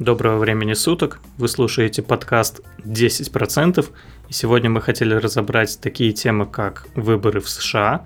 Доброго 0.00 0.38
времени 0.38 0.72
суток. 0.72 1.20
Вы 1.38 1.46
слушаете 1.46 2.02
подкаст 2.02 2.62
10%. 2.78 3.88
И 4.28 4.32
сегодня 4.32 4.68
мы 4.68 4.80
хотели 4.80 5.14
разобрать 5.14 5.78
такие 5.80 6.12
темы, 6.12 6.46
как 6.46 6.88
выборы 6.96 7.40
в 7.40 7.48
США, 7.48 8.04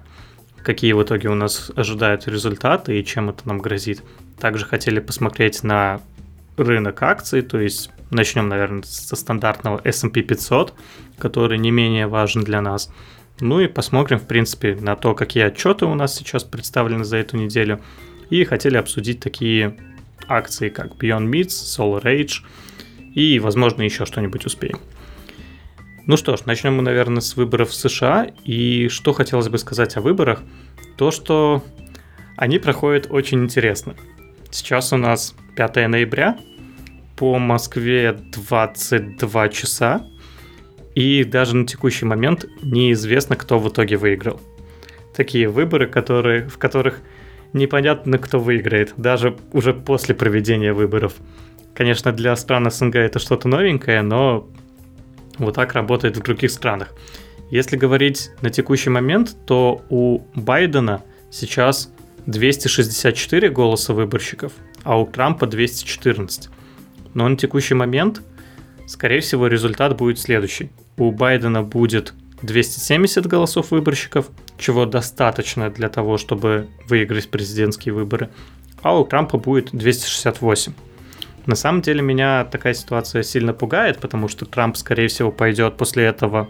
какие 0.63 0.93
в 0.93 1.03
итоге 1.03 1.31
у 1.31 1.35
нас 1.35 1.71
ожидают 1.75 2.29
результаты 2.29 3.01
и 3.01 3.05
чем 3.07 3.31
это 3.31 3.49
нам 3.49 3.57
грозит. 3.57 4.03
Также 4.39 4.67
хотели 4.67 5.01
посмотреть 5.01 5.63
на 5.63 6.03
рынок 6.59 7.03
акций, 7.03 7.41
то 7.41 7.59
есть 7.59 7.91
начнем, 8.11 8.51
наверное, 8.51 8.83
со 8.83 9.17
стандартного 9.17 9.81
S&P 9.83 10.21
500, 10.21 10.75
который 11.17 11.57
не 11.57 11.71
менее 11.71 12.07
важен 12.07 12.43
для 12.43 12.61
нас. 12.61 12.93
Ну 13.41 13.61
и 13.61 13.67
посмотрим, 13.67 14.19
в 14.19 14.27
принципе, 14.27 14.75
на 14.79 14.95
то, 14.95 15.15
какие 15.15 15.45
отчеты 15.45 15.87
у 15.87 15.95
нас 15.95 16.15
сейчас 16.15 16.45
представлены 16.45 17.05
за 17.05 17.17
эту 17.17 17.39
неделю. 17.39 17.81
И 18.29 18.45
хотели 18.45 18.77
обсудить 18.77 19.21
такие 19.21 19.75
акции, 20.29 20.69
как 20.69 20.93
Beyond 20.93 21.29
Meats, 21.31 21.49
Solar 21.49 22.03
Age 22.05 22.43
и, 23.15 23.39
возможно, 23.39 23.83
еще 23.83 24.07
что-нибудь 24.07 24.47
успеем. 24.47 24.79
Ну 26.07 26.17
что 26.17 26.37
ж, 26.37 26.47
начнем 26.47 26.75
мы, 26.75 26.83
наверное, 26.83 27.21
с 27.21 27.37
выборов 27.37 27.71
в 27.71 27.75
США. 27.75 28.29
И 28.45 28.89
что 28.89 29.13
хотелось 29.13 29.49
бы 29.49 29.59
сказать 29.59 29.97
о 29.97 30.01
выборах, 30.01 30.43
то 30.97 31.11
что 31.11 31.63
они 32.37 32.59
проходят 32.59 33.09
очень 33.11 33.45
интересно. 33.45 33.95
Сейчас 34.51 34.93
у 34.93 34.97
нас 34.97 35.35
5 35.57 35.89
ноября, 35.89 36.39
по 37.17 37.39
Москве 37.39 38.13
22 38.13 39.49
часа, 39.49 40.07
и 40.95 41.25
даже 41.25 41.57
на 41.57 41.67
текущий 41.67 42.07
момент 42.07 42.47
неизвестно, 42.63 43.37
кто 43.37 43.59
в 43.59 43.69
итоге 43.69 43.97
выиграл. 43.97 44.41
Такие 45.15 45.49
выборы, 45.49 45.89
которые, 45.89 46.49
в 46.49 46.59
которых 46.59 47.01
непонятно, 47.53 48.19
кто 48.19 48.39
выиграет, 48.39 48.95
даже 48.97 49.37
уже 49.53 49.73
после 49.75 50.15
проведения 50.15 50.73
выборов. 50.73 51.15
Конечно, 51.75 52.13
для 52.13 52.35
стран 52.37 52.71
СНГ 52.71 52.97
это 52.97 53.19
что-то 53.19 53.49
новенькое, 53.49 54.03
но 54.03 54.49
вот 55.39 55.55
так 55.55 55.75
работает 55.75 56.17
в 56.17 56.23
других 56.23 56.51
странах. 56.51 56.93
Если 57.51 57.77
говорить 57.77 58.31
на 58.43 58.51
текущий 58.51 58.91
момент, 58.91 59.37
то 59.47 59.83
у 59.89 60.23
Байдена 60.35 61.03
сейчас 61.31 61.93
264 62.27 63.49
голоса 63.49 63.95
выборщиков, 63.95 64.53
а 64.83 65.01
у 65.01 65.07
Трампа 65.07 65.47
214. 65.47 66.51
Но 67.15 67.29
на 67.29 67.37
текущий 67.37 67.75
момент, 67.75 68.23
скорее 68.87 69.21
всего, 69.21 69.47
результат 69.47 69.97
будет 69.97 70.19
следующий. 70.19 70.71
У 70.99 71.11
Байдена 71.11 71.63
будет 71.63 72.13
270 72.43 73.27
голосов 73.27 73.71
выборщиков, 73.71 74.29
чего 74.59 74.87
достаточно 74.87 75.71
для 75.71 75.89
того, 75.89 76.19
чтобы 76.19 76.69
выиграть 76.87 77.29
президентские 77.29 77.95
выборы, 77.95 78.31
а 78.83 78.99
у 78.99 79.05
Трампа 79.05 79.39
будет 79.39 79.71
268. 79.73 80.73
На 81.47 81.55
самом 81.55 81.81
деле 81.81 82.03
меня 82.03 82.45
такая 82.45 82.75
ситуация 82.75 83.23
сильно 83.23 83.53
пугает, 83.53 83.99
потому 83.99 84.29
что 84.29 84.45
Трамп, 84.45 84.77
скорее 84.77 85.09
всего, 85.09 85.33
пойдет 85.33 85.77
после 85.77 86.05
этого 86.05 86.49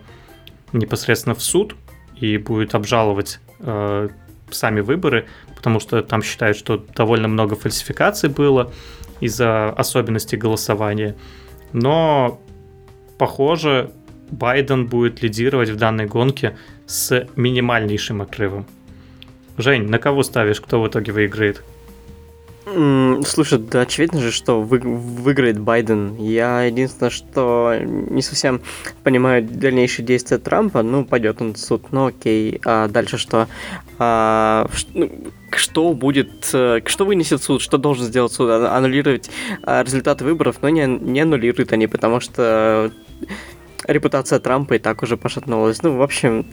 непосредственно 0.72 1.34
в 1.34 1.42
суд 1.42 1.77
и 2.16 2.36
будет 2.36 2.75
обжаловать 2.75 3.41
э, 3.61 4.09
сами 4.50 4.81
выборы, 4.81 5.27
потому 5.56 5.81
что 5.81 6.03
там 6.03 6.22
считают, 6.22 6.56
что 6.56 6.84
довольно 6.94 7.28
много 7.28 7.55
фальсификаций 7.55 8.28
было 8.28 8.72
из-за 9.20 9.70
особенностей 9.70 10.36
голосования. 10.36 11.16
Но, 11.72 12.41
похоже, 13.19 13.92
Байден 14.30 14.86
будет 14.86 15.22
лидировать 15.22 15.70
в 15.70 15.76
данной 15.76 16.06
гонке 16.06 16.56
с 16.86 17.26
минимальнейшим 17.36 18.22
отрывом. 18.22 18.66
Жень, 19.56 19.88
на 19.88 19.98
кого 19.98 20.22
ставишь, 20.22 20.60
кто 20.60 20.80
в 20.80 20.88
итоге 20.88 21.12
выиграет? 21.12 21.62
Слушай, 23.24 23.58
да 23.58 23.82
очевидно 23.82 24.20
же, 24.20 24.30
что 24.30 24.60
вы, 24.60 24.78
выиграет 24.78 25.58
Байден. 25.58 26.16
Я 26.16 26.64
единственное, 26.64 27.10
что 27.10 27.74
не 27.80 28.20
совсем 28.20 28.60
понимаю 29.02 29.42
дальнейшие 29.42 30.04
действия 30.04 30.38
Трампа. 30.38 30.82
Ну, 30.82 31.04
пойдет 31.04 31.40
он 31.40 31.54
в 31.54 31.58
суд, 31.58 31.90
ну 31.92 32.06
окей. 32.06 32.60
А 32.64 32.88
дальше 32.88 33.16
что? 33.16 33.48
А, 33.98 34.69
ну, 34.92 35.10
что 35.56 35.94
будет, 35.94 36.50
э, 36.53 36.80
что 36.84 37.04
вынесет 37.06 37.42
суд, 37.42 37.62
что 37.62 37.78
должен 37.78 38.04
сделать 38.04 38.32
суд? 38.32 38.50
Аннулировать 38.50 39.30
а, 39.62 39.82
результаты 39.82 40.24
выборов, 40.24 40.56
но 40.60 40.69
не, 40.69 40.86
не 40.86 41.20
аннулируют 41.20 41.72
они, 41.72 41.86
потому 41.86 42.20
что 42.20 42.92
репутация 43.88 44.38
Трампа 44.38 44.75
и 44.75 44.78
так 44.78 45.03
уже 45.03 45.16
пошатнулась. 45.16 45.82
Ну, 45.82 45.97
в 45.97 46.03
общем, 46.03 46.47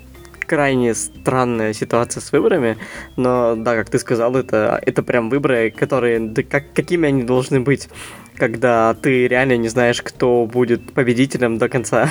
крайне 0.46 0.94
странная 0.94 1.74
ситуация 1.74 2.22
с 2.22 2.32
выборами, 2.32 2.78
но 3.16 3.56
да, 3.56 3.76
как 3.76 3.90
ты 3.90 4.00
сказал, 4.00 4.36
это, 4.36 4.80
это 4.86 5.04
прям 5.04 5.30
выборы, 5.30 5.72
которые, 5.72 6.20
да 6.20 6.44
как, 6.44 6.74
какими 6.74 7.08
они 7.08 7.24
должны 7.24 7.60
быть, 7.60 7.90
когда 8.38 8.94
ты 8.94 9.28
реально 9.28 9.58
не 9.58 9.68
знаешь, 9.68 10.02
кто 10.02 10.46
будет 10.46 10.94
победителем 10.94 11.58
до 11.58 11.70
конца. 11.70 12.10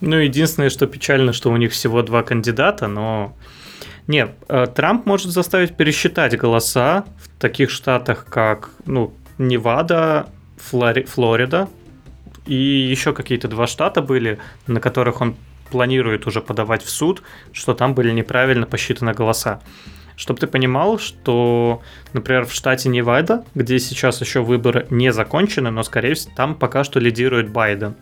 Ну, 0.00 0.16
единственное, 0.16 0.70
что 0.70 0.86
печально, 0.86 1.32
что 1.32 1.50
у 1.50 1.56
них 1.56 1.72
всего 1.72 2.02
два 2.02 2.22
кандидата, 2.22 2.86
но... 2.86 3.34
Нет, 4.06 4.30
э, 4.48 4.66
Трамп 4.72 5.04
может 5.04 5.32
заставить 5.32 5.76
пересчитать 5.76 6.36
голоса 6.36 7.06
в 7.18 7.40
таких 7.40 7.70
штатах, 7.70 8.26
как, 8.28 8.70
ну, 8.84 9.12
Невада, 9.38 10.28
Флори... 10.58 11.04
Флорида, 11.04 11.68
и 12.46 12.54
еще 12.54 13.12
какие-то 13.12 13.48
два 13.48 13.66
штата 13.66 14.02
были, 14.02 14.38
на 14.66 14.80
которых 14.80 15.20
он 15.20 15.36
планирует 15.70 16.26
уже 16.26 16.40
подавать 16.40 16.82
в 16.82 16.90
суд, 16.90 17.22
что 17.52 17.74
там 17.74 17.94
были 17.94 18.12
неправильно 18.12 18.66
посчитаны 18.66 19.12
голоса. 19.12 19.60
Чтобы 20.16 20.40
ты 20.40 20.46
понимал, 20.46 20.98
что, 20.98 21.82
например, 22.12 22.46
в 22.46 22.52
штате 22.52 22.88
Невада, 22.88 23.44
где 23.54 23.78
сейчас 23.78 24.20
еще 24.20 24.42
выборы 24.42 24.86
не 24.88 25.12
закончены, 25.12 25.70
но, 25.70 25.82
скорее 25.82 26.14
всего, 26.14 26.32
там 26.34 26.54
пока 26.54 26.84
что 26.84 27.00
лидирует 27.00 27.50
Байден. 27.50 27.96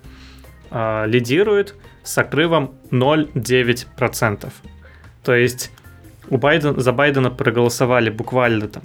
А, 0.71 1.07
лидирует 1.07 1.75
с 2.05 2.17
отрывом 2.19 2.75
0,9%. 2.91 4.53
То 5.25 5.35
есть 5.35 5.73
у 6.29 6.37
Байдена, 6.37 6.81
за 6.81 6.93
Байдена 6.93 7.31
проголосовали 7.31 8.11
буквально 8.11 8.69
там 8.69 8.83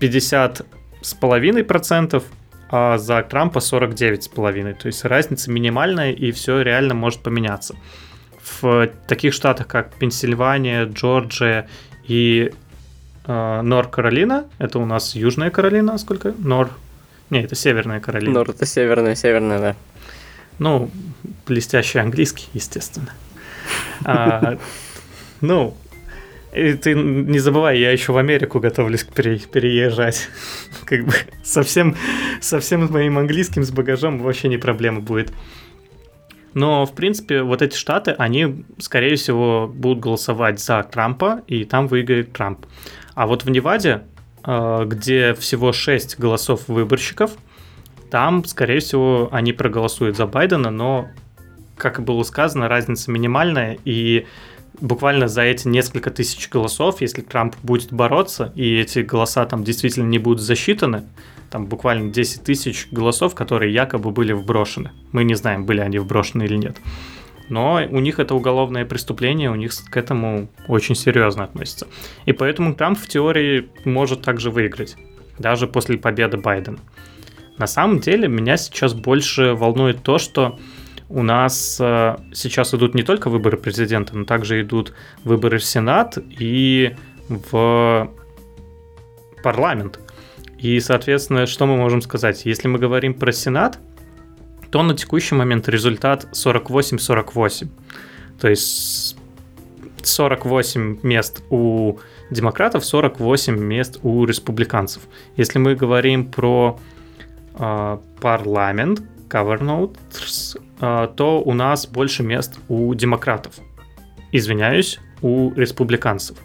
50 0.00 0.62
с 1.00 1.14
половиной 1.14 1.62
процентов, 1.62 2.24
а 2.74 2.96
за 2.96 3.22
Трампа 3.22 3.58
49,5. 3.58 4.74
То 4.74 4.86
есть 4.86 5.04
разница 5.04 5.50
минимальная, 5.50 6.10
и 6.10 6.32
все 6.32 6.62
реально 6.62 6.94
может 6.94 7.20
поменяться. 7.20 7.76
В 8.60 8.88
таких 9.06 9.34
штатах, 9.34 9.66
как 9.66 9.92
Пенсильвания, 9.94 10.86
Джорджия 10.86 11.68
и 12.08 12.50
э, 13.26 13.60
Нор-Каролина, 13.62 14.46
это 14.58 14.78
у 14.78 14.86
нас 14.86 15.14
Южная 15.14 15.50
Каролина, 15.50 15.98
сколько? 15.98 16.34
Нор... 16.38 16.70
Не, 17.28 17.42
это 17.42 17.54
Северная 17.54 18.00
Каролина. 18.00 18.32
Нор 18.32 18.50
это 18.50 18.64
Северная, 18.64 19.16
Северная, 19.16 19.58
да. 19.58 19.76
Ну, 20.58 20.90
блестящий 21.46 21.98
английский, 21.98 22.48
естественно. 22.54 23.12
А, 24.04 24.58
ну, 25.42 25.76
и 26.52 26.74
ты 26.74 26.94
не 26.94 27.38
забывай, 27.38 27.78
я 27.78 27.90
еще 27.90 28.12
в 28.12 28.18
Америку 28.18 28.60
готовлюсь 28.60 29.04
пере, 29.04 29.38
переезжать. 29.38 30.28
как 30.84 31.04
бы 31.06 31.12
совсем, 31.42 31.96
совсем 32.40 32.86
с 32.86 32.90
моим 32.90 33.18
английским, 33.18 33.64
с 33.64 33.70
багажом 33.70 34.18
вообще 34.18 34.48
не 34.48 34.58
проблема 34.58 35.00
будет. 35.00 35.32
Но, 36.54 36.84
в 36.84 36.92
принципе, 36.92 37.42
вот 37.42 37.62
эти 37.62 37.74
штаты, 37.74 38.10
они, 38.10 38.64
скорее 38.78 39.16
всего, 39.16 39.70
будут 39.72 40.00
голосовать 40.00 40.60
за 40.60 40.82
Трампа, 40.82 41.42
и 41.46 41.64
там 41.64 41.88
выиграет 41.88 42.32
Трамп. 42.32 42.66
А 43.14 43.26
вот 43.26 43.44
в 43.44 43.50
Неваде, 43.50 44.02
э, 44.44 44.84
где 44.84 45.32
всего 45.34 45.72
6 45.72 46.18
голосов 46.18 46.68
выборщиков, 46.68 47.32
там, 48.10 48.44
скорее 48.44 48.80
всего, 48.80 49.30
они 49.32 49.54
проголосуют 49.54 50.18
за 50.18 50.26
Байдена, 50.26 50.70
но, 50.70 51.08
как 51.78 51.98
и 51.98 52.02
было 52.02 52.22
сказано, 52.24 52.68
разница 52.68 53.10
минимальная, 53.10 53.78
и 53.86 54.26
буквально 54.80 55.28
за 55.28 55.42
эти 55.42 55.68
несколько 55.68 56.10
тысяч 56.10 56.48
голосов, 56.48 57.00
если 57.00 57.22
Трамп 57.22 57.56
будет 57.62 57.92
бороться, 57.92 58.52
и 58.54 58.76
эти 58.76 59.00
голоса 59.00 59.44
там 59.46 59.64
действительно 59.64 60.06
не 60.06 60.18
будут 60.18 60.40
засчитаны, 60.40 61.04
там 61.50 61.66
буквально 61.66 62.10
10 62.10 62.44
тысяч 62.44 62.88
голосов, 62.90 63.34
которые 63.34 63.74
якобы 63.74 64.10
были 64.10 64.32
вброшены. 64.32 64.90
Мы 65.12 65.24
не 65.24 65.34
знаем, 65.34 65.66
были 65.66 65.80
они 65.80 65.98
вброшены 65.98 66.44
или 66.44 66.56
нет. 66.56 66.78
Но 67.50 67.86
у 67.90 68.00
них 68.00 68.18
это 68.18 68.34
уголовное 68.34 68.86
преступление, 68.86 69.50
у 69.50 69.54
них 69.54 69.72
к 69.90 69.96
этому 69.98 70.48
очень 70.66 70.94
серьезно 70.94 71.44
относятся. 71.44 71.88
И 72.24 72.32
поэтому 72.32 72.74
Трамп 72.74 72.98
в 72.98 73.06
теории 73.06 73.68
может 73.84 74.22
также 74.22 74.50
выиграть, 74.50 74.96
даже 75.38 75.66
после 75.66 75.98
победы 75.98 76.38
Байдена. 76.38 76.78
На 77.58 77.66
самом 77.66 78.00
деле 78.00 78.28
меня 78.28 78.56
сейчас 78.56 78.94
больше 78.94 79.52
волнует 79.52 80.02
то, 80.02 80.16
что 80.16 80.58
у 81.14 81.22
нас 81.22 81.78
э, 81.80 82.16
сейчас 82.32 82.74
идут 82.74 82.94
не 82.94 83.02
только 83.02 83.28
выборы 83.28 83.58
президента, 83.58 84.16
но 84.16 84.24
также 84.24 84.62
идут 84.62 84.94
выборы 85.24 85.58
в 85.58 85.64
Сенат 85.64 86.18
и 86.40 86.96
в 87.28 88.10
парламент. 89.42 90.00
И, 90.58 90.80
соответственно, 90.80 91.46
что 91.46 91.66
мы 91.66 91.76
можем 91.76 92.00
сказать? 92.00 92.46
Если 92.46 92.68
мы 92.68 92.78
говорим 92.78 93.14
про 93.14 93.32
Сенат, 93.32 93.78
то 94.70 94.82
на 94.82 94.96
текущий 94.96 95.34
момент 95.34 95.68
результат 95.68 96.28
48-48. 96.32 97.68
То 98.40 98.48
есть 98.48 99.16
48 100.02 101.00
мест 101.02 101.42
у 101.50 101.98
демократов, 102.30 102.84
48 102.84 103.58
мест 103.58 103.98
у 104.02 104.24
республиканцев. 104.24 105.02
Если 105.36 105.58
мы 105.58 105.74
говорим 105.74 106.30
про 106.30 106.78
э, 107.58 107.98
парламент, 108.20 109.02
governors, 109.28 110.60
то 110.82 111.42
у 111.44 111.54
нас 111.54 111.86
больше 111.86 112.24
мест 112.24 112.58
у 112.68 112.92
демократов. 112.94 113.54
Извиняюсь, 114.32 114.98
у 115.20 115.52
республиканцев. 115.54 116.38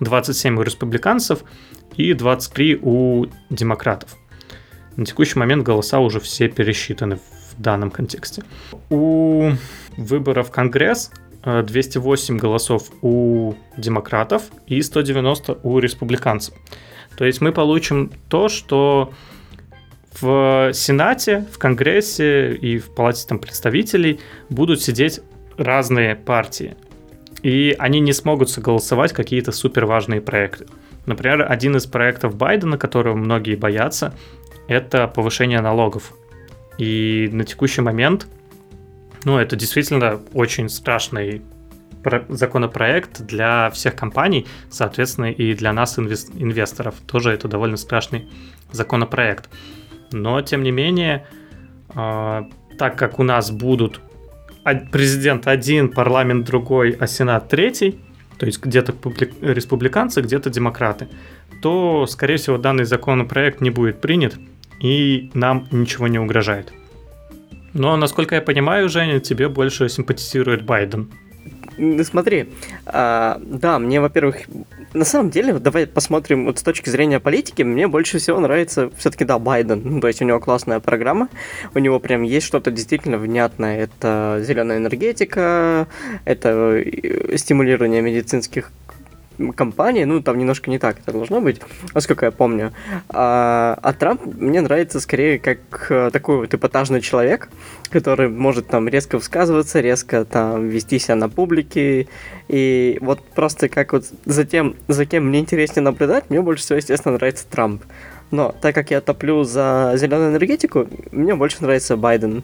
27 0.00 0.58
у 0.58 0.62
республиканцев 0.62 1.44
и 1.96 2.14
23 2.14 2.78
у 2.82 3.26
демократов. 3.50 4.16
На 4.96 5.04
текущий 5.04 5.38
момент 5.38 5.62
голоса 5.62 5.98
уже 6.00 6.20
все 6.20 6.48
пересчитаны 6.48 7.16
в 7.16 7.60
данном 7.60 7.90
контексте. 7.90 8.42
У 8.88 9.50
выборов 9.98 10.48
в 10.48 10.50
Конгресс 10.50 11.10
208 11.44 12.38
голосов 12.38 12.90
у 13.02 13.54
демократов 13.76 14.44
и 14.66 14.80
190 14.80 15.58
у 15.62 15.78
республиканцев. 15.78 16.54
То 17.18 17.26
есть 17.26 17.42
мы 17.42 17.52
получим 17.52 18.10
то, 18.28 18.48
что 18.48 19.12
в 20.20 20.72
Сенате, 20.72 21.46
в 21.52 21.58
Конгрессе 21.58 22.54
и 22.54 22.78
в 22.78 22.94
Палате 22.94 23.26
там, 23.28 23.38
представителей 23.38 24.20
будут 24.48 24.82
сидеть 24.82 25.20
разные 25.56 26.16
партии. 26.16 26.76
И 27.42 27.74
они 27.78 28.00
не 28.00 28.12
смогут 28.12 28.50
согласовать 28.50 29.12
какие-то 29.12 29.52
супер 29.52 29.86
важные 29.86 30.20
проекты. 30.20 30.66
Например, 31.06 31.46
один 31.48 31.76
из 31.76 31.86
проектов 31.86 32.36
Байдена, 32.36 32.78
которого 32.78 33.14
многие 33.14 33.54
боятся, 33.54 34.14
это 34.68 35.06
повышение 35.06 35.60
налогов. 35.60 36.12
И 36.78 37.28
на 37.32 37.44
текущий 37.44 37.80
момент 37.80 38.26
ну, 39.24 39.38
это 39.38 39.56
действительно 39.56 40.20
очень 40.34 40.68
страшный 40.68 41.42
законопроект 42.28 43.22
для 43.22 43.70
всех 43.70 43.96
компаний, 43.96 44.46
соответственно, 44.70 45.32
и 45.32 45.52
для 45.54 45.72
нас, 45.72 45.98
инвесторов. 45.98 46.94
Тоже 47.06 47.32
это 47.32 47.48
довольно 47.48 47.76
страшный 47.76 48.28
законопроект. 48.70 49.48
Но, 50.12 50.40
тем 50.42 50.62
не 50.62 50.70
менее, 50.70 51.26
а, 51.94 52.48
так 52.78 52.96
как 52.96 53.18
у 53.18 53.22
нас 53.22 53.50
будут 53.50 54.00
президент 54.90 55.46
один, 55.46 55.90
парламент 55.90 56.44
другой, 56.46 56.96
а 56.98 57.06
сенат 57.06 57.48
третий, 57.48 58.00
то 58.38 58.46
есть 58.46 58.62
где-то 58.62 58.94
республиканцы, 59.40 60.20
где-то 60.20 60.50
демократы, 60.50 61.08
то, 61.62 62.06
скорее 62.06 62.36
всего, 62.36 62.58
данный 62.58 62.84
законопроект 62.84 63.60
не 63.60 63.70
будет 63.70 64.00
принят, 64.00 64.36
и 64.80 65.30
нам 65.34 65.68
ничего 65.70 66.08
не 66.08 66.18
угрожает. 66.18 66.72
Но, 67.72 67.96
насколько 67.96 68.34
я 68.34 68.40
понимаю, 68.40 68.88
Женя, 68.88 69.20
тебе 69.20 69.48
больше 69.48 69.88
симпатизирует 69.88 70.64
Байден. 70.64 71.10
Смотри, 72.04 72.48
а, 72.86 73.38
да, 73.44 73.78
мне, 73.78 74.00
во-первых, 74.00 74.36
на 74.96 75.04
самом 75.04 75.30
деле, 75.30 75.52
давай 75.58 75.86
посмотрим 75.86 76.46
вот 76.46 76.58
с 76.58 76.62
точки 76.62 76.88
зрения 76.88 77.20
политики, 77.20 77.62
мне 77.62 77.86
больше 77.86 78.18
всего 78.18 78.40
нравится 78.40 78.90
все-таки, 78.96 79.24
да, 79.24 79.38
Байден. 79.38 79.82
Ну, 79.84 80.00
то 80.00 80.08
есть 80.08 80.22
у 80.22 80.24
него 80.24 80.40
классная 80.40 80.80
программа, 80.80 81.28
у 81.74 81.78
него 81.78 82.00
прям 82.00 82.22
есть 82.22 82.46
что-то 82.46 82.70
действительно 82.70 83.18
внятное. 83.18 83.78
Это 83.78 84.42
зеленая 84.42 84.78
энергетика, 84.78 85.86
это 86.24 86.82
э, 86.82 87.36
стимулирование 87.36 88.00
медицинских 88.00 88.72
компании, 89.54 90.04
ну, 90.04 90.22
там 90.22 90.38
немножко 90.38 90.70
не 90.70 90.78
так 90.78 90.98
это 91.00 91.12
должно 91.12 91.40
быть, 91.40 91.60
насколько 91.94 92.26
я 92.26 92.30
помню. 92.30 92.72
А, 93.08 93.78
а 93.82 93.92
Трамп 93.92 94.24
мне 94.26 94.60
нравится 94.60 95.00
скорее 95.00 95.38
как 95.38 95.58
э, 95.90 96.10
такой 96.12 96.38
вот 96.38 96.54
эпатажный 96.54 97.00
человек, 97.00 97.48
который 97.90 98.28
может 98.28 98.68
там 98.68 98.88
резко 98.88 99.16
высказываться, 99.16 99.80
резко 99.80 100.24
там 100.24 100.68
вести 100.68 100.98
себя 100.98 101.16
на 101.16 101.28
публике. 101.28 102.08
И 102.48 102.98
вот 103.00 103.22
просто 103.34 103.68
как 103.68 103.92
вот 103.92 104.04
за 104.24 104.44
тем, 104.44 104.76
за 104.88 105.06
кем 105.06 105.28
мне 105.28 105.40
интереснее 105.40 105.82
наблюдать, 105.82 106.30
мне 106.30 106.40
больше 106.40 106.62
всего, 106.62 106.76
естественно, 106.76 107.14
нравится 107.14 107.46
Трамп. 107.48 107.82
Но 108.30 108.54
так 108.60 108.74
как 108.74 108.90
я 108.90 109.00
топлю 109.00 109.44
за 109.44 109.92
зеленую 109.96 110.30
энергетику, 110.30 110.88
мне 111.12 111.34
больше 111.34 111.58
нравится 111.60 111.96
Байден. 111.96 112.42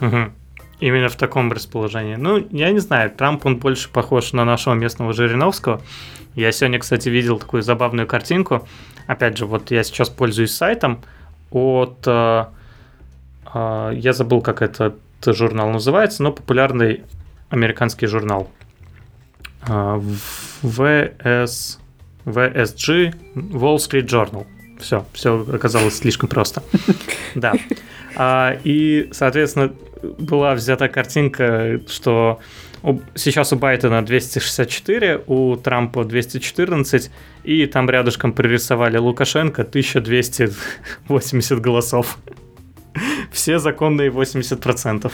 Угу. 0.00 0.32
Именно 0.80 1.08
в 1.08 1.16
таком 1.16 1.52
расположении. 1.52 2.16
Ну, 2.16 2.46
я 2.50 2.70
не 2.72 2.80
знаю, 2.80 3.10
Трамп, 3.10 3.46
он 3.46 3.56
больше 3.58 3.88
похож 3.88 4.32
на 4.32 4.44
нашего 4.44 4.74
местного 4.74 5.12
Жириновского. 5.12 5.80
Я 6.34 6.50
сегодня, 6.52 6.78
кстати, 6.78 7.08
видел 7.08 7.38
такую 7.38 7.62
забавную 7.62 8.06
картинку. 8.06 8.66
Опять 9.06 9.38
же, 9.38 9.46
вот 9.46 9.70
я 9.70 9.84
сейчас 9.84 10.08
пользуюсь 10.08 10.54
сайтом 10.54 11.02
от... 11.50 11.98
Э, 12.06 12.46
э, 13.54 13.92
я 13.94 14.12
забыл, 14.12 14.40
как 14.40 14.62
этот 14.62 14.96
журнал 15.24 15.70
называется, 15.70 16.22
но 16.22 16.32
популярный 16.32 17.04
американский 17.50 18.06
журнал. 18.06 18.50
Э, 19.68 20.00
VS, 20.62 21.78
VSG 22.24 23.14
Wall 23.34 23.76
Street 23.76 24.06
Journal. 24.06 24.46
Все, 24.80 25.06
все 25.12 25.46
оказалось 25.52 25.98
слишком 25.98 26.28
просто. 26.28 26.62
Да. 27.34 27.52
А, 28.16 28.56
и, 28.64 29.08
соответственно, 29.12 29.72
была 30.18 30.54
взята 30.54 30.88
картинка, 30.88 31.80
что 31.88 32.40
сейчас 33.14 33.52
у 33.52 33.56
Байдена 33.56 34.04
264, 34.04 35.22
у 35.26 35.56
Трампа 35.56 36.04
214, 36.04 37.10
и 37.44 37.66
там 37.66 37.88
рядышком 37.88 38.32
пририсовали 38.32 38.98
Лукашенко 38.98 39.62
1280 39.62 41.60
голосов. 41.60 42.18
Все 43.32 43.58
законные 43.58 44.10
80% 44.10 45.10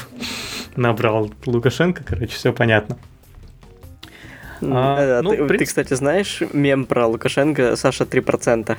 набрал 0.76 1.31
Лукашенко, 1.46 2.03
короче, 2.05 2.35
все 2.35 2.53
понятно. 2.53 2.99
А, 4.62 5.23
ну, 5.23 5.31
ты, 5.31 5.37
принцип... 5.38 5.58
ты, 5.58 5.64
кстати, 5.64 5.94
знаешь 5.94 6.43
мем 6.53 6.85
про 6.85 7.06
Лукашенко 7.06 7.76
Саша 7.76 8.05
3%? 8.05 8.76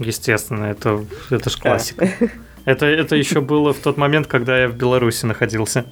Естественно, 0.00 0.64
это, 0.64 1.04
это 1.30 1.50
ж 1.50 1.56
классика. 1.56 2.08
Это, 2.64 2.86
это 2.86 3.16
еще 3.16 3.40
было 3.40 3.72
в 3.72 3.78
тот 3.78 3.96
момент, 3.96 4.26
когда 4.26 4.58
я 4.58 4.68
в 4.68 4.76
Беларуси 4.76 5.26
находился. 5.26 5.84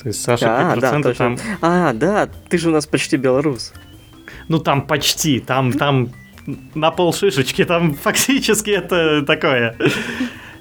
То 0.00 0.08
есть 0.08 0.22
Саша 0.22 0.72
а, 0.72 0.76
3% 0.76 1.02
да, 1.02 1.12
там... 1.12 1.36
А, 1.60 1.92
да, 1.92 2.28
ты 2.48 2.56
же 2.56 2.70
у 2.70 2.72
нас 2.72 2.86
почти 2.86 3.16
белорус. 3.16 3.74
Ну 4.48 4.58
там 4.58 4.86
почти, 4.86 5.40
там, 5.40 5.72
там 5.72 6.10
на 6.74 6.90
пол 6.90 7.12
шишечки, 7.12 7.64
там 7.64 7.94
фактически 7.94 8.70
это 8.70 9.22
такое. 9.22 9.76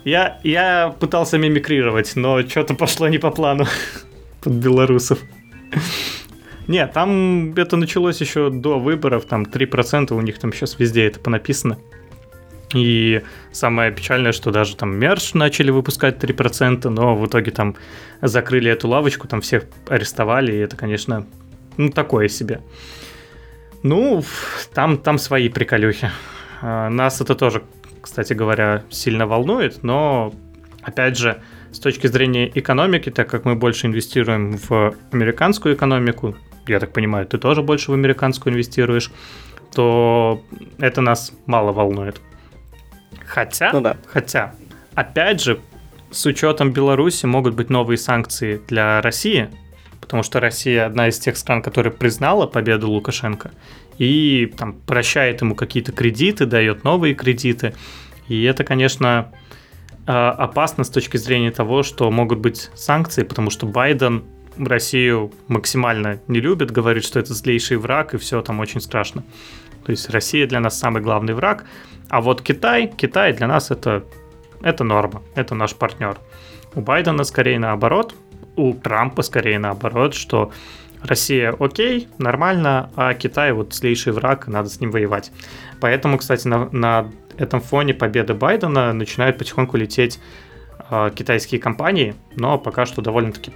Я, 0.03 0.39
я 0.43 0.95
пытался 0.99 1.37
мимикрировать, 1.37 2.15
но 2.15 2.41
что-то 2.41 2.73
пошло 2.73 3.07
не 3.07 3.17
по 3.17 3.31
плану 3.31 3.65
под 4.41 4.53
белорусов. 4.53 5.19
Нет, 6.67 6.93
там 6.93 7.53
это 7.55 7.77
началось 7.77 8.21
еще 8.21 8.49
до 8.49 8.77
выборов, 8.77 9.25
там 9.25 9.43
3%, 9.43 10.13
у 10.13 10.21
них 10.21 10.37
там 10.37 10.53
сейчас 10.53 10.77
везде 10.77 11.07
это 11.07 11.19
понаписано. 11.19 11.79
И 12.73 13.23
самое 13.51 13.91
печальное, 13.91 14.31
что 14.31 14.51
даже 14.51 14.75
там 14.75 14.95
мерч 14.95 15.33
начали 15.33 15.71
выпускать 15.71 16.23
3%, 16.23 16.87
но 16.89 17.15
в 17.15 17.25
итоге 17.25 17.51
там 17.51 17.75
закрыли 18.21 18.71
эту 18.71 18.87
лавочку, 18.87 19.27
там 19.27 19.41
всех 19.41 19.63
арестовали, 19.87 20.53
и 20.53 20.57
это, 20.57 20.77
конечно, 20.77 21.25
ну, 21.77 21.89
такое 21.89 22.27
себе. 22.27 22.61
Ну, 23.81 24.23
там, 24.73 24.97
там 24.97 25.17
свои 25.17 25.49
приколюхи. 25.49 26.11
А, 26.61 26.89
нас 26.89 27.21
это 27.21 27.35
тоже, 27.35 27.63
кстати 28.01 28.33
говоря, 28.33 28.83
сильно 28.89 29.25
волнует, 29.25 29.81
но, 29.83 30.33
опять 30.81 31.17
же, 31.17 31.41
с 31.71 31.79
точки 31.79 32.07
зрения 32.07 32.51
экономики, 32.53 33.09
так 33.09 33.29
как 33.29 33.45
мы 33.45 33.55
больше 33.55 33.87
инвестируем 33.87 34.57
в 34.57 34.95
американскую 35.11 35.75
экономику, 35.75 36.35
я 36.67 36.79
так 36.79 36.93
понимаю, 36.93 37.25
ты 37.25 37.37
тоже 37.37 37.63
больше 37.63 37.91
в 37.91 37.93
американскую 37.93 38.53
инвестируешь, 38.53 39.11
то 39.73 40.43
это 40.77 41.01
нас 41.01 41.31
мало 41.45 41.71
волнует. 41.71 42.21
Хотя, 43.29 43.71
ну 43.71 43.81
да. 43.81 43.95
хотя, 44.07 44.55
опять 44.95 45.41
же, 45.41 45.59
с 46.09 46.25
учетом 46.25 46.71
Беларуси 46.71 47.27
могут 47.27 47.53
быть 47.53 47.69
новые 47.69 47.97
санкции 47.97 48.59
для 48.67 49.01
России, 49.01 49.49
потому 50.01 50.23
что 50.23 50.39
Россия 50.39 50.87
одна 50.87 51.09
из 51.09 51.19
тех 51.19 51.37
стран, 51.37 51.61
которая 51.61 51.93
признала 51.93 52.47
победу 52.47 52.89
Лукашенко 52.89 53.51
и 53.99 54.51
там 54.57 54.73
прощает 54.73 55.41
ему 55.41 55.53
какие-то 55.53 55.91
кредиты, 55.91 56.45
дает 56.47 56.83
новые 56.83 57.13
кредиты. 57.13 57.75
И 58.27 58.43
это, 58.43 58.63
конечно, 58.63 59.31
а, 60.07 60.31
опасно 60.31 60.83
с 60.83 60.89
точки 60.89 61.17
зрения 61.17 61.51
того, 61.51 61.83
что 61.83 62.09
могут 62.09 62.39
быть 62.39 62.71
санкции, 62.73 63.23
потому 63.23 63.51
что 63.51 63.67
Байден 63.67 64.23
Россию 64.57 65.31
максимально 65.47 66.19
не 66.27 66.39
любит, 66.39 66.71
говорит, 66.71 67.03
что 67.03 67.19
это 67.19 67.33
злейший 67.33 67.77
враг, 67.77 68.15
и 68.15 68.17
все 68.17 68.41
там 68.41 68.59
очень 68.59 68.81
страшно. 68.81 69.23
То 69.85 69.91
есть 69.91 70.09
Россия 70.09 70.47
для 70.47 70.59
нас 70.59 70.79
самый 70.79 71.01
главный 71.01 71.33
враг, 71.33 71.65
а 72.09 72.21
вот 72.21 72.41
Китай, 72.41 72.87
Китай 72.87 73.33
для 73.33 73.47
нас 73.47 73.71
это, 73.71 74.03
это 74.61 74.83
норма, 74.83 75.21
это 75.35 75.55
наш 75.55 75.75
партнер. 75.75 76.17
У 76.75 76.81
Байдена 76.81 77.23
скорее 77.23 77.59
наоборот, 77.59 78.15
у 78.55 78.73
Трампа 78.73 79.21
скорее 79.21 79.59
наоборот, 79.59 80.13
что 80.13 80.51
Россия 81.01 81.55
окей, 81.57 82.07
нормально, 82.17 82.91
а 82.95 83.13
Китай 83.13 83.51
вот 83.53 83.73
злейший 83.73 84.11
враг, 84.11 84.47
надо 84.47 84.69
с 84.69 84.79
ним 84.81 84.91
воевать. 84.91 85.31
Поэтому, 85.79 86.17
кстати, 86.17 86.47
на, 86.47 86.67
на 86.71 87.09
этом 87.37 87.61
фоне 87.61 87.93
победы 87.93 88.33
Байдена 88.33 88.91
начинают 88.91 89.37
потихоньку 89.37 89.77
лететь 89.77 90.19
э, 90.89 91.11
китайские 91.15 91.61
компании, 91.61 92.15
но 92.35 92.57
пока 92.57 92.85
что 92.85 93.01
довольно-таки 93.01 93.53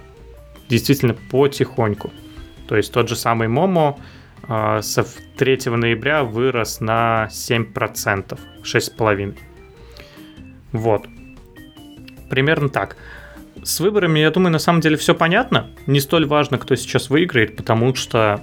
действительно 0.68 1.14
потихоньку. 1.30 2.12
То 2.66 2.76
есть 2.76 2.92
тот 2.92 3.08
же 3.08 3.16
самый 3.16 3.48
а, 3.48 3.98
с 4.48 5.16
3 5.36 5.58
ноября 5.66 6.24
вырос 6.24 6.80
на 6.80 7.28
7%, 7.30 8.38
6,5%. 8.62 9.36
Вот. 10.72 11.06
Примерно 12.28 12.68
так. 12.68 12.96
С 13.62 13.80
выборами, 13.80 14.18
я 14.18 14.30
думаю, 14.30 14.52
на 14.52 14.58
самом 14.58 14.80
деле 14.80 14.96
все 14.96 15.14
понятно. 15.14 15.70
Не 15.86 16.00
столь 16.00 16.26
важно, 16.26 16.58
кто 16.58 16.74
сейчас 16.74 17.08
выиграет, 17.10 17.56
потому 17.56 17.94
что 17.94 18.40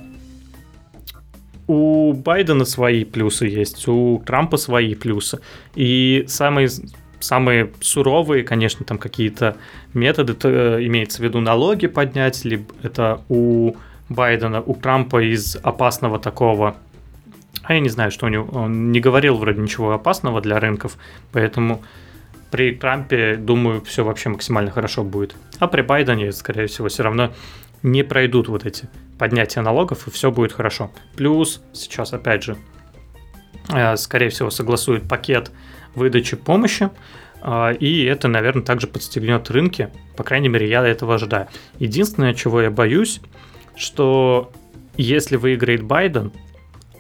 у 1.68 2.14
Байдена 2.14 2.66
свои 2.66 3.04
плюсы 3.04 3.46
есть, 3.46 3.88
у 3.88 4.22
Трампа 4.26 4.58
свои 4.58 4.96
плюсы. 4.96 5.40
И 5.76 6.26
самые, 6.28 6.70
самые 7.20 7.72
суровые, 7.82 8.44
конечно, 8.44 8.86
там 8.86 8.98
какие-то 8.98 9.58
методы, 9.94 10.34
то, 10.34 10.50
э, 10.50 10.86
имеется 10.86 11.22
в 11.22 11.26
виду 11.26 11.40
налоги 11.40 11.88
поднять, 11.88 12.44
либо 12.46 12.74
это 12.82 13.22
у 13.30 13.76
Байдена, 14.14 14.62
у 14.62 14.76
Трампа 14.76 15.24
из 15.24 15.58
опасного 15.64 16.20
такого 16.20 16.76
а 17.64 17.74
я 17.74 17.80
не 17.80 17.90
знаю, 17.90 18.12
что 18.12 18.26
у 18.26 18.30
него... 18.30 18.48
Он 18.52 18.92
не 18.92 19.00
говорил 19.00 19.38
вроде 19.38 19.62
ничего 19.62 19.92
опасного 19.92 20.42
для 20.42 20.60
рынков, 20.60 20.98
поэтому 21.32 21.84
при 22.50 22.74
Трампе, 22.74 23.36
думаю, 23.36 23.82
все 23.82 24.04
вообще 24.04 24.30
максимально 24.30 24.72
хорошо 24.72 25.04
будет. 25.04 25.36
А 25.60 25.68
при 25.68 25.82
Байдене, 25.82 26.32
скорее 26.32 26.68
всего, 26.68 26.90
все 26.90 27.04
равно 27.04 27.32
не 27.84 28.04
пройдут 28.04 28.50
вот 28.50 28.66
эти 28.66 28.90
поднятия 29.18 29.62
налогов, 29.62 30.08
и 30.08 30.12
все 30.12 30.32
будет 30.32 30.52
хорошо. 30.52 30.92
Плюс 31.16 31.62
сейчас, 31.72 32.14
опять 32.14 32.44
же, 32.44 32.58
э, 33.70 33.96
скорее 33.96 34.30
всего, 34.30 34.50
согласуют 34.50 35.08
пакет 35.08 35.52
выдачи 35.96 36.36
помощи, 36.36 36.90
э, 37.42 37.76
и 37.80 38.04
это, 38.04 38.28
наверное, 38.28 38.64
также 38.64 38.88
подстегнет 38.88 39.50
рынки. 39.50 39.90
По 40.18 40.24
крайней 40.24 40.50
мере, 40.50 40.68
я 40.68 40.86
этого 40.86 41.16
ожидаю. 41.16 41.48
Единственное, 41.80 42.34
чего 42.34 42.62
я 42.62 42.72
боюсь, 42.72 43.22
что 43.76 44.52
если 44.98 45.36
выиграет 45.36 45.84
Байден, 45.84 46.32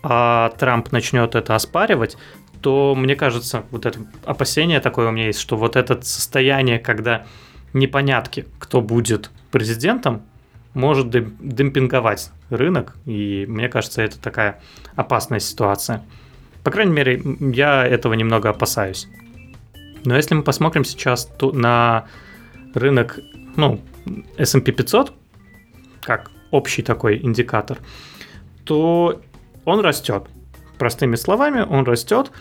а 0.04 0.50
Трамп 0.58 0.92
начнет 0.92 1.36
это 1.36 1.56
оспаривать, 1.56 2.18
то 2.62 2.96
мне 2.96 3.16
кажется, 3.16 3.64
вот 3.72 3.86
это 3.86 4.00
опасение 4.24 4.80
такое 4.80 5.10
у 5.10 5.12
меня 5.12 5.28
есть, 5.28 5.40
что 5.40 5.58
вот 5.58 5.76
это 5.76 6.02
состояние, 6.02 6.80
когда 6.80 7.26
непонятки, 7.74 8.46
кто 8.60 8.82
будет 8.82 9.32
президентом, 9.52 10.24
может 10.74 11.10
демпинговать 11.10 12.32
рынок, 12.50 12.96
и 13.06 13.46
мне 13.48 13.68
кажется, 13.68 14.02
это 14.02 14.20
такая 14.20 14.62
опасная 14.96 15.40
ситуация. 15.40 16.04
По 16.64 16.72
крайней 16.72 16.94
мере, 16.94 17.22
я 17.40 17.86
этого 17.86 18.14
немного 18.14 18.50
опасаюсь. 18.50 19.08
Но 20.06 20.16
если 20.16 20.36
мы 20.36 20.44
посмотрим 20.44 20.86
сейчас 20.86 21.30
на 21.42 22.06
рынок, 22.74 23.20
ну, 23.56 23.82
S&P 24.38 24.72
500, 24.72 25.14
как 26.02 26.32
общий 26.52 26.82
такой 26.82 27.20
индикатор, 27.22 27.80
то 28.64 29.22
он 29.66 29.80
растет. 29.80 30.24
Простыми 30.78 31.16
словами, 31.16 31.62
он 31.62 31.86
растет. 31.86 32.32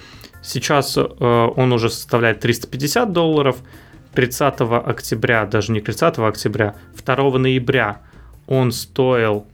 Сейчас 0.43 0.97
э, 0.97 1.03
он 1.03 1.73
уже 1.73 1.91
составляет 1.91 2.41
350 2.41 3.13
долларов. 3.13 3.57
30 4.15 4.61
октября, 4.61 5.47
даже 5.47 5.73
не 5.73 5.81
30 5.81 6.19
октября, 6.19 6.75
2 7.05 7.39
ноября 7.39 8.01
он 8.47 8.73
стоил 8.73 9.47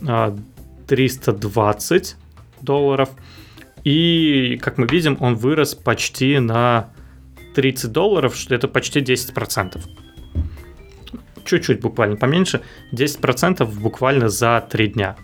э, 0.00 0.36
320 0.86 2.16
долларов. 2.62 3.10
И, 3.82 4.58
как 4.62 4.78
мы 4.78 4.86
видим, 4.86 5.16
он 5.20 5.34
вырос 5.34 5.74
почти 5.74 6.38
на 6.38 6.88
30 7.54 7.92
долларов, 7.92 8.36
что 8.36 8.54
это 8.54 8.68
почти 8.68 9.00
10%. 9.00 9.80
Чуть-чуть 11.44 11.80
буквально 11.80 12.16
поменьше. 12.16 12.60
10% 12.92 13.64
буквально 13.80 14.28
за 14.28 14.66
3 14.70 14.88
дня 14.88 15.16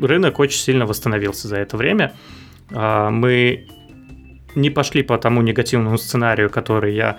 рынок 0.00 0.38
очень 0.38 0.58
сильно 0.58 0.86
восстановился 0.86 1.48
за 1.48 1.56
это 1.56 1.76
время. 1.76 2.12
А, 2.70 3.10
мы 3.10 3.68
не 4.54 4.70
пошли 4.70 5.02
по 5.02 5.18
тому 5.18 5.42
негативному 5.42 5.98
сценарию, 5.98 6.50
который 6.50 6.94
я 6.94 7.18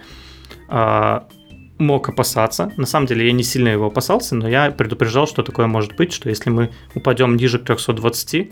а, 0.67 1.27
мог 1.77 2.09
опасаться. 2.09 2.71
На 2.77 2.85
самом 2.85 3.07
деле 3.07 3.27
я 3.27 3.31
не 3.31 3.43
сильно 3.43 3.69
его 3.69 3.87
опасался, 3.87 4.35
но 4.35 4.47
я 4.47 4.71
предупреждал, 4.71 5.27
что 5.27 5.43
такое 5.43 5.67
может 5.67 5.95
быть, 5.95 6.13
что 6.13 6.29
если 6.29 6.49
мы 6.49 6.71
упадем 6.95 7.35
ниже 7.35 7.59
320, 7.59 8.51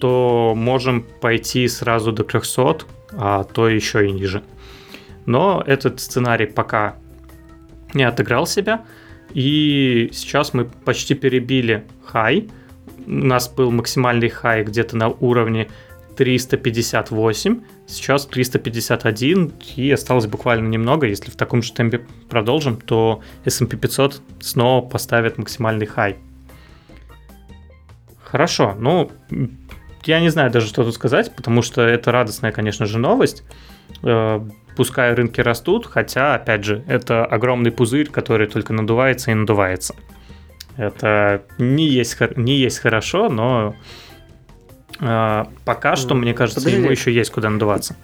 то 0.00 0.54
можем 0.56 1.02
пойти 1.20 1.68
сразу 1.68 2.12
до 2.12 2.24
300, 2.24 2.78
а 3.12 3.44
то 3.44 3.68
еще 3.68 4.06
и 4.06 4.12
ниже. 4.12 4.42
Но 5.26 5.62
этот 5.66 6.00
сценарий 6.00 6.46
пока 6.46 6.96
не 7.94 8.04
отыграл 8.04 8.46
себя, 8.46 8.84
и 9.32 10.10
сейчас 10.12 10.54
мы 10.54 10.64
почти 10.64 11.14
перебили 11.14 11.84
хай, 12.04 12.48
у 13.06 13.10
нас 13.10 13.48
был 13.48 13.70
максимальный 13.70 14.28
хай 14.28 14.64
где-то 14.64 14.96
на 14.96 15.08
уровне 15.08 15.68
358, 16.16 17.60
сейчас 17.86 18.26
351, 18.26 19.52
и 19.76 19.90
осталось 19.90 20.26
буквально 20.26 20.68
немного. 20.68 21.06
Если 21.06 21.30
в 21.30 21.36
таком 21.36 21.62
же 21.62 21.72
темпе 21.72 22.00
продолжим, 22.28 22.76
то 22.76 23.22
S&P 23.44 23.76
500 23.76 24.20
снова 24.40 24.86
поставит 24.86 25.38
максимальный 25.38 25.86
хай. 25.86 26.16
Хорошо, 28.24 28.74
ну, 28.78 29.10
я 30.04 30.20
не 30.20 30.30
знаю 30.30 30.50
даже, 30.50 30.66
что 30.66 30.84
тут 30.84 30.94
сказать, 30.94 31.34
потому 31.36 31.62
что 31.62 31.82
это 31.82 32.10
радостная, 32.12 32.52
конечно 32.52 32.86
же, 32.86 32.98
новость. 32.98 33.44
Э, 34.02 34.40
пускай 34.76 35.14
рынки 35.14 35.40
растут, 35.40 35.86
хотя, 35.86 36.34
опять 36.34 36.64
же, 36.64 36.84
это 36.86 37.24
огромный 37.24 37.72
пузырь, 37.72 38.08
который 38.08 38.46
только 38.46 38.72
надувается 38.72 39.30
и 39.30 39.34
надувается. 39.34 39.94
Это 40.76 41.42
не 41.58 41.88
есть, 41.88 42.18
не 42.36 42.56
есть 42.56 42.78
хорошо, 42.78 43.28
но 43.28 43.74
э, 45.00 45.44
пока 45.64 45.96
что, 45.96 46.14
мне 46.14 46.34
кажется, 46.34 46.60
Подожди. 46.60 46.80
ему 46.80 46.90
еще 46.90 47.12
есть 47.12 47.30
куда 47.30 47.48
надуваться. 47.48 47.96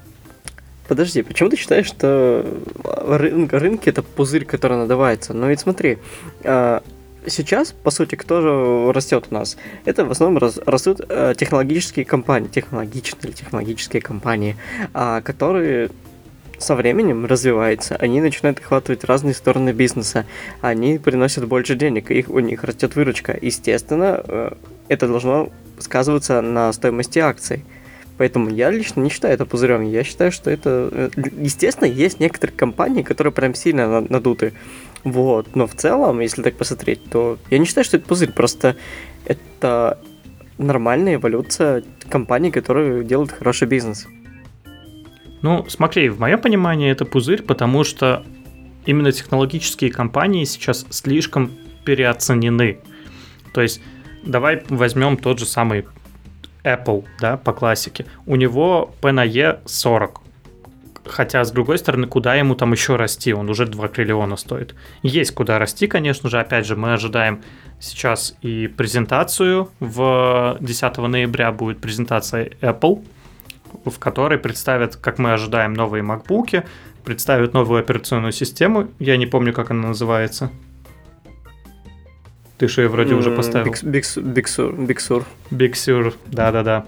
Подожди, 0.89 1.23
почему 1.23 1.49
ты 1.49 1.57
считаешь, 1.57 1.87
что 1.87 2.45
рынок, 2.85 3.53
рынки 3.53 3.89
это 3.89 4.03
пузырь, 4.03 4.45
который 4.45 4.79
надувается? 4.79 5.33
Но 5.35 5.49
ведь 5.49 5.61
смотри, 5.61 5.99
э, 6.43 6.81
сейчас, 7.27 7.73
по 7.73 7.91
сути, 7.91 8.15
кто 8.15 8.41
же 8.41 8.93
растет 8.93 9.27
у 9.31 9.35
нас? 9.35 9.57
Это 9.85 10.05
в 10.05 10.11
основном 10.11 10.39
рас, 10.39 10.59
растут 10.65 11.01
э, 11.09 11.35
технологические 11.37 12.05
компании, 12.05 12.49
технологичные 12.49 13.21
или 13.25 13.33
технологические 13.33 14.03
компании, 14.03 14.57
э, 14.95 15.21
которые 15.25 15.91
со 16.63 16.77
временем 16.77 17.27
развивается, 17.27 17.97
они 17.97 18.21
начинают 18.21 18.61
охватывать 18.61 19.05
разные 19.05 19.35
стороны 19.35 19.71
бизнеса, 19.71 20.27
они 20.61 20.99
приносят 20.99 21.47
больше 21.47 21.75
денег, 21.75 22.11
их, 22.11 22.29
у 22.31 22.39
них 22.39 22.65
растет 22.65 22.95
выручка. 22.95 23.37
Естественно, 23.41 24.23
э, 24.25 24.53
это 24.89 25.09
должно 25.09 25.51
сказываться 25.79 26.41
на 26.41 26.73
стоимости 26.73 27.19
акций. 27.19 27.65
Поэтому 28.19 28.51
я 28.51 28.71
лично 28.71 29.01
не 29.01 29.11
считаю 29.11 29.35
это 29.35 29.47
пузырем. 29.47 29.83
Я 29.83 30.05
считаю, 30.05 30.31
что 30.31 30.51
это... 30.51 30.89
Э, 30.93 31.11
естественно, 31.41 31.89
есть 31.89 32.21
некоторые 32.21 32.57
компании, 32.57 33.03
которые 33.03 33.33
прям 33.33 33.55
сильно 33.55 34.01
надуты. 34.01 34.53
Вот. 35.05 35.55
Но 35.57 35.67
в 35.67 35.75
целом, 35.75 36.21
если 36.21 36.43
так 36.43 36.57
посмотреть, 36.57 37.01
то 37.11 37.39
я 37.51 37.59
не 37.59 37.65
считаю, 37.65 37.85
что 37.85 37.97
это 37.97 38.07
пузырь. 38.07 38.33
Просто 38.33 38.77
это 39.25 39.99
нормальная 40.59 41.17
эволюция 41.17 41.83
компаний, 42.09 42.51
которые 42.51 43.05
делают 43.05 43.33
хороший 43.33 43.69
бизнес. 43.69 44.07
Ну, 45.43 45.67
смотри, 45.69 46.09
в 46.09 46.21
моем 46.21 46.41
понимании 46.41 46.91
это 46.91 47.05
пузырь, 47.05 47.43
потому 47.43 47.83
что 47.83 48.25
именно 48.87 49.11
технологические 49.11 49.91
компании 49.91 50.45
сейчас 50.45 50.87
слишком 50.91 51.51
переоценены. 51.85 52.79
То 53.53 53.61
есть, 53.61 53.83
давай 54.23 54.63
возьмем 54.69 55.17
тот 55.17 55.41
же 55.41 55.47
самый 55.47 55.85
Apple, 56.63 57.05
да, 57.21 57.37
по 57.37 57.53
классике. 57.53 58.07
У 58.25 58.37
него 58.37 58.95
P 59.01 59.11
на 59.11 59.25
E 59.25 59.61
40. 59.65 60.22
Хотя, 61.05 61.45
с 61.45 61.51
другой 61.51 61.79
стороны, 61.79 62.07
куда 62.07 62.35
ему 62.35 62.55
там 62.55 62.73
еще 62.73 62.97
расти? 62.97 63.33
Он 63.33 63.51
уже 63.51 63.67
2 63.67 63.89
триллиона 63.89 64.37
стоит. 64.37 64.75
Есть 65.03 65.33
куда 65.33 65.59
расти, 65.59 65.87
конечно 65.87 66.31
же. 66.31 66.39
Опять 66.39 66.67
же, 66.67 66.77
мы 66.77 66.93
ожидаем 66.93 67.43
сейчас 67.81 68.37
и 68.41 68.69
презентацию. 68.69 69.71
В 69.81 70.57
10 70.61 70.97
ноября 70.99 71.51
будет 71.53 71.81
презентация 71.81 72.53
Apple 72.61 73.03
в 73.85 73.99
которой 73.99 74.39
представят, 74.39 74.97
как 74.97 75.19
мы 75.19 75.33
ожидаем, 75.33 75.73
новые 75.73 76.05
MacBook, 76.05 76.65
представят 77.05 77.53
новую 77.53 77.81
операционную 77.81 78.33
систему. 78.33 78.89
Я 78.99 79.17
не 79.17 79.27
помню, 79.27 79.53
как 79.53 79.71
она 79.71 79.89
называется. 79.89 80.51
Ты 82.59 82.69
что, 82.69 82.83
я 82.83 82.89
вроде 82.89 83.15
mm, 83.15 83.19
уже 83.19 83.31
поставил. 83.33 83.73
Sur. 83.73 85.25
Big 85.51 85.73
Sur, 85.73 86.15
да-да-да. 86.27 86.87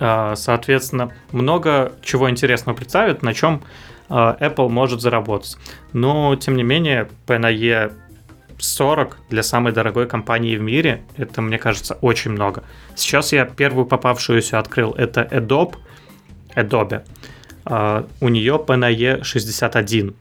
А, 0.00 0.36
соответственно, 0.36 1.12
много 1.32 1.92
чего 2.02 2.30
интересного 2.30 2.76
представят, 2.76 3.22
на 3.22 3.34
чем 3.34 3.62
а, 4.08 4.36
Apple 4.40 4.68
может 4.68 5.00
заработать. 5.00 5.56
Но, 5.92 6.34
тем 6.36 6.56
не 6.56 6.62
менее, 6.62 7.08
PNE 7.26 7.92
40 8.58 9.18
для 9.28 9.42
самой 9.42 9.72
дорогой 9.72 10.06
компании 10.06 10.56
в 10.56 10.62
мире, 10.62 11.02
это, 11.16 11.42
мне 11.42 11.58
кажется, 11.58 11.94
очень 12.00 12.30
много. 12.30 12.64
Сейчас 12.94 13.32
я 13.32 13.44
первую 13.44 13.86
попавшуюся 13.86 14.58
открыл, 14.58 14.92
это 14.92 15.22
Adobe. 15.22 15.74
Adobe. 16.54 17.04
Uh, 17.64 18.08
у 18.20 18.28
нее 18.28 18.62
PNE 18.64 19.24
61. 19.24 20.14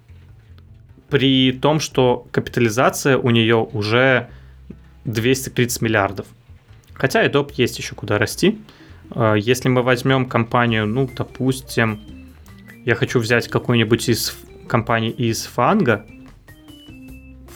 При 1.10 1.52
том, 1.52 1.80
что 1.80 2.26
капитализация 2.32 3.18
у 3.18 3.30
нее 3.30 3.58
уже 3.58 4.30
230 5.06 5.82
миллиардов. 5.84 6.26
Хотя 6.94 7.24
Adobe 7.24 7.54
есть 7.56 7.78
еще 7.78 7.94
куда 7.94 8.18
расти. 8.18 8.50
Uh, 8.50 8.56
если 9.36 9.70
мы 9.70 9.82
возьмем 9.84 10.26
компанию, 10.26 10.86
ну, 10.88 11.10
допустим, 11.16 12.00
я 12.86 12.96
хочу 12.96 13.20
взять 13.20 13.48
какую-нибудь 13.48 14.10
из 14.10 14.38
компаний 14.68 15.10
из 15.10 15.46
фанга. 15.46 16.06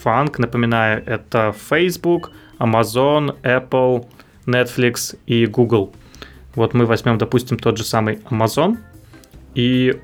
Фанг, 0.02 0.38
напоминаю, 0.38 1.02
это 1.06 1.54
Facebook, 1.68 2.30
Amazon, 2.58 3.40
Apple, 3.42 4.06
Netflix 4.46 5.18
и 5.26 5.46
Google. 5.46 5.92
Вот 6.54 6.74
мы 6.74 6.86
возьмем, 6.86 7.18
допустим, 7.18 7.58
тот 7.58 7.76
же 7.76 7.84
самый 7.84 8.16
Amazon, 8.30 8.78
и 9.54 10.00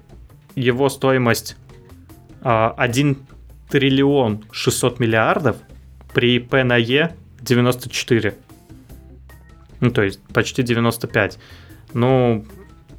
его 0.54 0.88
стоимость 0.88 1.56
1 2.40 2.44
а, 2.44 2.88
триллион 3.68 4.44
600 4.52 5.00
миллиардов 5.00 5.56
при 6.14 6.38
P 6.38 6.62
на 6.64 6.78
E 6.78 7.14
94. 7.40 8.34
Ну, 9.80 9.90
то 9.90 10.02
есть 10.02 10.20
почти 10.32 10.62
95. 10.62 11.38
Ну, 11.94 12.44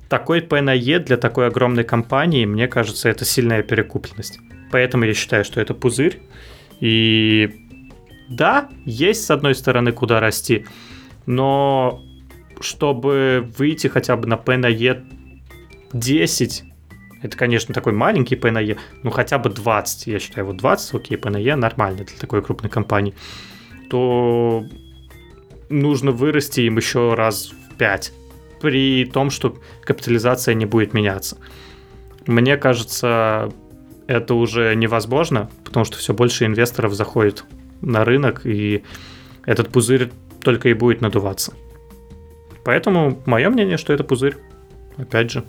такой 0.09 0.41
P 0.41 0.61
на 0.61 0.73
E 0.73 0.99
для 0.99 1.17
такой 1.17 1.47
огромной 1.47 1.83
компании, 1.83 2.45
мне 2.45 2.67
кажется, 2.67 3.09
это 3.09 3.25
сильная 3.25 3.63
перекупленность. 3.63 4.39
Поэтому 4.71 5.05
я 5.05 5.13
считаю, 5.13 5.43
что 5.43 5.61
это 5.61 5.73
пузырь. 5.73 6.21
И 6.79 7.67
да, 8.29 8.69
есть 8.85 9.25
с 9.25 9.31
одной 9.31 9.55
стороны 9.55 9.91
куда 9.91 10.19
расти, 10.19 10.65
но 11.25 12.03
чтобы 12.59 13.49
выйти 13.57 13.87
хотя 13.87 14.15
бы 14.15 14.27
на 14.27 14.37
P 14.37 14.57
на 14.57 14.67
E 14.67 15.03
10, 15.93 16.63
это, 17.23 17.37
конечно, 17.37 17.73
такой 17.73 17.93
маленький 17.93 18.35
P 18.35 18.51
на 18.51 18.61
E, 18.61 18.77
ну 19.03 19.11
хотя 19.11 19.39
бы 19.39 19.49
20, 19.49 20.07
я 20.07 20.19
считаю, 20.19 20.47
вот 20.47 20.57
20, 20.57 20.93
окей, 20.95 21.17
P 21.17 21.29
на 21.29 21.37
E 21.37 21.55
нормально 21.55 22.03
для 22.03 22.17
такой 22.17 22.41
крупной 22.41 22.69
компании, 22.69 23.15
то 23.89 24.65
нужно 25.69 26.11
вырасти 26.11 26.61
им 26.61 26.77
еще 26.77 27.13
раз 27.13 27.51
в 27.51 27.75
5, 27.75 28.13
при 28.61 29.05
том, 29.05 29.29
что 29.29 29.57
капитализация 29.83 30.53
не 30.55 30.65
будет 30.65 30.93
меняться. 30.93 31.37
Мне 32.25 32.57
кажется, 32.57 33.51
это 34.07 34.33
уже 34.33 34.75
невозможно, 34.75 35.49
потому 35.63 35.85
что 35.85 35.97
все 35.97 36.13
больше 36.13 36.45
инвесторов 36.45 36.93
заходит 36.93 37.45
на 37.81 38.03
рынок, 38.05 38.41
и 38.45 38.83
этот 39.45 39.69
пузырь 39.69 40.11
только 40.41 40.69
и 40.69 40.73
будет 40.73 41.01
надуваться. 41.01 41.53
Поэтому 42.63 43.21
мое 43.25 43.49
мнение, 43.49 43.77
что 43.77 43.93
это 43.93 44.03
пузырь. 44.03 44.37
Опять 44.97 45.31
же. 45.31 45.45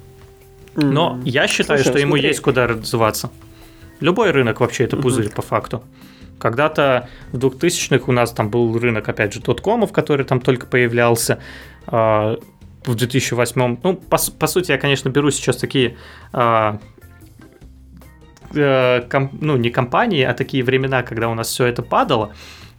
Но 0.77 1.21
я 1.25 1.49
считаю, 1.49 1.81
Слушай, 1.81 1.91
что 1.91 1.99
ему 1.99 2.13
смотри. 2.13 2.29
есть 2.29 2.41
куда 2.41 2.67
развиваться. 2.69 3.31
Любой 4.01 4.31
рынок 4.31 4.61
вообще 4.61 4.85
это 4.85 4.97
пузырь 4.97 5.27
угу. 5.27 5.35
по 5.37 5.43
факту. 5.43 5.83
Когда-то 6.39 7.09
в 7.33 7.39
2000-х 7.39 8.05
у 8.07 8.13
нас 8.13 8.33
там 8.33 8.51
был 8.51 8.79
рынок, 8.79 9.09
опять 9.09 9.33
же, 9.33 9.41
доткомов, 9.41 9.93
который 9.93 10.25
там 10.25 10.41
только 10.41 10.67
появлялся. 10.67 11.41
А, 11.87 12.39
в 12.85 12.95
2008, 12.95 13.79
ну, 13.83 13.95
по, 13.95 14.19
по 14.39 14.47
сути, 14.47 14.73
я, 14.73 14.79
конечно, 14.79 15.09
беру 15.11 15.31
сейчас 15.31 15.57
такие 15.57 15.97
а, 16.33 16.79
э, 18.55 19.03
ком, 19.11 19.31
ну, 19.41 19.57
не 19.57 19.71
компании, 19.71 20.23
а 20.23 20.33
такие 20.35 20.63
времена, 20.63 21.03
когда 21.03 21.29
у 21.29 21.35
нас 21.35 21.49
все 21.49 21.67
это 21.67 21.83
падало. 21.83 22.33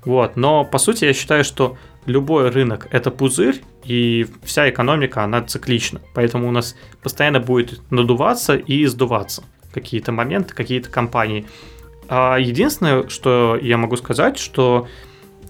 Вот, 0.06 0.38
но 0.38 0.64
по 0.64 0.78
сути 0.78 1.06
я 1.06 1.14
считаю, 1.14 1.44
что 1.44 1.78
любой 2.06 2.50
рынок 2.50 2.88
это 2.92 3.12
пузырь, 3.12 3.62
и 3.84 4.28
вся 4.44 4.70
экономика, 4.70 5.24
она 5.24 5.42
циклична. 5.42 6.02
Поэтому 6.14 6.48
у 6.48 6.52
нас 6.52 6.76
постоянно 7.04 7.40
будет 7.40 7.82
надуваться 7.92 8.56
и 8.56 8.86
сдуваться 8.86 9.44
какие-то 9.74 10.12
моменты, 10.12 10.54
какие-то 10.54 10.90
компании. 10.90 11.46
А 12.10 12.38
единственное, 12.38 13.08
что 13.08 13.58
я 13.62 13.78
могу 13.78 13.96
сказать, 13.96 14.40
что 14.40 14.88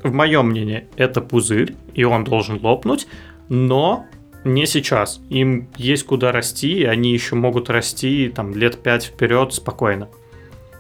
в 0.04 0.14
моем 0.14 0.50
мнении 0.50 0.88
это 0.98 1.22
пузырь, 1.22 1.76
и 1.94 2.04
он 2.04 2.26
должен 2.26 2.60
лопнуть, 2.62 3.08
но 3.48 4.06
не 4.44 4.66
сейчас. 4.66 5.22
Им 5.30 5.70
есть 5.78 6.06
куда 6.06 6.34
расти, 6.34 6.80
и 6.80 6.84
они 6.84 7.14
еще 7.14 7.36
могут 7.36 7.70
расти 7.70 8.30
там 8.34 8.54
лет 8.54 8.84
пять 8.84 9.06
вперед 9.06 9.54
спокойно. 9.54 10.10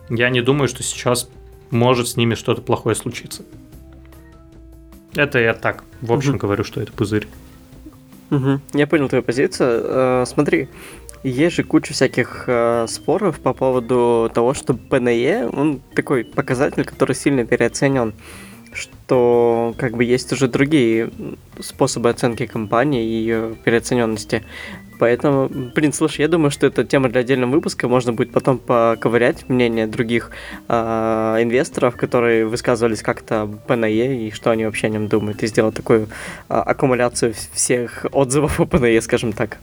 Я 0.09 0.29
не 0.29 0.41
думаю, 0.41 0.67
что 0.67 0.83
сейчас 0.83 1.29
может 1.71 2.09
с 2.09 2.17
ними 2.17 2.35
что-то 2.35 2.61
плохое 2.61 2.95
случиться. 2.95 3.43
Это 5.15 5.39
я 5.39 5.53
так, 5.53 5.83
в 6.01 6.11
общем, 6.11 6.31
угу. 6.31 6.39
говорю, 6.39 6.63
что 6.63 6.81
это 6.81 6.91
пузырь. 6.91 7.27
Угу. 8.31 8.59
Я 8.73 8.85
понял 8.85 9.07
твою 9.07 9.23
позицию. 9.23 9.81
Э, 9.83 10.23
смотри, 10.27 10.67
есть 11.23 11.55
же 11.55 11.63
куча 11.63 11.93
всяких 11.93 12.45
э, 12.47 12.85
споров 12.87 13.39
по 13.39 13.53
поводу 13.53 14.31
того, 14.33 14.53
что 14.53 14.73
ПНЕ, 14.73 15.47
он 15.47 15.81
такой 15.93 16.23
показатель, 16.23 16.85
который 16.85 17.15
сильно 17.15 17.45
переоценен 17.45 18.13
что 18.71 19.73
как 19.77 19.97
бы 19.97 20.03
есть 20.03 20.31
уже 20.31 20.47
другие 20.47 21.09
способы 21.59 22.09
оценки 22.09 22.45
компании 22.45 23.03
и 23.03 23.13
ее 23.13 23.55
переоцененности. 23.63 24.43
Поэтому, 24.99 25.47
блин, 25.49 25.93
слушай, 25.93 26.21
я 26.21 26.27
думаю, 26.27 26.51
что 26.51 26.67
это 26.67 26.83
тема 26.83 27.07
для 27.07 27.21
отдельного 27.21 27.51
выпуска. 27.51 27.87
Можно 27.87 28.11
будет 28.11 28.33
потом 28.33 28.57
поковырять 28.57 29.47
мнение 29.47 29.87
других 29.87 30.31
э, 30.67 31.37
инвесторов, 31.39 31.95
которые 31.95 32.45
высказывались 32.45 33.01
как-то 33.01 33.49
ПНЕ 33.67 34.27
и 34.27 34.31
что 34.31 34.51
они 34.51 34.65
вообще 34.65 34.87
о 34.87 34.89
нем 34.89 35.07
думают, 35.07 35.41
и 35.41 35.47
сделать 35.47 35.75
такую 35.75 36.03
э, 36.03 36.07
аккумуляцию 36.49 37.33
всех 37.53 38.05
отзывов 38.11 38.59
о 38.59 38.65
ПНЕ, 38.65 39.01
скажем 39.01 39.31
так. 39.31 39.57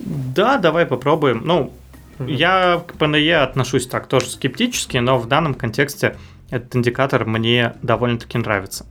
Да, 0.00 0.58
давай 0.58 0.86
попробуем. 0.86 1.42
Ну, 1.44 1.72
mm-hmm. 2.18 2.32
я 2.32 2.82
к 2.86 2.94
ПНЕ 2.94 3.36
отношусь 3.36 3.86
так 3.86 4.06
тоже 4.06 4.26
скептически, 4.26 4.98
но 4.98 5.18
в 5.18 5.26
данном 5.26 5.54
контексте 5.54 6.16
этот 6.50 6.76
индикатор 6.76 7.24
мне 7.24 7.74
довольно-таки 7.82 8.38
нравится. 8.38 8.86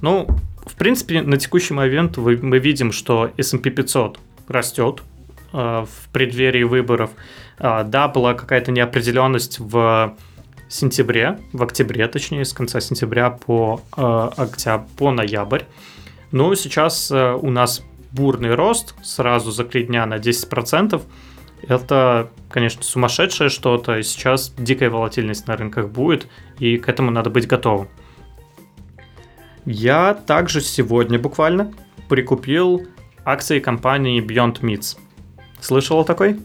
Ну, 0.00 0.26
в 0.66 0.74
принципе, 0.74 1.22
на 1.22 1.36
текущий 1.36 1.74
момент 1.74 2.16
мы 2.16 2.58
видим, 2.58 2.92
что 2.92 3.30
S&P 3.36 3.70
500 3.70 4.18
растет 4.48 5.02
э, 5.52 5.56
в 5.56 6.08
преддверии 6.12 6.64
выборов. 6.64 7.10
Э, 7.58 7.84
да, 7.84 8.08
была 8.08 8.34
какая-то 8.34 8.72
неопределенность 8.72 9.58
в 9.58 10.16
сентябре, 10.68 11.38
в 11.52 11.62
октябре, 11.62 12.08
точнее, 12.08 12.44
с 12.44 12.52
конца 12.52 12.80
сентября 12.80 13.30
по 13.30 13.82
э, 13.96 14.30
октябрь, 14.36 14.86
по 14.96 15.10
ноябрь. 15.10 15.62
Ну, 16.32 16.54
сейчас 16.56 17.12
у 17.12 17.50
нас 17.50 17.82
бурный 18.14 18.54
рост 18.54 18.94
сразу 19.02 19.50
за 19.50 19.64
три 19.64 19.84
дня 19.84 20.06
на 20.06 20.14
10%. 20.14 21.02
Это, 21.66 22.30
конечно, 22.50 22.82
сумасшедшее 22.82 23.50
что-то. 23.50 24.02
Сейчас 24.02 24.52
дикая 24.56 24.90
волатильность 24.90 25.46
на 25.46 25.56
рынках 25.56 25.88
будет, 25.88 26.28
и 26.58 26.76
к 26.76 26.88
этому 26.88 27.10
надо 27.10 27.30
быть 27.30 27.46
готовым. 27.46 27.88
Я 29.64 30.14
также 30.14 30.60
сегодня 30.60 31.18
буквально 31.18 31.72
прикупил 32.08 32.86
акции 33.24 33.60
компании 33.60 34.22
Beyond 34.22 34.60
Meats. 34.60 34.98
Слышал 35.60 35.98
о 35.98 36.04
такой? 36.04 36.38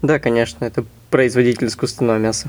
Да, 0.00 0.18
конечно, 0.18 0.64
это 0.64 0.84
производитель 1.10 1.66
искусственного 1.66 2.18
мяса. 2.18 2.48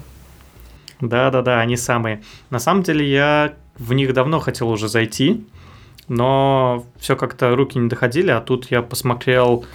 Да-да-да, 1.02 1.60
они 1.60 1.78
самые. 1.78 2.24
На 2.50 2.60
самом 2.60 2.84
деле 2.84 3.10
я 3.10 3.54
в 3.78 3.94
них 3.94 4.14
давно 4.14 4.40
хотел 4.40 4.70
уже 4.70 4.88
зайти, 4.88 5.46
но 6.10 6.86
все 6.98 7.16
как-то 7.16 7.56
руки 7.56 7.78
не 7.78 7.88
доходили, 7.88 8.32
а 8.32 8.42
тут 8.42 8.70
я 8.72 8.82
посмотрел 8.82 9.66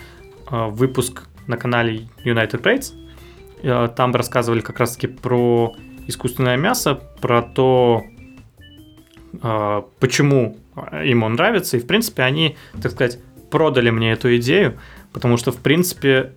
э, 0.51 0.67
выпуск 0.67 1.23
на 1.47 1.57
канале 1.57 2.09
United 2.25 2.61
Trades. 2.61 2.93
Э, 3.63 3.89
там 3.95 4.15
рассказывали 4.15 4.61
как 4.61 4.81
раз-таки 4.81 5.07
про 5.07 5.75
искусственное 6.07 6.57
мясо, 6.57 7.01
про 7.21 7.41
то, 7.43 8.03
э, 9.43 9.83
почему 10.01 10.59
им 11.05 11.23
он 11.23 11.35
нравится. 11.35 11.77
И, 11.77 11.81
в 11.81 11.87
принципе, 11.87 12.23
они, 12.25 12.57
так 12.83 12.93
сказать, 12.93 13.21
продали 13.51 13.91
мне 13.91 14.13
эту 14.13 14.37
идею, 14.37 14.79
потому 15.13 15.37
что, 15.37 15.53
в 15.53 15.59
принципе, 15.59 16.33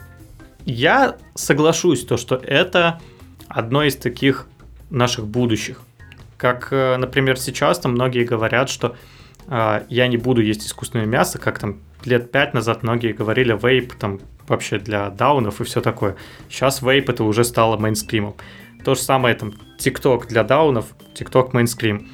я 0.66 1.18
соглашусь, 1.34 2.06
то, 2.06 2.18
что 2.18 2.36
это 2.36 3.02
одно 3.48 3.84
из 3.84 3.96
таких 3.96 4.48
наших 4.92 5.26
будущих. 5.26 5.82
Как, 6.38 6.68
э, 6.72 6.98
например, 6.98 7.40
сейчас 7.40 7.80
там 7.80 7.94
многие 7.94 8.26
говорят, 8.26 8.70
что 8.70 8.90
э, 8.90 9.17
я 9.50 10.08
не 10.08 10.18
буду 10.18 10.42
есть 10.42 10.66
искусственное 10.66 11.06
мясо, 11.06 11.40
как 11.40 11.60
там 11.60 11.78
лет 12.06 12.32
пять 12.32 12.54
назад 12.54 12.84
многие 12.84 13.14
говорили, 13.14 13.58
вейп 13.60 13.94
там 13.94 14.20
вообще 14.48 14.80
для 14.80 15.10
даунов 15.10 15.62
и 15.62 15.64
все 15.64 15.82
такое. 15.82 16.16
Сейчас 16.50 16.82
вейп 16.82 17.10
это 17.10 17.24
уже 17.24 17.44
стало 17.44 17.78
мейнстримом. 17.78 18.36
То 18.84 18.96
же 18.96 19.02
самое 19.02 19.36
там 19.36 19.54
TikTok 19.80 20.28
для 20.28 20.44
даунов, 20.44 20.96
TikTok 21.14 21.50
мейнстрим. 21.54 22.10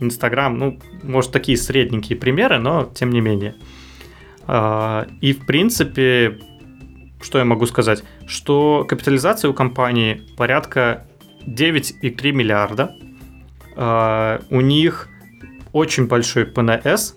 Инстаграм, 0.00 0.56
ну, 0.56 0.78
может, 1.02 1.32
такие 1.32 1.56
средненькие 1.58 2.18
примеры, 2.18 2.58
но 2.58 2.84
тем 2.84 3.10
не 3.10 3.20
менее. 3.20 3.56
А, 4.46 5.06
и, 5.20 5.32
в 5.32 5.44
принципе, 5.44 6.38
что 7.20 7.38
я 7.38 7.44
могу 7.44 7.66
сказать? 7.66 8.04
Что 8.26 8.84
капитализация 8.88 9.50
у 9.50 9.54
компании 9.54 10.22
порядка 10.36 11.06
9,3 11.46 12.32
миллиарда. 12.32 12.94
А, 13.74 14.40
у 14.50 14.60
них 14.60 15.08
очень 15.78 16.06
большой 16.06 16.44
ПНС. 16.44 17.14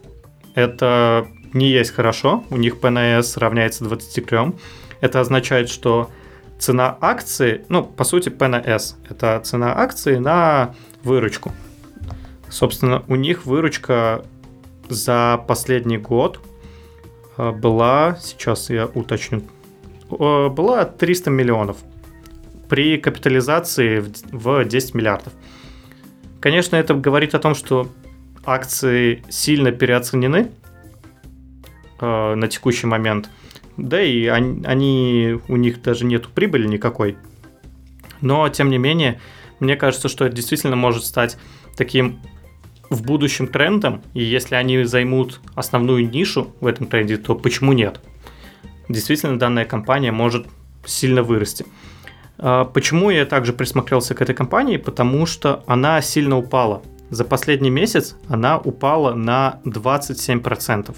Это 0.55 1.27
не 1.53 1.69
есть 1.69 1.91
хорошо. 1.91 2.43
У 2.49 2.57
них 2.57 2.79
ПНС 2.79 3.37
равняется 3.37 3.83
23. 3.83 4.53
Это 5.01 5.19
означает, 5.19 5.69
что 5.69 6.09
цена 6.59 6.95
акции, 7.01 7.65
ну, 7.69 7.83
по 7.83 8.03
сути, 8.03 8.29
ПНС, 8.29 8.95
это 9.09 9.41
цена 9.43 9.75
акции 9.75 10.17
на 10.17 10.75
выручку. 11.03 11.51
Собственно, 12.49 13.03
у 13.07 13.15
них 13.15 13.45
выручка 13.45 14.23
за 14.89 15.43
последний 15.47 15.97
год 15.97 16.39
э, 17.37 17.51
была, 17.51 18.17
сейчас 18.21 18.69
я 18.69 18.85
уточню, 18.85 19.41
была 20.09 20.85
300 20.85 21.29
миллионов. 21.31 21.77
при 22.69 22.97
капитализации 22.97 23.99
в 24.31 24.63
10 24.63 24.95
миллиардов. 24.95 25.33
Конечно, 26.39 26.77
это 26.77 26.93
говорит 26.93 27.35
о 27.35 27.39
том, 27.39 27.53
что 27.53 27.89
акции 28.45 29.23
сильно 29.29 29.71
переоценены 29.71 30.51
э, 31.99 32.35
на 32.35 32.47
текущий 32.47 32.87
момент. 32.87 33.29
Да 33.77 34.01
и 34.01 34.27
они, 34.27 34.63
они, 34.65 35.39
у 35.47 35.55
них 35.55 35.81
даже 35.81 36.05
нет 36.05 36.27
прибыли 36.27 36.67
никакой. 36.67 37.17
Но, 38.21 38.47
тем 38.49 38.69
не 38.69 38.77
менее, 38.77 39.19
мне 39.59 39.75
кажется, 39.75 40.09
что 40.09 40.25
это 40.25 40.35
действительно 40.35 40.75
может 40.75 41.03
стать 41.03 41.37
таким 41.77 42.19
в 42.89 43.03
будущем 43.03 43.47
трендом, 43.47 44.01
и 44.13 44.21
если 44.21 44.55
они 44.55 44.83
займут 44.83 45.39
основную 45.55 46.09
нишу 46.09 46.53
в 46.59 46.67
этом 46.67 46.87
тренде, 46.87 47.17
то 47.17 47.35
почему 47.35 47.73
нет? 47.73 48.01
Действительно, 48.89 49.39
данная 49.39 49.65
компания 49.65 50.11
может 50.11 50.45
сильно 50.85 51.23
вырасти. 51.23 51.65
А, 52.37 52.65
почему 52.65 53.09
я 53.09 53.25
также 53.25 53.53
присмотрелся 53.53 54.13
к 54.13 54.21
этой 54.21 54.35
компании? 54.35 54.77
Потому 54.77 55.25
что 55.25 55.63
она 55.67 56.01
сильно 56.01 56.37
упала. 56.37 56.81
За 57.11 57.25
последний 57.25 57.69
месяц 57.69 58.15
она 58.29 58.57
упала 58.57 59.13
на 59.13 59.59
27%. 59.65 60.95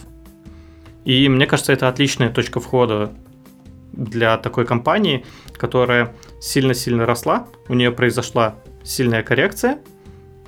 И 1.06 1.28
мне 1.28 1.48
кажется, 1.48 1.74
это 1.74 1.90
отличная 1.90 2.30
точка 2.30 2.60
входа 2.60 3.12
для 3.94 4.38
такой 4.38 4.66
компании, 4.66 5.26
которая 5.54 6.14
сильно-сильно 6.40 7.08
росла. 7.08 7.48
У 7.68 7.74
нее 7.74 7.92
произошла 7.92 8.56
сильная 8.84 9.24
коррекция, 9.24 9.80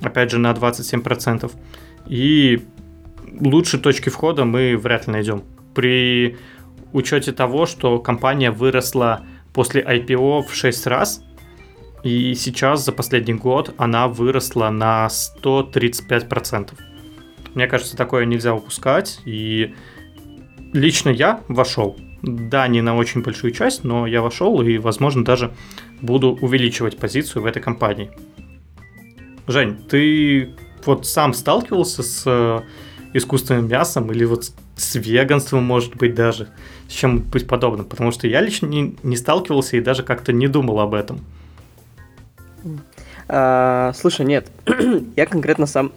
опять 0.02 0.30
же, 0.30 0.38
на 0.38 0.52
27%. 0.52 1.52
И 2.06 2.64
лучшей 3.40 3.80
точки 3.80 4.10
входа 4.10 4.46
мы 4.46 4.78
вряд 4.78 5.08
ли 5.08 5.14
найдем. 5.14 5.44
При 5.74 6.38
учете 6.94 7.32
того, 7.32 7.66
что 7.66 7.98
компания 7.98 8.52
выросла 8.52 9.26
после 9.52 9.82
IPO 9.82 10.44
в 10.44 10.54
6 10.54 10.86
раз, 10.86 11.24
и 12.06 12.36
сейчас 12.36 12.86
за 12.86 12.92
последний 12.92 13.34
год 13.34 13.74
она 13.78 14.08
выросла 14.08 14.70
на 14.70 15.08
135%. 15.08 16.74
Мне 17.56 17.66
кажется, 17.66 17.98
такое 17.98 18.26
нельзя 18.26 18.54
упускать. 18.54 19.22
И 19.26 19.74
лично 20.72 21.10
я 21.10 21.42
вошел. 21.48 21.98
Да, 22.22 22.68
не 22.68 22.82
на 22.82 22.96
очень 22.96 23.24
большую 23.24 23.54
часть, 23.54 23.84
но 23.84 24.06
я 24.06 24.22
вошел 24.22 24.62
и, 24.62 24.78
возможно, 24.78 25.26
даже 25.26 25.52
буду 26.00 26.38
увеличивать 26.40 26.96
позицию 27.00 27.42
в 27.42 27.48
этой 27.48 27.60
компании. 27.60 28.12
Жень, 29.48 29.76
ты 29.90 30.50
вот 30.86 31.08
сам 31.08 31.34
сталкивался 31.34 32.04
с 32.04 32.22
э, 32.28 32.60
искусственным 33.16 33.68
мясом 33.68 34.12
или 34.12 34.26
вот 34.26 34.52
с 34.76 34.94
веганством, 34.94 35.64
может 35.64 35.96
быть, 35.96 36.14
даже, 36.14 36.50
с 36.88 36.94
чем-нибудь 36.94 37.48
подобным? 37.48 37.88
Потому 37.88 38.12
что 38.12 38.28
я 38.28 38.42
лично 38.42 38.68
не, 38.68 38.96
не 39.02 39.18
сталкивался 39.18 39.78
и 39.78 39.82
даже 39.82 40.04
как-то 40.04 40.34
не 40.34 40.48
думал 40.48 40.80
об 40.82 40.94
этом. 40.94 41.22
А, 43.28 43.92
слушай, 43.96 44.26
нет, 44.26 44.48
я 45.16 45.26
конкретно 45.26 45.66
сам... 45.66 45.92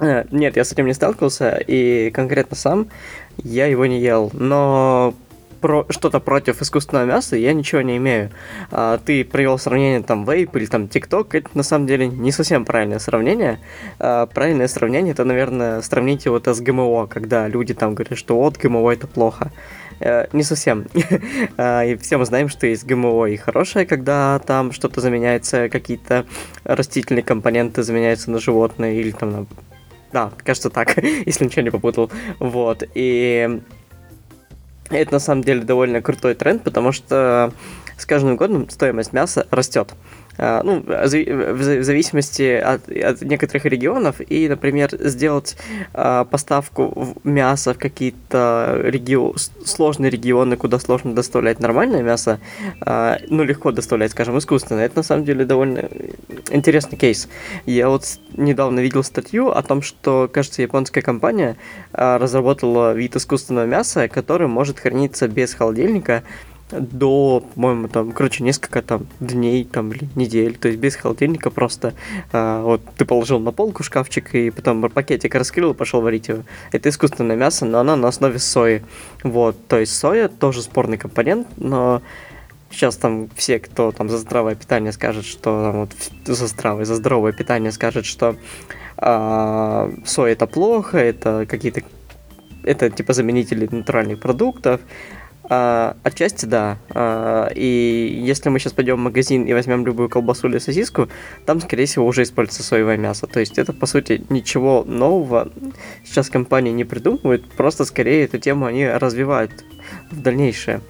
Э, 0.00 0.24
нет, 0.30 0.56
я 0.56 0.64
с 0.64 0.72
этим 0.72 0.86
не 0.86 0.94
сталкивался, 0.94 1.62
и 1.66 2.10
конкретно 2.10 2.56
сам 2.56 2.88
я 3.36 3.66
его 3.66 3.86
не 3.86 4.00
ел. 4.00 4.30
Но 4.32 5.14
про 5.60 5.86
что-то 5.90 6.20
против 6.20 6.62
искусственного 6.62 7.04
мяса, 7.04 7.36
я 7.36 7.52
ничего 7.52 7.82
не 7.82 7.96
имею. 7.96 8.30
А, 8.70 8.98
ты 8.98 9.24
привел 9.24 9.58
сравнение 9.58 10.02
там 10.02 10.24
вейп 10.24 10.54
или 10.56 10.66
там 10.66 10.88
тикток, 10.88 11.34
это 11.34 11.48
на 11.54 11.62
самом 11.62 11.86
деле 11.86 12.06
не 12.06 12.32
совсем 12.32 12.64
правильное 12.64 12.98
сравнение. 12.98 13.58
А, 13.98 14.26
правильное 14.26 14.68
сравнение 14.68 15.12
это, 15.12 15.24
наверное, 15.24 15.80
сравнить 15.82 16.24
его 16.24 16.40
с 16.42 16.60
ГМО, 16.60 17.06
когда 17.06 17.48
люди 17.48 17.74
там 17.74 17.94
говорят, 17.94 18.18
что 18.18 18.36
вот 18.36 18.56
ГМО 18.56 18.92
это 18.92 19.06
плохо. 19.06 19.50
Э, 20.00 20.26
не 20.32 20.42
совсем. 20.42 20.86
А, 21.56 21.84
и 21.84 21.96
все 21.96 22.18
мы 22.18 22.24
знаем, 22.24 22.48
что 22.48 22.66
есть 22.66 22.86
ГМО 22.86 23.26
и 23.26 23.36
хорошее, 23.36 23.86
когда 23.86 24.38
там 24.38 24.72
что-то 24.72 25.00
заменяется, 25.00 25.68
какие-то 25.68 26.24
растительные 26.64 27.22
компоненты 27.22 27.82
заменяются 27.82 28.30
на 28.30 28.38
животные 28.38 29.00
или 29.00 29.10
там 29.10 29.30
на... 29.30 29.46
Да, 30.12 30.30
кажется 30.44 30.70
так, 30.70 30.96
если 31.26 31.44
ничего 31.44 31.62
не 31.62 31.70
попутал. 31.70 32.10
Вот. 32.38 32.84
И 32.94 33.60
это 34.90 35.12
на 35.12 35.18
самом 35.18 35.42
деле 35.42 35.62
довольно 35.62 36.00
крутой 36.00 36.34
тренд, 36.34 36.62
потому 36.62 36.92
что 36.92 37.52
с 37.96 38.06
каждым 38.06 38.36
годом 38.36 38.70
стоимость 38.70 39.12
мяса 39.12 39.46
растет. 39.50 39.94
Ну, 40.38 40.84
в 40.86 41.82
зависимости 41.82 42.52
от, 42.52 42.88
от 42.88 43.22
некоторых 43.22 43.64
регионов, 43.64 44.20
и, 44.20 44.48
например, 44.48 44.90
сделать 44.92 45.56
а, 45.92 46.24
поставку 46.24 47.16
мяса 47.24 47.74
в 47.74 47.78
какие-то 47.78 48.80
регио... 48.84 49.34
сложные 49.64 50.10
регионы, 50.10 50.56
куда 50.56 50.78
сложно 50.78 51.14
доставлять 51.14 51.58
нормальное 51.58 52.02
мясо, 52.02 52.38
а, 52.80 53.18
ну, 53.28 53.42
легко 53.42 53.72
доставлять, 53.72 54.12
скажем, 54.12 54.38
искусственно, 54.38 54.80
это 54.80 54.98
на 54.98 55.02
самом 55.02 55.24
деле 55.24 55.44
довольно 55.44 55.88
интересный 56.50 56.96
кейс. 56.96 57.28
Я 57.66 57.88
вот 57.88 58.04
недавно 58.36 58.80
видел 58.80 59.02
статью 59.02 59.50
о 59.50 59.62
том, 59.62 59.82
что, 59.82 60.30
кажется, 60.32 60.62
японская 60.62 61.02
компания 61.02 61.56
разработала 61.92 62.92
вид 62.92 63.16
искусственного 63.16 63.66
мяса, 63.66 64.08
который 64.08 64.46
может 64.46 64.78
храниться 64.78 65.26
без 65.26 65.52
холодильника, 65.54 66.22
до, 66.70 67.44
по-моему, 67.54 67.88
там, 67.88 68.12
короче, 68.12 68.44
несколько 68.44 68.82
там 68.82 69.06
дней 69.20 69.64
там 69.64 69.92
или 69.92 70.08
недель, 70.14 70.56
то 70.56 70.68
есть 70.68 70.80
без 70.80 70.96
холодильника 70.96 71.50
просто 71.50 71.94
а, 72.32 72.62
вот 72.62 72.82
ты 72.96 73.04
положил 73.04 73.40
на 73.40 73.52
полку 73.52 73.82
шкафчик 73.82 74.34
и 74.34 74.50
потом 74.50 74.88
пакетик 74.90 75.34
раскрыл 75.34 75.72
и 75.72 75.74
пошел 75.74 76.00
варить 76.00 76.28
его. 76.28 76.42
Это 76.72 76.88
искусственное 76.88 77.36
мясо, 77.36 77.64
но 77.64 77.80
оно 77.80 77.96
на 77.96 78.08
основе 78.08 78.38
сои. 78.38 78.82
Вот, 79.22 79.66
то 79.66 79.78
есть 79.78 79.96
соя 79.96 80.28
тоже 80.28 80.62
спорный 80.62 80.98
компонент, 80.98 81.46
но 81.56 82.02
сейчас 82.70 82.96
там 82.96 83.28
все, 83.34 83.58
кто 83.58 83.92
там 83.92 84.08
за 84.08 84.18
здравое 84.18 84.54
питание 84.54 84.92
скажет, 84.92 85.24
что 85.24 85.42
там, 85.42 85.80
вот 85.80 86.36
за 86.36 86.46
здравое, 86.46 86.84
за 86.84 86.96
здоровое 86.96 87.32
питание 87.32 87.72
скажет, 87.72 88.04
что 88.04 88.36
а, 88.96 89.90
соя 90.04 90.32
это 90.32 90.46
плохо, 90.46 90.98
это 90.98 91.46
какие-то 91.48 91.82
это 92.64 92.90
типа 92.90 93.14
заменители 93.14 93.66
натуральных 93.70 94.20
продуктов, 94.20 94.80
а, 95.48 95.96
отчасти 96.02 96.44
да. 96.44 96.78
А, 96.90 97.50
и 97.54 98.20
если 98.22 98.50
мы 98.50 98.58
сейчас 98.58 98.72
пойдем 98.72 98.96
в 98.96 98.98
магазин 98.98 99.44
и 99.44 99.52
возьмем 99.52 99.86
любую 99.86 100.08
колбасу 100.08 100.48
или 100.48 100.58
сосиску, 100.58 101.08
там, 101.46 101.60
скорее 101.60 101.86
всего, 101.86 102.06
уже 102.06 102.22
используется 102.22 102.62
соевое 102.62 102.98
мясо. 102.98 103.26
То 103.26 103.40
есть 103.40 103.58
это, 103.58 103.72
по 103.72 103.86
сути, 103.86 104.24
ничего 104.28 104.84
нового 104.86 105.50
сейчас 106.04 106.28
компании 106.28 106.72
не 106.72 106.84
придумывают, 106.84 107.48
просто 107.50 107.84
скорее 107.84 108.24
эту 108.24 108.38
тему 108.38 108.66
они 108.66 108.86
развивают 108.86 109.52
в 110.10 110.20
дальнейшее. 110.20 110.80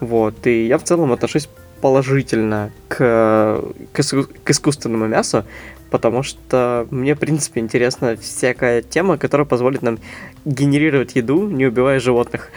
Вот. 0.00 0.46
И 0.46 0.66
я 0.66 0.78
в 0.78 0.84
целом 0.84 1.12
отношусь 1.12 1.48
положительно 1.80 2.70
к, 2.88 3.62
к, 3.92 4.02
к 4.44 4.50
искусственному 4.50 5.06
мясу, 5.06 5.44
потому 5.90 6.22
что 6.22 6.86
мне, 6.90 7.14
в 7.14 7.18
принципе, 7.18 7.60
интересна 7.60 8.16
всякая 8.16 8.80
тема, 8.80 9.18
которая 9.18 9.44
позволит 9.46 9.82
нам 9.82 9.98
генерировать 10.44 11.16
еду, 11.16 11.48
не 11.48 11.66
убивая 11.66 12.00
животных. 12.00 12.50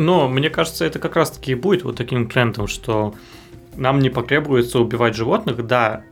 Но 0.00 0.28
мне 0.28 0.48
кажется, 0.48 0.86
это 0.86 0.98
как 0.98 1.14
раз-таки 1.14 1.52
и 1.52 1.54
будет 1.54 1.84
вот 1.84 1.96
таким 1.96 2.26
трендом, 2.26 2.68
что 2.68 3.14
нам 3.76 3.98
не 3.98 4.08
потребуется 4.08 4.78
убивать 4.78 5.14
животных. 5.14 5.66
Да, 5.66 6.04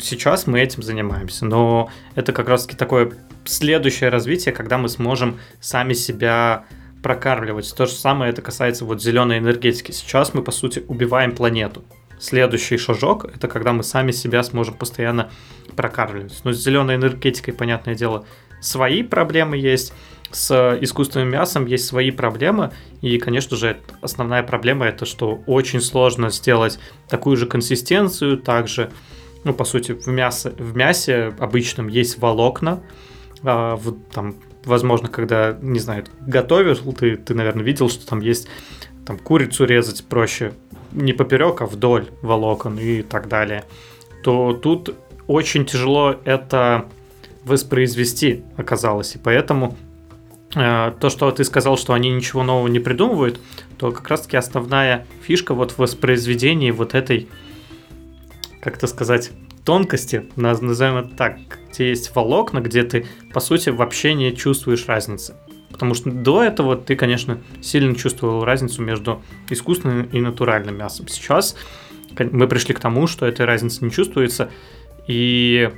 сейчас 0.00 0.48
мы 0.48 0.60
этим 0.60 0.82
занимаемся, 0.82 1.44
но 1.44 1.88
это 2.16 2.32
как 2.32 2.48
раз-таки 2.48 2.76
такое 2.76 3.12
следующее 3.44 4.10
развитие, 4.10 4.52
когда 4.52 4.76
мы 4.76 4.88
сможем 4.88 5.38
сами 5.60 5.92
себя 5.92 6.64
прокармливать. 7.00 7.72
То 7.76 7.86
же 7.86 7.92
самое 7.92 8.32
это 8.32 8.42
касается 8.42 8.84
вот 8.84 9.00
зеленой 9.00 9.38
энергетики. 9.38 9.92
Сейчас 9.92 10.34
мы, 10.34 10.42
по 10.42 10.50
сути, 10.50 10.84
убиваем 10.88 11.30
планету. 11.30 11.84
Следующий 12.18 12.76
шажок– 12.76 13.24
это 13.36 13.46
когда 13.46 13.72
мы 13.72 13.84
сами 13.84 14.10
себя 14.10 14.42
сможем 14.42 14.74
постоянно 14.74 15.30
прокармливать. 15.76 16.40
Но 16.42 16.52
с 16.52 16.56
зеленой 16.56 16.96
энергетикой, 16.96 17.54
понятное 17.54 17.94
дело, 17.94 18.26
свои 18.60 19.04
проблемы 19.04 19.56
есть, 19.56 19.92
с 20.30 20.78
искусственным 20.80 21.30
мясом 21.30 21.66
есть 21.66 21.86
свои 21.86 22.10
проблемы, 22.10 22.72
и, 23.00 23.18
конечно 23.18 23.56
же, 23.56 23.78
основная 24.02 24.42
проблема 24.42 24.86
это, 24.86 25.06
что 25.06 25.42
очень 25.46 25.80
сложно 25.80 26.30
сделать 26.30 26.78
такую 27.08 27.36
же 27.36 27.46
консистенцию, 27.46 28.38
также, 28.38 28.90
ну, 29.44 29.54
по 29.54 29.64
сути, 29.64 29.92
в, 29.92 30.06
мясо, 30.08 30.52
в 30.58 30.76
мясе 30.76 31.34
обычном 31.38 31.88
есть 31.88 32.18
волокна, 32.18 32.82
а, 33.42 33.76
в, 33.76 33.96
там, 34.12 34.36
возможно, 34.64 35.08
когда, 35.08 35.56
не 35.62 35.78
знаю, 35.78 36.04
готовишь, 36.20 36.78
ты, 36.98 37.16
ты, 37.16 37.34
наверное, 37.34 37.64
видел, 37.64 37.88
что 37.88 38.06
там 38.06 38.20
есть 38.20 38.48
там 39.06 39.18
курицу 39.18 39.64
резать 39.64 40.04
проще 40.04 40.52
не 40.92 41.12
поперек, 41.12 41.62
а 41.62 41.66
вдоль 41.66 42.08
волокон 42.22 42.78
и 42.78 43.02
так 43.02 43.28
далее, 43.28 43.64
то 44.22 44.52
тут 44.52 44.94
очень 45.26 45.64
тяжело 45.64 46.16
это 46.24 46.86
воспроизвести 47.44 48.44
оказалось, 48.56 49.14
и 49.14 49.18
поэтому 49.18 49.76
то, 50.50 51.10
что 51.10 51.30
ты 51.30 51.44
сказал, 51.44 51.76
что 51.76 51.92
они 51.92 52.10
ничего 52.10 52.42
нового 52.42 52.68
не 52.68 52.80
придумывают, 52.80 53.40
то 53.76 53.92
как 53.92 54.08
раз-таки 54.08 54.36
основная 54.36 55.06
фишка 55.22 55.54
вот 55.54 55.72
в 55.72 55.78
воспроизведении 55.78 56.70
вот 56.70 56.94
этой, 56.94 57.28
как 58.62 58.76
это 58.76 58.86
сказать, 58.86 59.30
тонкости, 59.64 60.24
назовем 60.36 60.96
это 60.96 61.14
так, 61.14 61.38
где 61.70 61.90
есть 61.90 62.14
волокна, 62.14 62.60
где 62.60 62.82
ты, 62.82 63.06
по 63.34 63.40
сути, 63.40 63.68
вообще 63.68 64.14
не 64.14 64.34
чувствуешь 64.34 64.86
разницы. 64.86 65.34
Потому 65.70 65.94
что 65.94 66.10
до 66.10 66.42
этого 66.42 66.76
ты, 66.76 66.96
конечно, 66.96 67.38
сильно 67.60 67.94
чувствовал 67.94 68.44
разницу 68.44 68.80
между 68.82 69.22
искусственным 69.50 70.04
и 70.04 70.20
натуральным 70.20 70.78
мясом. 70.78 71.06
Сейчас 71.08 71.54
мы 72.18 72.48
пришли 72.48 72.74
к 72.74 72.80
тому, 72.80 73.06
что 73.06 73.26
этой 73.26 73.44
разницы 73.44 73.84
не 73.84 73.90
чувствуется. 73.90 74.50
И 75.06 75.70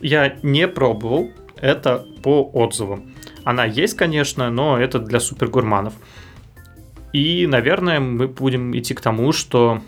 я 0.00 0.36
не 0.42 0.68
пробовал 0.68 1.30
это 1.60 2.06
по 2.22 2.48
отзывам. 2.52 3.13
Она 3.44 3.64
есть, 3.64 3.96
конечно, 3.96 4.50
но 4.50 4.78
это 4.78 4.98
для 4.98 5.20
супергурманов. 5.20 5.94
И, 7.12 7.46
наверное, 7.46 8.00
мы 8.00 8.26
будем 8.26 8.76
идти 8.76 8.94
к 8.94 9.00
тому, 9.00 9.32
что 9.32 9.80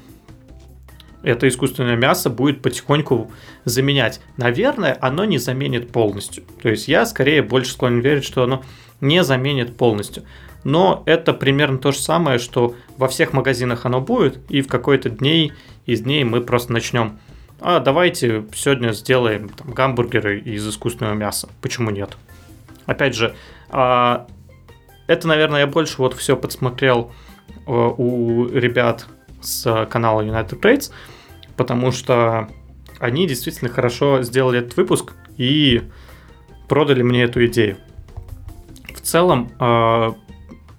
это 1.23 1.49
искусственное 1.49 1.97
мясо 1.97 2.31
будет 2.31 2.63
потихоньку 2.63 3.33
заменять. 3.65 4.21
Наверное, 4.37 4.97
оно 5.01 5.25
не 5.25 5.39
заменит 5.39 5.91
полностью. 5.91 6.45
То 6.63 6.69
есть 6.69 6.87
я 6.87 7.05
скорее 7.05 7.43
больше 7.43 7.73
склонен 7.73 8.01
верить, 8.01 8.25
что 8.25 8.45
оно 8.45 8.63
не 9.01 9.25
заменит 9.25 9.77
полностью. 9.77 10.23
Но 10.63 11.03
это 11.07 11.33
примерно 11.33 11.79
то 11.79 11.91
же 11.93 11.99
самое, 11.99 12.39
что 12.39 12.77
во 12.97 13.09
всех 13.09 13.33
магазинах 13.33 13.87
оно 13.87 14.01
будет, 14.01 14.39
и 14.49 14.63
в 14.63 14.69
какой-то 14.69 15.11
дней 15.11 15.53
из 15.85 16.01
дней 16.01 16.25
мы 16.25 16.41
просто 16.41 16.73
начнем. 16.73 17.19
А 17.61 17.81
давайте 17.81 18.45
сегодня 18.55 18.93
сделаем 18.93 19.49
там, 19.49 19.73
гамбургеры 19.73 20.41
из 20.41 20.69
искусственного 20.69 21.15
мяса. 21.15 21.49
Почему 21.61 21.91
нет? 21.91 22.17
Опять 22.87 23.15
же, 23.15 23.35
а, 23.69 24.27
это, 25.07 25.29
наверное, 25.29 25.61
я 25.61 25.67
больше 25.67 25.97
вот 25.99 26.15
все 26.15 26.37
подсмотрел 26.37 27.13
э, 27.49 27.55
у 27.67 28.47
ребят 28.49 29.07
с 29.41 29.87
канала 29.87 30.23
United 30.23 30.61
Trades, 30.61 30.91
потому 31.57 31.93
что 31.93 32.49
они 32.99 33.27
действительно 33.27 33.71
хорошо 33.71 34.23
сделали 34.23 34.61
этот 34.61 34.77
выпуск 34.77 35.15
и 35.37 35.83
продали 36.69 37.03
мне 37.03 37.25
эту 37.25 37.45
идею. 37.47 37.77
В 38.95 39.01
целом, 39.01 39.53
э, 39.61 40.13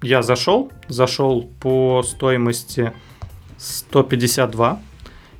я 0.02 0.22
зашел, 0.22 0.72
зашел 0.90 1.50
по 1.62 2.04
стоимости 2.04 2.92
152, 3.58 4.82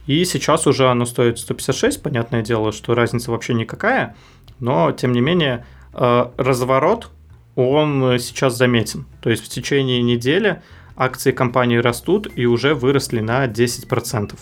и 0.06 0.24
сейчас 0.24 0.66
уже 0.66 0.90
оно 0.90 1.06
стоит 1.06 1.40
156, 1.40 2.02
понятное 2.02 2.42
дело, 2.42 2.72
что 2.72 2.96
разница 2.96 3.32
вообще 3.32 3.54
никакая, 3.54 4.16
но 4.60 4.94
тем 4.94 5.12
не 5.12 5.20
менее 5.20 5.66
э, 5.66 5.77
разворот, 5.94 7.10
он 7.56 8.20
сейчас 8.20 8.56
заметен. 8.56 9.06
То 9.22 9.30
есть 9.30 9.44
в 9.44 9.50
течение 9.50 10.02
недели 10.02 10.62
акции 10.96 11.32
компании 11.32 11.78
растут 11.78 12.28
и 12.36 12.46
уже 12.46 12.74
выросли 12.74 13.20
на 13.20 13.46
10%. 13.46 14.38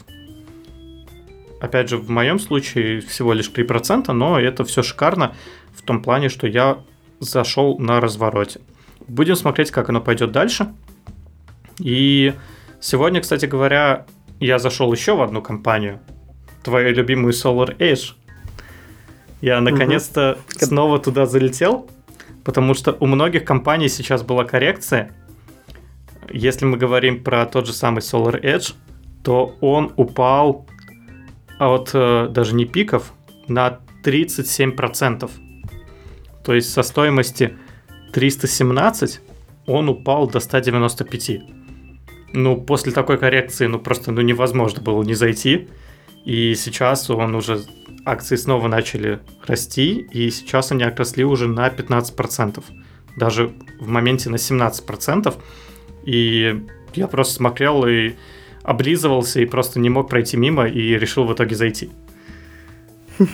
Опять 1.62 1.89
же, 1.89 1.97
в 1.97 2.10
моем 2.10 2.39
случае 2.39 3.01
всего 3.01 3.34
лишь 3.34 3.49
3%, 3.49 4.12
но 4.12 4.39
это 4.39 4.65
все 4.65 4.84
шикарно 4.84 5.34
в 5.73 5.81
том 5.81 6.01
плане, 6.01 6.29
что 6.29 6.47
я 6.47 6.79
зашел 7.19 7.77
на 7.79 8.01
развороте. 8.01 8.60
Будем 9.08 9.36
смотреть, 9.36 9.71
как 9.71 9.89
оно 9.89 10.01
пойдет 10.01 10.31
дальше. 10.31 10.73
И 11.79 12.34
сегодня, 12.79 13.21
кстати 13.21 13.45
говоря, 13.45 14.05
я 14.39 14.60
зашел 14.60 14.91
еще 14.91 15.15
в 15.15 15.21
одну 15.21 15.41
компанию, 15.41 15.99
твою 16.63 16.93
любимую 16.93 17.34
Solar 17.34 17.77
Edge. 17.77 18.13
Я 19.45 19.62
наконец-то 19.62 20.39
угу. 20.39 20.65
снова 20.65 20.97
туда 20.97 21.27
залетел, 21.27 21.88
потому 22.43 22.73
что 22.73 22.97
у 22.99 23.05
многих 23.05 23.45
компаний 23.45 23.89
сейчас 23.89 24.23
была 24.23 24.43
коррекция, 24.43 25.12
если 26.31 26.65
мы 26.65 26.77
говорим 26.77 27.23
про 27.23 27.45
тот 27.45 27.67
же 27.67 27.73
самый 27.73 27.99
Solar 27.99 28.41
Edge, 28.41 28.73
то 29.23 29.55
он 29.62 29.93
упал 29.97 30.65
от 31.60 31.91
э, 31.93 32.27
даже 32.31 32.55
не 32.55 32.65
пиков 32.65 33.13
на 33.47 33.81
37%. 34.03 35.29
То 36.43 36.53
есть 36.55 36.73
со 36.73 36.81
стоимости 36.81 37.55
317 38.13 39.21
он 39.67 39.89
упал 39.89 40.27
до 40.27 40.39
195. 40.39 41.41
Ну, 42.34 42.58
после 42.60 42.91
такой 42.91 43.19
коррекции, 43.19 43.67
ну, 43.67 43.77
просто 43.77 44.12
ну, 44.12 44.21
невозможно 44.21 44.81
было 44.81 45.03
не 45.03 45.13
зайти. 45.13 45.67
И 46.25 46.55
сейчас 46.55 47.09
он 47.09 47.35
уже... 47.35 47.61
Акции 48.07 48.35
снова 48.35 48.67
начали 48.67 49.19
расти, 49.47 50.07
и 50.11 50.29
сейчас 50.29 50.71
они 50.71 50.83
отросли 50.83 51.23
уже 51.23 51.47
на 51.47 51.67
15%. 51.69 52.63
Даже 53.17 53.51
в 53.79 53.88
моменте 53.88 54.29
на 54.29 54.35
17%. 54.35 55.33
И 56.05 56.63
я 56.93 57.07
просто 57.07 57.33
смотрел 57.33 57.88
и 57.88 58.13
облизывался, 58.61 59.41
и 59.41 59.45
просто 59.45 59.79
не 59.79 59.89
мог 59.89 60.09
пройти 60.09 60.38
мимо, 60.38 60.67
и 60.67 60.97
решил 60.97 61.25
в 61.25 61.33
итоге 61.33 61.55
зайти. 61.55 61.89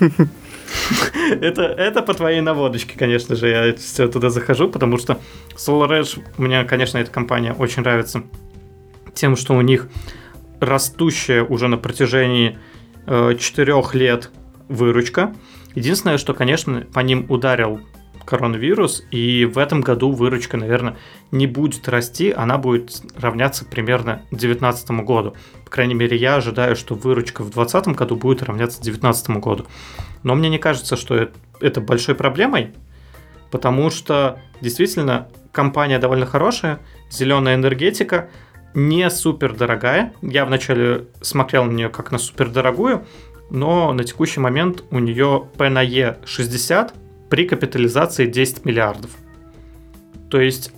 Это, 1.41 1.63
это 1.63 2.01
по 2.01 2.13
твоей 2.13 2.41
наводочке, 2.41 2.97
конечно 2.97 3.35
же, 3.35 3.49
я 3.49 3.75
все 3.75 4.07
туда 4.07 4.29
захожу, 4.29 4.69
потому 4.69 4.97
что 4.97 5.19
Solar 5.55 6.01
Edge, 6.01 6.21
мне, 6.37 6.63
конечно, 6.63 6.97
эта 6.97 7.11
компания 7.11 7.53
очень 7.53 7.81
нравится 7.81 8.23
тем, 9.13 9.35
что 9.35 9.53
у 9.53 9.61
них 9.61 9.89
растущая 10.59 11.43
уже 11.43 11.67
на 11.67 11.77
протяжении 11.77 12.57
4 13.05 13.83
лет 13.93 14.31
выручка. 14.67 15.33
Единственное, 15.75 16.17
что, 16.17 16.33
конечно, 16.33 16.81
по 16.93 16.99
ним 16.99 17.25
ударил 17.29 17.81
коронавирус, 18.25 19.03
и 19.11 19.45
в 19.45 19.57
этом 19.57 19.81
году 19.81 20.11
выручка, 20.11 20.57
наверное, 20.57 20.97
не 21.31 21.47
будет 21.47 21.87
расти, 21.89 22.31
она 22.31 22.57
будет 22.57 23.01
равняться 23.17 23.65
примерно 23.65 24.21
2019 24.31 24.91
году. 25.05 25.35
По 25.65 25.71
крайней 25.71 25.95
мере, 25.95 26.17
я 26.17 26.35
ожидаю, 26.35 26.75
что 26.75 26.95
выручка 26.95 27.41
в 27.41 27.51
2020 27.51 27.95
году 27.97 28.15
будет 28.15 28.43
равняться 28.43 28.81
2019 28.81 29.29
году. 29.41 29.65
Но 30.23 30.35
мне 30.35 30.49
не 30.49 30.59
кажется, 30.59 30.95
что 30.95 31.29
это 31.59 31.81
большой 31.81 32.15
проблемой, 32.15 32.73
потому 33.49 33.89
что 33.89 34.39
действительно 34.61 35.27
компания 35.51 35.99
довольно 35.99 36.25
хорошая, 36.25 36.79
зеленая 37.09 37.55
энергетика, 37.55 38.29
не 38.73 39.09
супер 39.09 39.55
дорогая. 39.55 40.13
Я 40.21 40.45
вначале 40.45 41.05
смотрел 41.21 41.65
на 41.65 41.71
нее 41.71 41.89
как 41.89 42.11
на 42.11 42.17
супер 42.17 42.49
дорогую, 42.49 43.05
но 43.49 43.93
на 43.93 44.03
текущий 44.03 44.39
момент 44.39 44.83
у 44.91 44.99
нее 44.99 45.47
P 45.57 45.69
на 45.69 45.81
E 45.81 46.17
60, 46.25 46.93
при 47.29 47.47
капитализации 47.47 48.25
10 48.25 48.65
миллиардов. 48.65 49.11
То 50.29 50.39
есть 50.39 50.71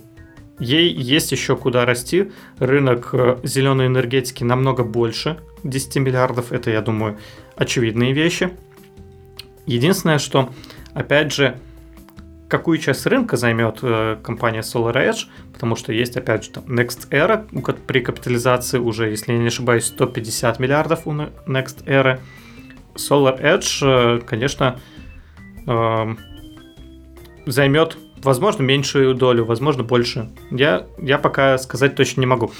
ей 0.58 0.92
есть 0.92 1.32
еще 1.32 1.56
куда 1.56 1.84
расти. 1.84 2.30
Рынок 2.58 3.10
э, 3.12 3.38
зеленой 3.42 3.86
энергетики 3.86 4.44
намного 4.44 4.84
больше 4.84 5.38
10 5.62 5.96
миллиардов. 5.96 6.52
Это, 6.52 6.70
я 6.70 6.80
думаю, 6.80 7.18
очевидные 7.56 8.12
вещи. 8.12 8.50
Единственное, 9.66 10.18
что, 10.18 10.50
опять 10.92 11.32
же, 11.32 11.58
какую 12.58 12.78
часть 12.78 13.04
рынка 13.06 13.36
займет 13.36 13.80
э, 13.82 14.16
компания 14.22 14.60
Solar 14.60 14.94
Edge, 14.94 15.26
потому 15.52 15.74
что 15.74 15.92
есть, 15.92 16.16
опять 16.16 16.44
же, 16.44 16.50
там 16.50 16.64
Next 16.66 17.08
Era, 17.10 17.44
при 17.86 17.98
капитализации 17.98 18.78
уже, 18.78 19.10
если 19.10 19.32
я 19.32 19.38
не 19.38 19.48
ошибаюсь, 19.48 19.86
150 19.86 20.60
миллиардов 20.60 21.04
у 21.08 21.10
Next 21.12 21.84
Era. 21.84 22.20
Solar 22.94 23.42
Edge, 23.42 23.80
э, 23.82 24.20
конечно, 24.20 24.78
э, 25.66 26.14
займет, 27.46 27.98
возможно, 28.22 28.62
меньшую 28.62 29.16
долю, 29.16 29.44
возможно, 29.44 29.82
больше. 29.82 30.30
Я, 30.52 30.86
я 30.98 31.18
пока 31.18 31.58
сказать 31.58 31.96
точно 31.96 32.20
не 32.20 32.26
могу. 32.26 32.52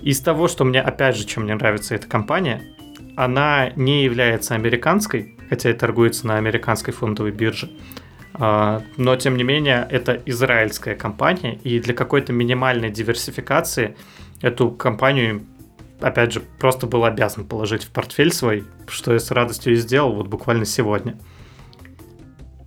Из 0.00 0.18
того, 0.20 0.48
что 0.48 0.64
мне, 0.64 0.80
опять 0.80 1.14
же, 1.14 1.26
чем 1.26 1.42
мне 1.42 1.54
нравится 1.54 1.94
эта 1.94 2.08
компания, 2.08 2.62
она 3.16 3.68
не 3.76 4.02
является 4.02 4.54
американской, 4.54 5.36
хотя 5.50 5.68
и 5.68 5.74
торгуется 5.74 6.26
на 6.26 6.38
американской 6.38 6.94
фондовой 6.94 7.32
бирже. 7.32 7.70
А, 8.38 8.82
но, 8.96 9.16
тем 9.16 9.36
не 9.36 9.44
менее, 9.44 9.86
это 9.90 10.20
израильская 10.26 10.94
компания, 10.94 11.54
и 11.64 11.80
для 11.80 11.94
какой-то 11.94 12.32
минимальной 12.32 12.90
диверсификации 12.90 13.96
эту 14.42 14.70
компанию, 14.70 15.46
опять 16.00 16.32
же, 16.32 16.40
просто 16.58 16.86
был 16.86 17.04
обязан 17.04 17.46
положить 17.46 17.84
в 17.84 17.90
портфель 17.90 18.32
свой, 18.32 18.64
что 18.88 19.12
я 19.14 19.20
с 19.20 19.30
радостью 19.30 19.72
и 19.72 19.76
сделал 19.76 20.14
вот 20.14 20.26
буквально 20.26 20.66
сегодня. 20.66 21.18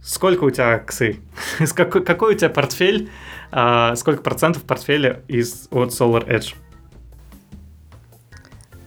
Сколько 0.02 0.46
у 0.46 0.50
тебя 0.50 0.70
акций? 0.70 1.20
какой, 1.76 2.04
какой 2.04 2.34
у 2.34 2.38
тебя 2.38 2.50
портфель? 2.50 3.12
А, 3.52 3.96
сколько 3.96 4.24
процентов 4.24 4.64
портфеля 4.64 5.22
из 5.28 5.68
от 5.70 5.90
Solar 5.90 6.28
Edge? 6.28 6.56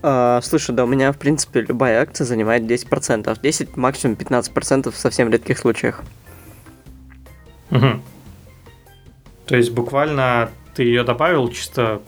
А, 0.01 0.41
слушай, 0.41 0.75
да, 0.75 0.83
у 0.83 0.87
меня, 0.87 1.13
в 1.13 1.17
принципе, 1.17 1.61
любая 1.61 2.01
акция 2.01 2.25
занимает 2.25 2.63
10%. 2.63 3.37
10, 3.41 3.77
максимум 3.77 4.17
15% 4.17 4.91
в 4.91 4.97
совсем 4.97 5.29
редких 5.29 5.57
случаях. 5.57 6.03
Угу. 7.77 8.01
То 9.47 9.57
есть 9.57 9.71
буквально 9.71 10.49
ты 10.75 10.83
ее 10.83 11.03
добавил, 11.03 11.49
чисто 11.49 12.01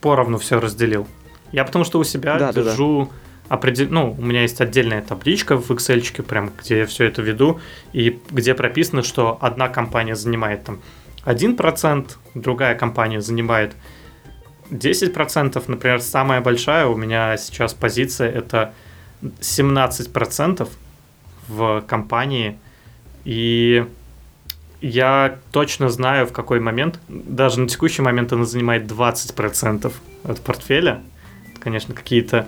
поровну 0.00 0.38
все 0.38 0.60
разделил. 0.60 1.06
Я 1.52 1.64
потому 1.64 1.84
что 1.84 1.98
у 1.98 2.04
себя 2.04 2.38
да, 2.38 2.52
держу... 2.52 3.04
Да, 3.04 3.10
да 3.10 3.16
определ... 3.52 3.88
ну, 3.90 4.16
у 4.18 4.22
меня 4.22 4.42
есть 4.42 4.60
отдельная 4.60 5.02
табличка 5.02 5.58
в 5.58 5.70
Excel, 5.70 6.22
прям, 6.22 6.52
где 6.58 6.78
я 6.78 6.86
все 6.86 7.04
это 7.04 7.20
веду, 7.20 7.60
и 7.92 8.18
где 8.30 8.54
прописано, 8.54 9.02
что 9.02 9.36
одна 9.40 9.68
компания 9.68 10.16
занимает 10.16 10.64
там 10.64 10.80
1%, 11.26 12.10
другая 12.34 12.74
компания 12.74 13.20
занимает 13.20 13.74
10%, 14.70 15.62
например, 15.66 16.00
самая 16.00 16.40
большая 16.40 16.86
у 16.86 16.96
меня 16.96 17.36
сейчас 17.36 17.74
позиция 17.74 18.30
это 18.30 18.72
17% 19.22 20.68
в 21.48 21.84
компании, 21.86 22.58
и 23.26 23.86
я 24.82 25.38
точно 25.52 25.88
знаю, 25.88 26.26
в 26.26 26.32
какой 26.32 26.58
момент, 26.58 26.98
даже 27.08 27.60
на 27.60 27.68
текущий 27.68 28.02
момент 28.02 28.32
она 28.32 28.44
занимает 28.44 28.90
20% 28.90 29.92
от 30.24 30.40
портфеля. 30.40 31.00
Это, 31.50 31.60
конечно, 31.60 31.94
какие-то 31.94 32.46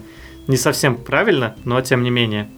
не 0.49 0.57
совсем 0.57 0.97
правильно, 0.97 1.55
но 1.65 1.81
тем 1.81 2.03
не 2.03 2.11
менее. 2.11 2.49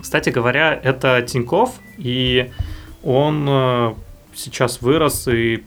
Кстати 0.00 0.28
говоря, 0.28 0.78
это 0.80 1.22
Тиньков, 1.22 1.80
и 1.96 2.52
он 3.02 3.46
э, 3.48 3.94
сейчас 4.34 4.82
вырос, 4.82 5.28
и 5.28 5.64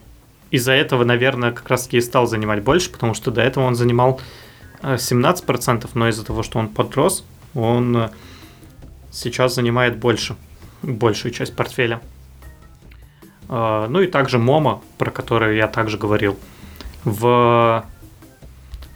из-за 0.52 0.72
этого, 0.72 1.04
наверное, 1.04 1.50
как 1.50 1.68
раз 1.68 1.84
таки 1.84 1.98
и 1.98 2.00
стал 2.00 2.28
занимать 2.28 2.62
больше, 2.62 2.90
потому 2.90 3.14
что 3.14 3.32
до 3.32 3.42
этого 3.42 3.64
он 3.64 3.74
занимал 3.74 4.20
17%, 4.82 5.84
э, 5.84 5.88
но 5.94 6.08
из-за 6.08 6.24
того, 6.24 6.44
что 6.44 6.60
он 6.60 6.68
подрос, 6.68 7.24
он 7.54 7.96
э, 7.96 8.08
сейчас 9.10 9.56
занимает 9.56 9.96
больше, 9.96 10.36
большую 10.82 11.32
часть 11.32 11.56
портфеля. 11.56 12.00
Ну 13.48 14.00
и 14.00 14.06
также 14.06 14.38
Momo, 14.38 14.82
про 14.98 15.10
который 15.10 15.56
я 15.56 15.68
также 15.68 15.96
говорил. 15.96 16.36
В 17.04 17.84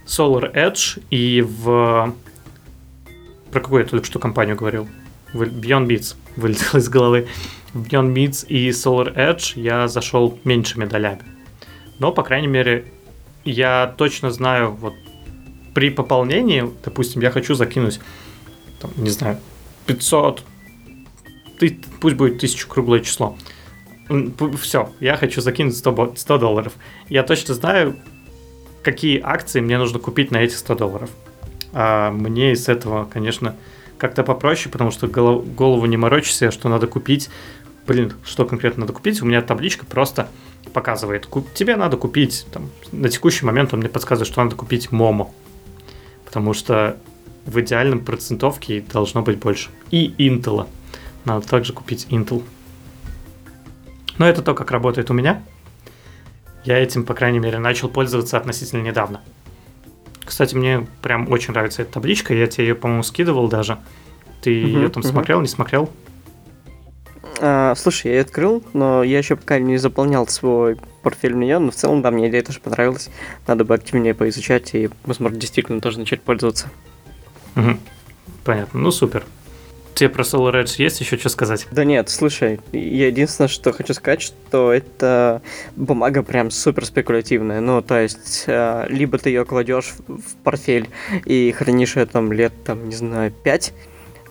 Solar 0.06 0.52
Edge 0.54 1.02
и 1.10 1.40
в... 1.40 2.14
Про 3.50 3.60
какую 3.60 3.82
я 3.82 3.88
только 3.88 4.06
что 4.06 4.18
компанию 4.18 4.56
говорил? 4.56 4.88
Beyond 5.32 5.86
Meat 5.87 6.16
вылетел 6.36 6.78
из 6.78 6.88
головы. 6.88 7.28
В 7.72 7.82
Beyond 7.86 8.12
Meat 8.12 8.46
и 8.46 8.68
Solar 8.70 9.14
Edge 9.14 9.58
я 9.58 9.88
зашел 9.88 10.38
меньшими 10.44 10.84
долями. 10.84 11.22
Но, 11.98 12.12
по 12.12 12.22
крайней 12.22 12.48
мере, 12.48 12.92
я 13.44 13.94
точно 13.96 14.30
знаю, 14.30 14.72
вот 14.72 14.94
при 15.74 15.90
пополнении, 15.90 16.70
допустим, 16.84 17.22
я 17.22 17.30
хочу 17.30 17.54
закинуть, 17.54 18.00
там, 18.80 18.90
не 18.96 19.10
знаю, 19.10 19.38
500, 19.86 20.42
ты, 21.58 21.80
пусть 22.00 22.16
будет 22.16 22.36
1000 22.36 22.66
круглое 22.68 23.00
число. 23.00 23.36
Все, 24.61 24.90
я 25.01 25.16
хочу 25.16 25.40
закинуть 25.40 25.77
100, 25.77 26.14
100 26.16 26.38
долларов. 26.38 26.72
Я 27.09 27.22
точно 27.22 27.55
знаю, 27.55 27.96
какие 28.83 29.20
акции 29.22 29.61
мне 29.61 29.79
нужно 29.79 29.98
купить 29.98 30.31
на 30.31 30.38
эти 30.38 30.55
100 30.55 30.75
долларов. 30.75 31.11
А 31.72 32.11
мне 32.11 32.53
из 32.53 32.68
этого, 32.68 33.05
конечно, 33.05 33.57
как-то 33.98 34.22
попроще, 34.22 34.70
потому 34.70 34.90
что 34.90 35.07
голову 35.07 35.87
не 35.87 35.96
морочишься, 35.96 36.51
что 36.51 36.68
надо 36.68 36.87
купить. 36.87 37.31
Блин, 37.87 38.12
что 38.25 38.44
конкретно 38.44 38.83
надо 38.83 38.92
купить? 38.92 39.22
У 39.22 39.27
меня 39.27 39.42
табличка 39.42 39.87
просто 39.87 40.29
показывает. 40.72 41.29
Тебе 41.55 41.77
надо 41.77 41.96
купить, 41.96 42.46
там, 42.53 42.70
на 42.92 43.09
текущий 43.09 43.44
момент 43.44 43.72
он 43.72 43.81
мне 43.81 43.88
подсказывает, 43.88 44.31
что 44.31 44.42
надо 44.42 44.57
купить 44.57 44.92
Momo. 44.92 45.33
Потому 46.25 46.55
что 46.55 46.96
в 47.46 47.61
идеальном 47.61 48.05
процентовке 48.05 48.85
должно 48.92 49.22
быть 49.22 49.38
больше. 49.38 49.70
И 49.90 50.14
Intel. 50.18 50.66
Надо 51.25 51.46
также 51.46 51.72
купить 51.72 52.07
Intel. 52.11 52.42
Но 54.18 54.29
это 54.29 54.42
то, 54.42 54.55
как 54.55 54.70
работает 54.70 55.11
у 55.11 55.14
меня. 55.14 55.42
Я 56.64 56.79
этим, 56.79 57.05
по 57.05 57.14
крайней 57.14 57.38
мере, 57.38 57.59
начал 57.59 57.88
пользоваться 57.88 58.37
относительно 58.37 58.83
недавно. 58.83 59.20
Кстати, 60.25 60.55
мне 60.55 60.87
прям 61.03 61.31
очень 61.31 61.53
нравится 61.53 61.83
эта 61.83 61.92
табличка. 61.92 62.35
Я 62.35 62.46
тебе 62.46 62.68
ее, 62.68 62.75
по-моему, 62.75 63.03
скидывал 63.03 63.48
даже. 63.48 63.79
Ты 64.40 64.51
uh-huh, 64.51 64.66
ее 64.66 64.88
там 64.88 65.03
uh-huh. 65.03 65.09
смотрел, 65.09 65.40
не 65.40 65.48
смотрел? 65.48 65.90
А, 67.40 67.75
слушай, 67.75 68.07
я 68.07 68.12
ее 68.18 68.20
открыл, 68.22 68.62
но 68.72 69.03
я 69.03 69.18
еще 69.18 69.35
пока 69.35 69.59
не 69.59 69.77
заполнял 69.77 70.29
свой 70.29 70.79
портфель 71.03 71.37
нее, 71.37 71.59
но 71.59 71.72
в 71.72 71.75
целом, 71.75 72.01
да, 72.01 72.12
мне 72.12 72.29
идея 72.29 72.42
тоже 72.42 72.61
понравилась. 72.61 73.11
Надо 73.48 73.64
бы 73.64 73.75
активнее 73.75 74.14
поизучать 74.14 74.75
и, 74.75 74.90
возможно, 75.05 75.37
действительно 75.37 75.81
тоже 75.81 75.98
начать 75.98 76.22
пользоваться. 76.22 76.70
Угу. 77.57 77.79
Понятно. 78.44 78.81
Ну, 78.81 78.90
супер. 78.92 79.25
Тебе 79.94 80.09
про 80.09 80.22
Solar 80.22 80.62
Edge 80.62 80.76
есть 80.78 81.00
еще 81.00 81.16
что 81.18 81.28
сказать? 81.28 81.66
Да 81.70 81.85
нет, 81.85 82.09
слушай, 82.09 82.61
я 82.72 83.09
единственное, 83.09 83.48
что 83.48 83.72
хочу 83.72 83.92
сказать, 83.94 84.22
что 84.22 84.72
это 84.72 85.42
бумага 85.76 86.22
прям 86.22 86.50
супер 86.50 86.87
спекулятивная. 86.87 87.61
Ну, 87.61 87.83
то 87.83 88.00
есть, 88.00 88.44
э, 88.46 88.87
либо 88.88 89.18
ты 89.18 89.31
ее 89.31 89.44
кладешь 89.44 89.92
в 90.09 90.37
портфель 90.42 90.88
и 91.26 91.52
хранишь 91.52 91.96
ее 91.96 92.07
там 92.07 92.33
лет, 92.33 92.52
там, 92.64 92.88
не 92.88 92.94
знаю, 92.94 93.33
5, 93.44 93.72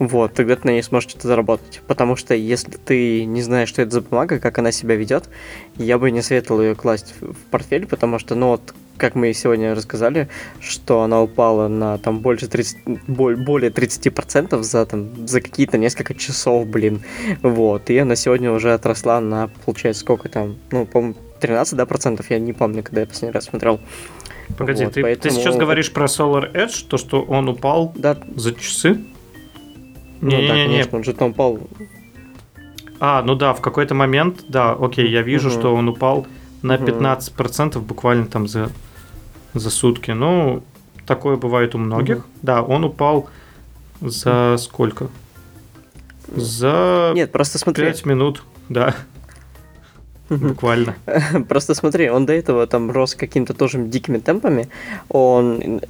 вот, 0.01 0.33
тогда 0.33 0.55
ты 0.55 0.67
на 0.67 0.71
ней 0.71 0.81
сможешь 0.81 1.11
что-то 1.11 1.27
заработать. 1.27 1.81
Потому 1.85 2.15
что 2.15 2.33
если 2.33 2.71
ты 2.71 3.23
не 3.25 3.43
знаешь, 3.43 3.69
что 3.69 3.83
это 3.83 3.91
за 3.91 4.01
бумага, 4.01 4.39
как 4.39 4.57
она 4.57 4.71
себя 4.71 4.95
ведет, 4.95 5.29
я 5.77 5.99
бы 5.99 6.09
не 6.09 6.23
советовал 6.23 6.63
ее 6.63 6.73
класть 6.73 7.13
в 7.21 7.35
портфель, 7.51 7.85
потому 7.85 8.17
что, 8.17 8.33
ну 8.33 8.47
вот, 8.47 8.73
как 9.01 9.15
мы 9.15 9.33
сегодня 9.33 9.73
рассказали, 9.73 10.29
что 10.59 11.01
она 11.01 11.23
упала 11.23 11.67
на 11.67 11.97
там 11.97 12.19
больше 12.19 12.47
30, 12.47 13.07
более 13.07 13.71
30% 13.71 14.61
за, 14.61 14.85
там, 14.85 15.27
за 15.27 15.41
какие-то 15.41 15.79
несколько 15.79 16.13
часов, 16.13 16.67
блин. 16.67 17.01
Вот, 17.41 17.89
и 17.89 17.97
она 17.97 18.15
сегодня 18.15 18.51
уже 18.51 18.75
отросла 18.75 19.19
на, 19.19 19.49
получается, 19.65 20.01
сколько 20.01 20.29
там, 20.29 20.57
ну, 20.69 20.85
по-моему, 20.85 21.15
13, 21.39 21.75
да, 21.75 21.87
процентов, 21.87 22.29
я 22.29 22.37
не 22.37 22.53
помню, 22.53 22.83
когда 22.83 23.01
я 23.01 23.07
последний 23.07 23.33
раз 23.33 23.45
смотрел. 23.45 23.79
Погоди, 24.55 24.85
вот, 24.85 24.93
ты, 24.93 25.01
поэтому... 25.01 25.33
ты 25.33 25.41
сейчас 25.41 25.55
говоришь 25.55 25.91
про 25.91 26.05
Solar 26.05 26.53
Edge, 26.53 26.85
то, 26.87 26.97
что 26.97 27.23
он 27.23 27.49
упал 27.49 27.93
да. 27.95 28.19
за 28.35 28.53
часы? 28.53 28.99
Не, 30.21 30.35
ну, 30.35 30.41
не, 30.41 30.47
да, 30.47 30.55
не, 30.55 30.65
конечно, 30.65 30.97
он 30.99 31.03
же 31.03 31.13
там 31.13 31.31
упал. 31.31 31.59
А, 32.99 33.23
ну 33.23 33.33
да, 33.33 33.55
в 33.55 33.61
какой-то 33.61 33.95
момент, 33.95 34.43
да, 34.47 34.73
окей, 34.73 35.09
я 35.09 35.23
вижу, 35.23 35.49
угу. 35.49 35.57
что 35.57 35.73
он 35.73 35.89
упал 35.89 36.27
на 36.61 36.75
15% 36.75 37.79
буквально 37.79 38.27
там 38.27 38.47
за 38.47 38.69
за 39.53 39.69
сутки. 39.69 40.11
Ну, 40.11 40.63
такое 41.05 41.37
бывает 41.37 41.75
у 41.75 41.77
многих. 41.77 42.17
Угу. 42.17 42.25
Да, 42.41 42.61
он 42.61 42.83
упал 42.83 43.29
за 44.01 44.55
сколько? 44.57 45.09
За 46.35 47.11
Нет, 47.13 47.31
просто 47.31 47.57
смотри. 47.57 47.85
5 47.85 48.05
минут, 48.05 48.43
да. 48.69 48.95
Буквально. 50.37 50.95
Просто 51.49 51.73
смотри, 51.73 52.09
он 52.09 52.25
до 52.25 52.33
этого 52.33 52.65
там 52.65 52.89
рос 52.91 53.15
какими-то 53.15 53.53
тоже 53.53 53.77
дикими 53.79 54.17
темпами. 54.17 54.69
Он, 55.09 55.81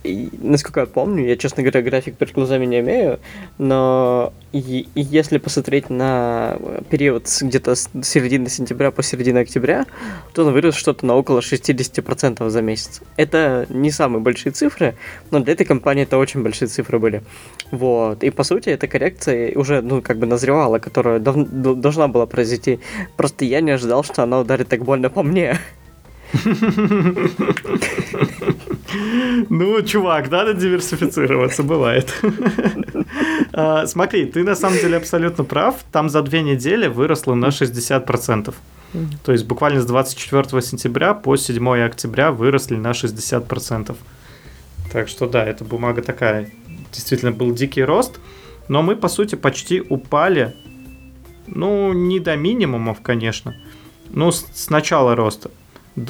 насколько 0.41 0.80
я 0.80 0.86
помню, 0.86 1.27
я, 1.27 1.38
честно 1.38 1.62
говоря, 1.63 1.82
график 1.82 2.17
перед 2.17 2.34
глазами 2.34 2.65
не 2.65 2.80
имею, 2.80 3.19
но 3.60 4.34
и, 4.51 4.88
и 4.95 5.01
если 5.01 5.38
посмотреть 5.38 5.89
на 5.89 6.58
период 6.89 7.27
где-то 7.41 7.75
с 7.75 7.89
середины 8.04 8.49
сентября 8.49 8.91
по 8.91 9.04
середину 9.04 9.39
октября, 9.39 9.86
то 10.34 10.43
он 10.43 10.54
вырос 10.54 10.75
что-то 10.75 11.06
на 11.06 11.15
около 11.15 11.39
60% 11.39 12.49
за 12.49 12.62
месяц. 12.62 13.01
Это 13.17 13.65
не 13.69 13.91
самые 13.91 14.21
большие 14.21 14.51
цифры, 14.51 14.95
но 15.30 15.39
для 15.39 15.54
этой 15.54 15.65
компании 15.65 16.04
это 16.04 16.17
очень 16.17 16.41
большие 16.41 16.67
цифры 16.67 16.99
были. 16.99 17.21
Вот. 17.71 18.23
И 18.23 18.30
по 18.30 18.43
сути 18.43 18.69
эта 18.69 18.88
коррекция 18.88 19.58
уже, 19.58 19.82
ну, 19.82 20.01
как 20.01 20.17
бы 20.17 20.25
назревала, 20.25 20.80
которая 20.80 21.19
дав- 21.19 21.47
должна 21.47 22.08
была 22.08 22.25
произойти. 22.25 22.80
Просто 23.17 23.45
я 23.45 23.62
не 23.62 23.71
ожидал, 23.71 24.04
что 24.04 24.23
она 24.23 24.30
ударит 24.39 24.69
так 24.69 24.83
больно 24.83 25.09
по 25.09 25.23
мне. 25.23 25.59
Ну, 29.49 29.81
чувак, 29.83 30.29
надо 30.29 30.53
диверсифицироваться, 30.53 31.63
бывает. 31.63 32.13
А, 33.53 33.85
смотри, 33.85 34.25
ты 34.25 34.43
на 34.43 34.55
самом 34.55 34.77
деле 34.77 34.97
абсолютно 34.97 35.43
прав. 35.43 35.75
Там 35.91 36.09
за 36.09 36.21
две 36.21 36.41
недели 36.41 36.87
выросло 36.87 37.35
на 37.35 37.47
60%. 37.47 38.53
То 39.23 39.31
есть 39.31 39.45
буквально 39.45 39.81
с 39.81 39.85
24 39.85 40.61
сентября 40.61 41.13
по 41.13 41.35
7 41.35 41.85
октября 41.85 42.31
выросли 42.31 42.75
на 42.75 42.91
60%. 42.91 43.95
Так 44.91 45.07
что 45.07 45.27
да, 45.27 45.45
эта 45.45 45.63
бумага 45.63 46.01
такая. 46.01 46.49
Действительно 46.91 47.31
был 47.31 47.53
дикий 47.53 47.83
рост. 47.83 48.19
Но 48.67 48.81
мы, 48.81 48.95
по 48.95 49.07
сути, 49.07 49.35
почти 49.35 49.81
упали. 49.81 50.55
Ну, 51.47 51.93
не 51.93 52.19
до 52.19 52.35
минимумов, 52.35 53.01
конечно. 53.01 53.55
Ну, 54.13 54.32
с, 54.32 54.45
с 54.54 54.69
начала 54.69 55.15
роста. 55.15 55.50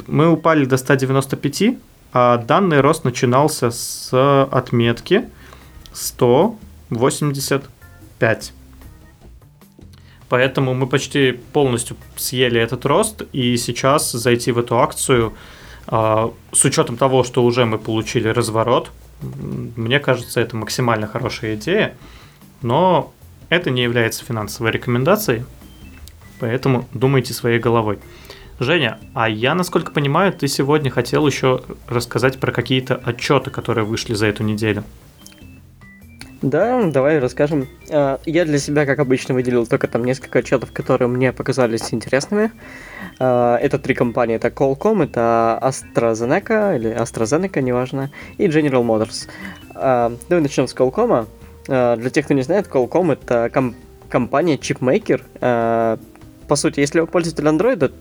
Мы 0.06 0.30
упали 0.30 0.64
до 0.64 0.76
195, 0.76 1.76
а 2.12 2.38
данный 2.38 2.80
рост 2.80 3.02
начинался 3.04 3.70
с 3.70 4.10
отметки 4.50 5.28
185. 5.92 8.52
Поэтому 10.28 10.74
мы 10.74 10.86
почти 10.86 11.32
полностью 11.52 11.96
съели 12.16 12.60
этот 12.60 12.86
рост, 12.86 13.22
и 13.32 13.56
сейчас 13.56 14.12
зайти 14.12 14.52
в 14.52 14.58
эту 14.58 14.78
акцию 14.78 15.32
а, 15.86 16.32
с 16.52 16.64
учетом 16.64 16.96
того, 16.96 17.22
что 17.22 17.44
уже 17.44 17.66
мы 17.66 17.78
получили 17.78 18.28
разворот, 18.28 18.90
мне 19.76 20.00
кажется, 20.00 20.40
это 20.40 20.56
максимально 20.56 21.06
хорошая 21.06 21.54
идея, 21.54 21.94
но 22.62 23.12
это 23.50 23.70
не 23.70 23.82
является 23.82 24.24
финансовой 24.24 24.72
рекомендацией, 24.72 25.44
поэтому 26.42 26.86
думайте 26.92 27.32
своей 27.32 27.60
головой. 27.60 28.00
Женя, 28.58 28.98
а 29.14 29.28
я, 29.28 29.54
насколько 29.54 29.92
понимаю, 29.92 30.32
ты 30.32 30.48
сегодня 30.48 30.90
хотел 30.90 31.24
еще 31.24 31.62
рассказать 31.86 32.40
про 32.40 32.50
какие-то 32.50 32.96
отчеты, 32.96 33.50
которые 33.50 33.84
вышли 33.84 34.14
за 34.14 34.26
эту 34.26 34.42
неделю. 34.42 34.82
Да, 36.42 36.82
давай 36.90 37.20
расскажем. 37.20 37.68
А, 37.90 38.18
я 38.26 38.44
для 38.44 38.58
себя, 38.58 38.86
как 38.86 38.98
обычно, 38.98 39.34
выделил 39.34 39.68
только 39.68 39.86
там 39.86 40.04
несколько 40.04 40.40
отчетов, 40.40 40.72
которые 40.72 41.06
мне 41.06 41.32
показались 41.32 41.94
интересными. 41.94 42.50
А, 43.20 43.56
это 43.58 43.78
три 43.78 43.94
компании. 43.94 44.34
Это 44.34 44.48
Qualcomm, 44.48 45.04
это 45.04 45.60
AstraZeneca, 45.62 46.74
или 46.76 46.90
AstraZeneca, 46.90 47.62
неважно, 47.62 48.10
и 48.36 48.48
General 48.48 48.84
Motors. 48.84 49.28
А, 49.76 50.12
давай 50.28 50.42
начнем 50.42 50.66
с 50.66 50.74
Qualcomm. 50.74 51.26
Для 51.68 52.10
тех, 52.10 52.24
кто 52.24 52.34
не 52.34 52.42
знает, 52.42 52.66
Qualcomm 52.66 53.12
это 53.12 53.48
ком- 53.54 53.76
компания 54.08 54.58
чипмейкер, 54.58 55.22
по 56.48 56.56
сути, 56.56 56.80
если 56.80 57.00
вы 57.00 57.06
пользователь 57.06 57.44
Android, 57.44 57.92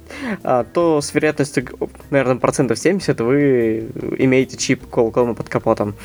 а, 0.43 0.63
то 0.63 1.01
с 1.01 1.13
вероятностью, 1.13 1.67
наверное, 2.09 2.37
процентов 2.37 2.79
70 2.79 3.19
вы 3.21 3.87
имеете 4.17 4.57
чип 4.57 4.83
Qualcomm 4.91 5.35
под 5.35 5.49
капотом. 5.49 5.95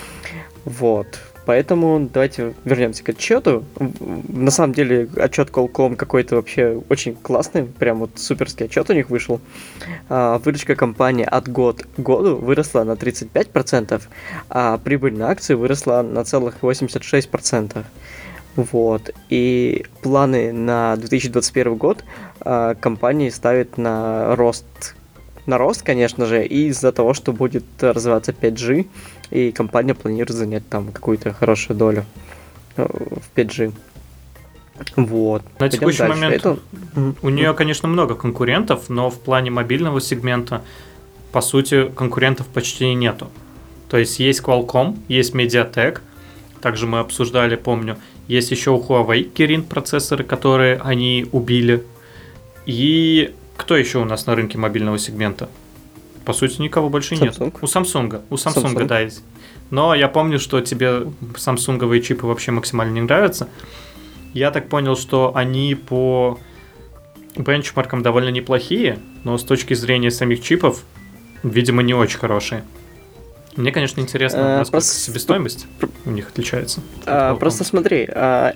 Вот. 0.64 1.06
Поэтому 1.46 2.10
давайте 2.12 2.54
вернемся 2.64 3.04
к 3.04 3.10
отчету. 3.10 3.64
На 4.28 4.50
самом 4.50 4.74
деле 4.74 5.08
отчет 5.16 5.50
Qualcomm 5.50 5.94
какой-то 5.94 6.34
вообще 6.34 6.82
очень 6.88 7.14
классный, 7.14 7.62
прям 7.64 8.00
вот 8.00 8.10
суперский 8.16 8.66
отчет 8.66 8.90
у 8.90 8.92
них 8.92 9.10
вышел. 9.10 9.40
А, 10.08 10.38
выручка 10.38 10.74
компании 10.74 11.24
от 11.24 11.48
год 11.48 11.84
к 11.84 12.00
году 12.00 12.34
выросла 12.34 12.82
на 12.82 12.92
35%, 12.92 14.02
а 14.50 14.76
прибыль 14.78 15.14
на 15.14 15.30
акции 15.30 15.54
выросла 15.54 16.02
на 16.02 16.24
целых 16.24 16.56
86%. 16.62 17.84
Вот. 18.56 19.10
И 19.28 19.84
планы 20.02 20.52
на 20.52 20.96
2021 20.96 21.76
год 21.76 22.04
э, 22.40 22.74
компании 22.80 23.28
ставят 23.28 23.78
на 23.78 24.34
рост 24.34 24.64
на 25.46 25.58
рост, 25.58 25.82
конечно 25.82 26.26
же, 26.26 26.44
и 26.44 26.66
из-за 26.68 26.90
того, 26.90 27.14
что 27.14 27.32
будет 27.32 27.64
развиваться 27.80 28.32
5G, 28.32 28.86
и 29.30 29.52
компания 29.52 29.94
планирует 29.94 30.36
занять 30.36 30.68
там 30.68 30.90
какую-то 30.90 31.32
хорошую 31.32 31.76
долю 31.76 32.04
э, 32.76 32.84
в 32.84 33.38
5G. 33.38 33.72
Вот. 34.96 35.42
На 35.44 35.50
Пойдем 35.58 35.78
текущий 35.78 35.98
дальше. 35.98 36.14
момент 36.14 36.34
Это... 36.34 36.58
у 37.22 37.28
нее, 37.28 37.54
конечно, 37.54 37.88
много 37.88 38.14
конкурентов, 38.14 38.88
но 38.88 39.08
в 39.08 39.20
плане 39.20 39.50
мобильного 39.50 40.00
сегмента, 40.00 40.62
по 41.32 41.40
сути, 41.40 41.88
конкурентов 41.88 42.46
почти 42.48 42.92
нету. 42.94 43.28
То 43.88 43.98
есть 43.98 44.18
есть 44.18 44.42
Qualcomm, 44.42 44.98
есть 45.08 45.34
Mediatek, 45.34 46.00
также 46.60 46.86
мы 46.86 46.98
обсуждали, 46.98 47.56
помню, 47.56 47.96
есть 48.28 48.50
еще 48.50 48.70
у 48.70 48.80
Huawei 48.80 49.32
Kirin 49.32 49.62
процессоры, 49.62 50.24
которые 50.24 50.80
они 50.82 51.26
убили. 51.32 51.82
И 52.66 53.34
кто 53.56 53.76
еще 53.76 53.98
у 53.98 54.04
нас 54.04 54.26
на 54.26 54.34
рынке 54.34 54.58
мобильного 54.58 54.98
сегмента? 54.98 55.48
По 56.24 56.32
сути, 56.32 56.60
никого 56.60 56.88
больше 56.88 57.14
Samsung. 57.14 57.20
нет. 57.20 57.38
У 57.62 57.66
Samsung. 57.66 58.22
У 58.30 58.34
Samsung, 58.34 58.74
Samsung. 58.74 58.86
да, 58.86 59.00
есть. 59.00 59.22
Но 59.70 59.94
я 59.94 60.08
помню, 60.08 60.38
что 60.38 60.60
тебе 60.60 61.06
самсунговые 61.36 62.02
чипы 62.02 62.26
вообще 62.26 62.50
максимально 62.50 62.94
не 62.94 63.00
нравятся. 63.02 63.48
Я 64.32 64.50
так 64.50 64.68
понял, 64.68 64.96
что 64.96 65.32
они 65.34 65.74
по 65.74 66.38
бенчмаркам 67.36 68.02
довольно 68.02 68.30
неплохие, 68.30 68.98
но 69.24 69.38
с 69.38 69.44
точки 69.44 69.74
зрения 69.74 70.10
самих 70.10 70.42
чипов, 70.42 70.82
видимо, 71.42 71.82
не 71.82 71.94
очень 71.94 72.18
хорошие. 72.18 72.64
Мне, 73.56 73.72
конечно, 73.72 74.00
интересно, 74.00 74.60
а, 74.60 74.64
просто... 74.64 74.94
себестоимость 74.94 75.66
у 76.04 76.10
них 76.10 76.28
отличается. 76.28 76.80
А, 77.06 77.34
просто 77.36 77.64
смотри, 77.64 78.06
а, 78.10 78.52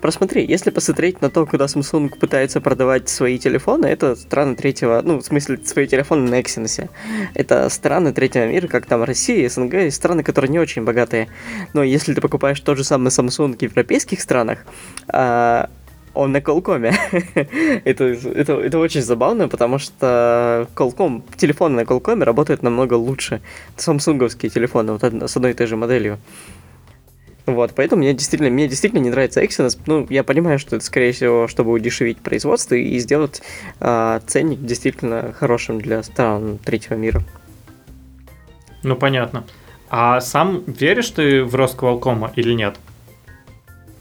Просмотри, 0.00 0.44
если 0.46 0.70
посмотреть 0.70 1.20
на 1.20 1.30
то, 1.30 1.44
куда 1.46 1.64
Samsung 1.64 2.16
пытается 2.18 2.60
продавать 2.60 3.08
свои 3.08 3.38
телефоны, 3.38 3.86
это 3.86 4.14
страны 4.14 4.54
третьего, 4.54 5.00
ну, 5.04 5.18
в 5.18 5.24
смысле, 5.24 5.58
свои 5.64 5.86
телефоны 5.86 6.30
на 6.30 6.40
Exynos. 6.40 6.88
Это 7.34 7.68
страны 7.68 8.12
третьего 8.12 8.46
мира, 8.46 8.68
как 8.68 8.86
там 8.86 9.02
Россия, 9.02 9.48
СНГ, 9.48 9.74
и 9.74 9.90
страны, 9.90 10.22
которые 10.22 10.50
не 10.50 10.58
очень 10.58 10.84
богатые. 10.84 11.28
Но 11.72 11.82
если 11.82 12.14
ты 12.14 12.20
покупаешь 12.20 12.60
тот 12.60 12.76
же 12.76 12.84
самый 12.84 13.08
Samsung 13.08 13.56
в 13.56 13.62
европейских 13.62 14.20
странах, 14.20 14.60
а, 15.08 15.68
он 16.18 16.32
на 16.32 16.38
Qualcomm. 16.38 16.92
это, 17.84 18.04
это, 18.04 18.52
это 18.54 18.78
очень 18.78 19.02
забавно, 19.02 19.48
потому 19.48 19.78
что 19.78 20.66
Qualcomm, 20.74 21.22
телефоны 21.36 21.76
на 21.76 21.80
Qualcomm 21.82 22.24
работают 22.24 22.62
намного 22.62 22.94
лучше. 22.94 23.40
Самсунговские 23.76 24.50
телефоны, 24.50 24.92
вот 24.92 25.02
с 25.02 25.36
одной 25.36 25.52
и 25.52 25.54
той 25.54 25.66
же 25.68 25.76
моделью. 25.76 26.18
Вот, 27.46 27.72
поэтому 27.74 28.02
мне 28.02 28.14
действительно, 28.14 28.50
мне 28.50 28.66
действительно 28.66 29.00
не 29.00 29.10
нравится 29.10 29.42
Exynos. 29.42 29.78
Ну, 29.86 30.06
я 30.10 30.24
понимаю, 30.24 30.58
что 30.58 30.76
это, 30.76 30.84
скорее 30.84 31.12
всего, 31.12 31.46
чтобы 31.46 31.70
удешевить 31.70 32.18
производство 32.18 32.74
и 32.74 32.98
сделать 32.98 33.40
э, 33.80 34.20
ценник 34.26 34.60
действительно 34.60 35.32
хорошим 35.38 35.80
для 35.80 36.02
стран 36.02 36.58
третьего 36.58 36.94
мира. 36.94 37.22
Ну, 38.82 38.96
понятно. 38.96 39.44
А 39.88 40.20
сам 40.20 40.64
веришь 40.66 41.10
ты 41.10 41.44
в 41.44 41.54
рост 41.54 41.78
Qualcomm 41.78 42.32
или 42.34 42.54
нет? 42.54 42.76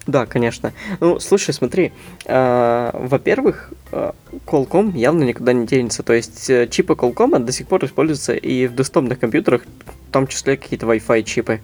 Да, 0.07 0.25
конечно. 0.25 0.71
Ну, 1.01 1.19
слушай, 1.19 1.53
смотри, 1.53 1.91
э, 2.25 2.89
во-первых, 2.93 3.73
э, 3.91 4.13
Qualcomm 4.45 4.97
явно 4.97 5.23
никуда 5.23 5.51
не 5.51 5.67
денется. 5.67 6.01
То 6.01 6.13
есть 6.13 6.49
э, 6.49 6.67
чипы 6.67 6.93
Qualcomm 6.93 7.39
до 7.39 7.51
сих 7.51 7.67
пор 7.67 7.83
используются 7.83 8.33
и 8.33 8.67
в 8.67 8.75
десктопных 8.75 9.19
компьютерах, 9.19 9.63
в 10.07 10.11
том 10.11 10.27
числе 10.27 10.55
какие-то 10.55 10.85
Wi-Fi 10.85 11.23
чипы. 11.23 11.59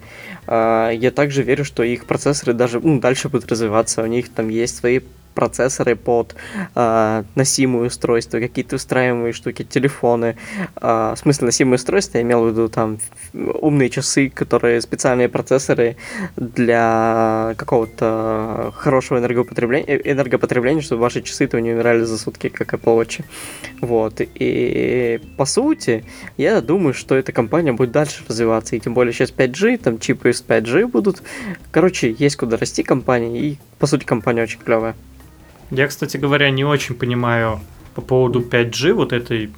Э, 0.46 0.92
я 0.94 1.12
также 1.12 1.42
верю, 1.42 1.64
что 1.64 1.84
их 1.84 2.06
процессоры 2.06 2.54
даже 2.54 2.82
ну, 2.82 3.00
дальше 3.00 3.30
будут 3.30 3.50
развиваться. 3.50 4.04
У 4.04 4.08
них 4.08 4.30
там 4.30 4.50
есть 4.50 4.76
свои 4.76 5.00
процессоры 5.34 5.96
под 5.96 6.36
э, 6.76 7.24
носимые 7.36 7.88
устройства, 7.88 8.40
какие-то 8.40 8.76
устраиваемые 8.76 9.34
штуки, 9.34 9.64
телефоны. 9.64 10.38
Э, 10.76 11.14
в 11.16 11.20
смысле 11.20 11.46
носимые 11.48 11.76
устройства, 11.76 12.18
я 12.18 12.24
имел 12.24 12.44
в 12.46 12.50
виду 12.50 12.70
там 12.70 13.00
умные 13.34 13.90
часы, 13.90 14.30
которые 14.30 14.82
специальные 14.82 15.30
процессоры 15.30 15.96
для 16.36 17.54
какого-то 17.58 18.74
хорошего 18.76 19.20
энергопотребления, 19.20 19.98
энергопотребления, 19.98 20.82
чтобы 20.82 21.02
ваши 21.02 21.22
часы-то 21.22 21.60
не 21.60 21.72
умирали 21.72 22.04
за 22.04 22.18
сутки, 22.18 22.50
как 22.50 22.74
Apple 22.74 23.00
Watch. 23.00 23.24
Вот. 23.82 24.16
И 24.20 25.22
по 25.38 25.46
сути, 25.46 26.04
я 26.38 26.62
думаю, 26.62 26.94
что 26.94 27.16
эта 27.16 27.32
компания 27.32 27.74
будет 27.74 27.92
дальше 27.92 28.24
развиваться. 28.28 28.76
И 28.76 28.80
тем 28.80 28.94
более 28.94 29.14
сейчас 29.14 29.32
5G, 29.32 29.78
там 29.78 30.00
чипы 30.00 30.30
из 30.30 30.44
5G 30.48 30.88
будут. 30.88 31.24
Короче, 31.72 32.16
есть 32.18 32.36
куда 32.36 32.58
расти 32.58 32.84
компании, 32.84 33.42
и 33.42 33.58
по 33.80 33.88
сути 33.88 34.06
компания 34.06 34.44
очень 34.44 34.60
клевая. 34.60 34.96
Я, 35.74 35.88
кстати 35.88 36.18
говоря, 36.18 36.52
не 36.52 36.64
очень 36.64 36.94
понимаю 36.94 37.60
по 37.96 38.02
поводу 38.02 38.42
5G 38.42 38.94
вот 38.94 39.12
этой 39.12 39.52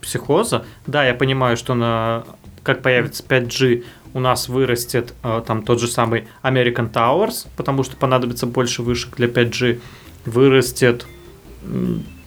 психоза. 0.00 0.64
Да, 0.86 1.04
я 1.04 1.14
понимаю, 1.14 1.56
что 1.56 1.74
на 1.74 2.24
как 2.62 2.82
появится 2.82 3.24
5G, 3.24 3.84
у 4.14 4.20
нас 4.20 4.48
вырастет 4.48 5.14
э, 5.24 5.42
там 5.46 5.62
тот 5.62 5.80
же 5.80 5.88
самый 5.88 6.28
American 6.42 6.92
Towers, 6.92 7.48
потому 7.56 7.82
что 7.82 7.96
понадобится 7.96 8.46
больше 8.46 8.82
вышек 8.82 9.16
для 9.16 9.26
5G. 9.26 9.80
Вырастет, 10.26 11.06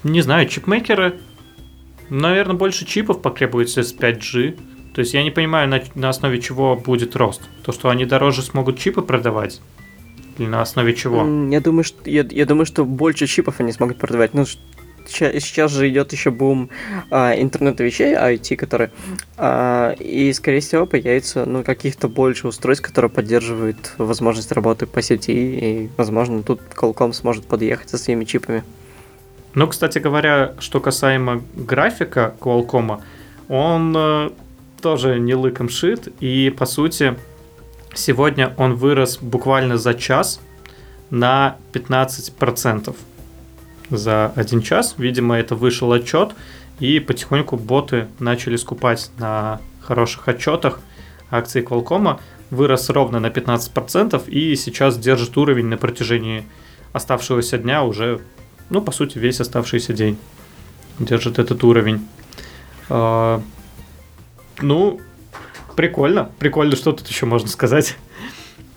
не 0.04 0.22
знаю, 0.22 0.50
чипмейкеры. 0.50 1.20
Наверное, 2.10 2.56
больше 2.56 2.86
чипов 2.86 3.22
потребуется 3.22 3.84
с 3.84 3.96
5G. 3.96 4.60
То 4.94 5.00
есть 5.00 5.14
я 5.14 5.24
не 5.24 5.32
понимаю, 5.32 5.70
на, 5.70 5.82
на 5.96 6.10
основе 6.10 6.42
чего 6.42 6.76
будет 6.76 7.16
рост. 7.16 7.42
То, 7.64 7.72
что 7.72 7.90
они 7.90 8.06
дороже 8.06 8.42
смогут 8.42 8.78
чипы 8.78 9.02
продавать, 9.02 9.62
на 10.48 10.62
основе 10.62 10.94
чего? 10.94 11.26
Я 11.50 11.62
думаю, 11.62 11.84
что, 11.84 12.10
я, 12.10 12.26
я 12.30 12.46
думаю, 12.46 12.66
что 12.66 12.86
больше 12.86 13.28
чипов 13.28 13.60
они 13.60 13.72
смогут 13.72 13.98
продавать. 13.98 14.34
Ну, 14.34 14.46
сейчас 15.08 15.72
же 15.72 15.90
идет 15.90 16.12
еще 16.12 16.32
бум 16.32 16.70
а, 17.10 17.34
интернета 17.36 17.84
вещей, 17.84 18.14
IT, 18.14 18.56
которые, 18.56 18.92
а, 19.38 19.94
и, 20.00 20.32
скорее 20.34 20.60
всего, 20.60 20.86
появится 20.86 21.46
ну, 21.46 21.64
каких-то 21.64 22.08
больше 22.08 22.48
устройств, 22.48 22.86
которые 22.86 23.10
поддерживают 23.10 23.94
возможность 23.98 24.52
работы 24.52 24.86
по 24.86 25.02
сети, 25.02 25.32
и, 25.32 25.90
возможно, 25.98 26.44
тут 26.44 26.62
Qualcomm 26.76 27.14
сможет 27.14 27.46
подъехать 27.46 27.90
со 27.90 27.98
своими 27.98 28.26
чипами. 28.26 28.64
Ну, 29.54 29.68
кстати 29.68 30.00
говоря, 30.00 30.54
что 30.60 30.80
касаемо 30.80 31.44
графика 31.56 32.36
Qualcomm, 32.40 33.02
он 33.50 33.94
э, 33.98 34.30
тоже 34.82 35.20
не 35.20 35.36
лыком 35.36 35.68
шит, 35.68 36.08
и, 36.22 36.54
по 36.58 36.66
сути, 36.66 37.16
Сегодня 37.94 38.54
он 38.58 38.76
вырос 38.76 39.18
буквально 39.22 39.78
за 39.78 39.94
час 39.94 40.40
на 41.10 41.58
15% 41.74 42.96
за 43.90 44.32
один 44.36 44.62
час. 44.62 44.96
Видимо, 44.98 45.38
это 45.38 45.56
вышел 45.56 45.92
отчет, 45.92 46.34
и 46.80 47.00
потихоньку 47.00 47.58
боты 47.58 48.08
начали 48.20 48.56
скупать 48.56 49.12
на 49.18 49.60
хороших 49.82 50.28
отчетах 50.28 50.80
акции 51.30 51.64
Qualcomm. 51.64 52.20
Вырос 52.50 52.90
ровно 52.90 53.20
на 53.20 53.28
15% 53.28 54.30
и 54.30 54.56
сейчас 54.56 54.98
держит 54.98 55.38
уровень 55.38 55.68
на 55.68 55.78
протяжении 55.78 56.46
оставшегося 56.94 57.58
дня 57.58 57.84
уже, 57.84 58.20
ну, 58.70 58.82
по 58.82 58.92
сути, 58.92 59.18
весь 59.18 59.40
оставшийся 59.40 59.94
день 59.94 60.18
держит 61.00 61.40
этот 61.40 61.64
уровень. 61.64 62.08
А, 62.90 63.42
ну, 64.62 65.00
Прикольно, 65.82 66.30
прикольно, 66.38 66.76
что 66.76 66.92
тут 66.92 67.08
еще 67.08 67.26
можно 67.26 67.48
сказать. 67.48 67.98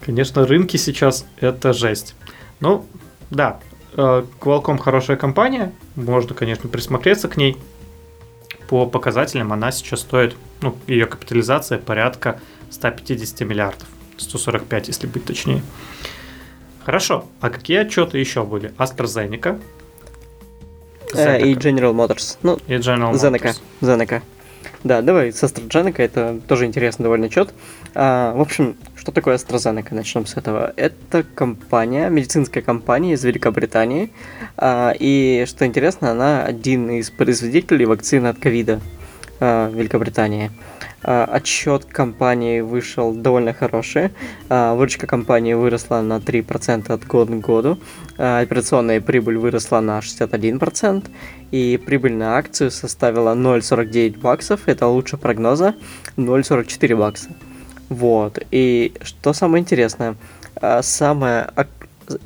Конечно, 0.01 0.47
рынки 0.47 0.79
сейчас 0.79 1.27
это 1.39 1.75
жесть. 1.75 2.15
Ну, 2.61 2.87
да, 3.29 3.61
э, 3.95 4.25
Qualcomm 4.41 4.79
хорошая 4.79 5.19
компания, 5.19 5.75
можно, 5.97 6.35
конечно, 6.35 6.67
присмотреться 6.71 7.29
к 7.29 7.37
ней. 7.37 7.59
По 8.69 8.87
показателям 8.87 9.53
она 9.53 9.71
сейчас 9.71 10.01
стоит, 10.01 10.35
ну, 10.63 10.79
ее 10.87 11.05
капитализация 11.05 11.77
порядка 11.77 12.41
150 12.71 13.41
миллиардов. 13.47 13.87
145, 14.17 14.89
если 14.89 15.07
быть 15.07 15.27
точнее. 15.27 15.63
Хорошо, 16.87 17.27
а 17.43 17.51
какие 17.51 17.77
отчеты 17.81 18.17
еще 18.17 18.45
были? 18.45 18.73
AstraZeneca. 18.79 19.61
Zeneca. 21.13 21.43
Э, 21.43 21.47
и 21.49 21.55
General 21.55 21.93
Motors. 21.93 22.39
Ну, 22.43 22.59
и 22.67 22.77
General 22.77 23.13
Motors. 23.13 23.21
Zeneca. 23.21 23.55
Zeneca. 23.83 24.23
Да, 24.83 25.03
давай 25.03 25.33
с 25.33 25.43
AstraZeneca, 25.43 26.03
это 26.03 26.41
тоже 26.47 26.67
интересный 26.67 27.05
довольно 27.05 27.27
отчет. 27.27 27.55
А, 27.95 28.35
в 28.35 28.41
общем, 28.41 28.77
что 28.97 29.13
такое 29.13 29.37
AstraZeneca? 29.37 29.95
Начнем 29.95 30.27
с 30.27 30.37
этого. 30.37 30.73
Это 30.77 31.23
компания, 31.23 32.09
медицинская 32.09 32.63
компания 32.63 33.15
из 33.15 33.25
Великобритании. 33.25 34.11
А, 34.57 34.93
и, 34.99 35.45
что 35.47 35.67
интересно, 35.67 36.11
она 36.11 36.45
один 36.45 36.91
из 36.91 37.11
производителей 37.11 37.87
вакцины 37.87 38.29
от 38.29 38.39
ковида. 38.39 38.81
в 39.41 39.73
Великобритании. 39.75 40.51
Отчет 41.05 41.85
компании 41.85 42.61
вышел 42.61 43.13
довольно 43.13 43.53
хороший. 43.53 44.11
Выручка 44.49 45.07
компании 45.07 45.53
выросла 45.53 46.01
на 46.01 46.17
3% 46.19 46.91
от 46.91 47.07
года 47.07 47.33
к 47.33 47.41
году. 47.41 47.79
Операционная 48.17 49.01
прибыль 49.01 49.37
выросла 49.37 49.81
на 49.81 49.99
61%. 49.99 51.05
И 51.51 51.77
прибыль 51.85 52.15
на 52.15 52.39
акцию 52.39 52.71
составила 52.71 53.35
0,49 53.35 54.19
баксов. 54.19 54.63
Это 54.67 54.87
лучше 54.87 55.17
прогноза 55.19 55.75
0,44 56.17 56.97
бакса. 56.97 57.29
Вот. 57.91 58.39
И 58.51 58.95
что 59.03 59.33
самое 59.35 59.63
интересное, 59.63 60.17
самое 60.81 61.51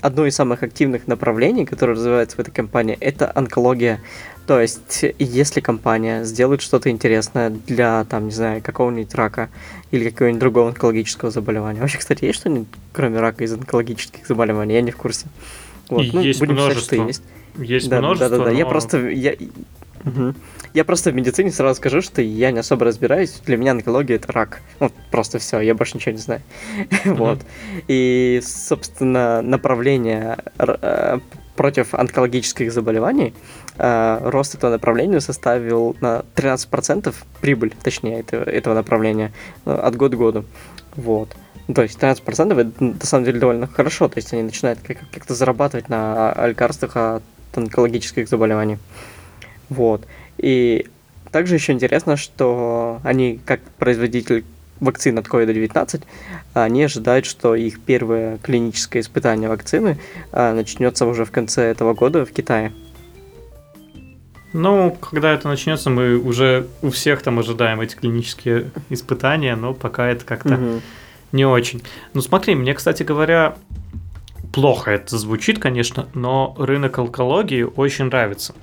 одно 0.01 0.26
из 0.26 0.35
самых 0.35 0.62
активных 0.62 1.07
направлений, 1.07 1.64
которое 1.64 1.93
развивается 1.93 2.37
в 2.37 2.41
этой 2.41 2.53
компании, 2.53 2.97
это 3.01 3.31
онкология. 3.35 4.01
То 4.49 4.63
есть, 4.63 5.05
если 5.19 5.61
компания 5.61 6.25
сделает 6.25 6.63
что-то 6.63 6.89
интересное 6.89 7.51
для, 7.51 8.07
там, 8.09 8.25
не 8.29 8.31
знаю, 8.31 8.63
какого-нибудь 8.63 9.15
рака 9.15 9.51
или 9.91 10.09
какого-нибудь 10.09 10.41
другого 10.41 10.69
онкологического 10.69 11.31
заболевания. 11.31 11.83
Вообще, 11.83 11.99
кстати, 11.99 12.25
есть 12.25 12.39
что-нибудь, 12.39 12.67
кроме 12.95 13.21
рака, 13.21 13.45
из 13.45 13.53
онкологических 13.53 14.27
заболеваний? 14.27 14.73
Я 14.73 14.81
не 14.81 14.91
в 14.91 14.97
курсе. 14.97 15.27
Вот, 15.91 16.07
ну, 16.15 16.23
есть 16.23 16.41
будем 16.41 16.55
множество. 16.55 16.97
Считать, 16.97 17.17
что 17.17 17.27
есть. 17.59 17.71
Есть 17.71 17.89
да, 17.91 17.99
множество, 17.99 18.31
Да, 18.31 18.39
да, 18.39 18.45
да. 18.45 18.51
Но... 18.53 18.59
Я 18.59 18.65
просто... 18.65 19.11
Я... 19.11 19.35
Угу. 20.07 20.35
Я 20.73 20.85
просто 20.87 21.11
в 21.11 21.15
медицине 21.15 21.51
сразу 21.51 21.77
скажу, 21.77 22.01
что 22.01 22.23
я 22.23 22.51
не 22.51 22.61
особо 22.61 22.87
разбираюсь. 22.87 23.43
Для 23.45 23.59
меня 23.59 23.73
онкология 23.73 24.17
это 24.17 24.33
рак. 24.33 24.63
Вот 24.79 24.95
просто 25.11 25.39
все, 25.41 25.61
я 25.61 25.75
больше 25.75 25.99
ничего 25.99 26.13
не 26.13 26.19
знаю. 26.19 26.41
вот. 27.05 27.41
И, 27.87 28.41
собственно, 28.43 29.43
направление 29.43 30.39
э, 30.59 31.19
против 31.59 31.93
онкологических 31.93 32.73
заболеваний, 32.73 33.35
рост 33.79 34.55
этого 34.55 34.72
направления 34.72 35.20
составил 35.20 35.97
на 36.01 36.24
13% 36.35 37.14
прибыль, 37.41 37.72
точнее, 37.83 38.20
этого, 38.20 38.43
этого 38.43 38.74
направления 38.74 39.33
э, 39.64 39.72
от 39.72 39.97
года 39.97 40.16
к 40.16 40.18
году. 40.18 40.45
Вот. 40.97 41.37
То 41.72 41.83
есть 41.83 41.99
13% 41.99 42.61
это 42.61 42.85
на 42.85 43.07
самом 43.07 43.24
деле 43.24 43.39
довольно 43.39 43.66
хорошо, 43.66 44.09
то 44.09 44.18
есть 44.18 44.33
они 44.33 44.43
начинают 44.43 44.81
как-то 44.81 45.35
зарабатывать 45.35 45.89
на 45.89 46.35
лекарствах 46.47 46.97
от 46.97 47.22
онкологических 47.55 48.29
заболеваний. 48.29 48.79
Вот. 49.68 50.07
И 50.39 50.87
также 51.31 51.57
еще 51.57 51.72
интересно, 51.72 52.16
что 52.16 53.01
они, 53.05 53.39
как 53.45 53.61
производитель 53.79 54.45
вакцин 54.81 55.18
от 55.18 55.26
COVID-19, 55.26 56.03
они 56.55 56.85
ожидают, 56.85 57.26
что 57.26 57.55
их 57.55 57.81
первое 57.81 58.39
клиническое 58.39 59.03
испытание 59.03 59.49
вакцины 59.49 59.99
а, 60.33 60.55
начнется 60.55 61.05
уже 61.07 61.24
в 61.24 61.31
конце 61.31 61.64
этого 61.64 61.95
года 61.95 62.24
в 62.24 62.33
Китае. 62.33 62.72
Ну, 64.53 64.97
когда 65.01 65.33
это 65.33 65.49
начнется, 65.49 65.91
мы 65.91 66.17
уже 66.17 66.67
у 66.83 66.91
всех 66.91 67.23
там 67.23 67.39
ожидаем 67.39 67.81
эти 67.81 67.95
клинические 67.95 68.71
испытания, 68.89 69.57
но 69.57 69.75
пока 69.75 70.09
это 70.09 70.25
как-то 70.25 70.55
угу. 70.55 70.81
не 71.33 71.45
очень. 71.45 71.83
Ну, 72.15 72.23
смотри, 72.23 72.55
мне, 72.55 72.75
кстати 72.75 73.03
говоря, 73.03 73.57
плохо 74.53 74.91
это 74.91 75.19
звучит, 75.19 75.59
конечно, 75.59 76.09
но 76.15 76.55
рынок 76.59 76.99
онкологии 76.99 77.63
очень 77.63 78.07
нравится 78.07 78.55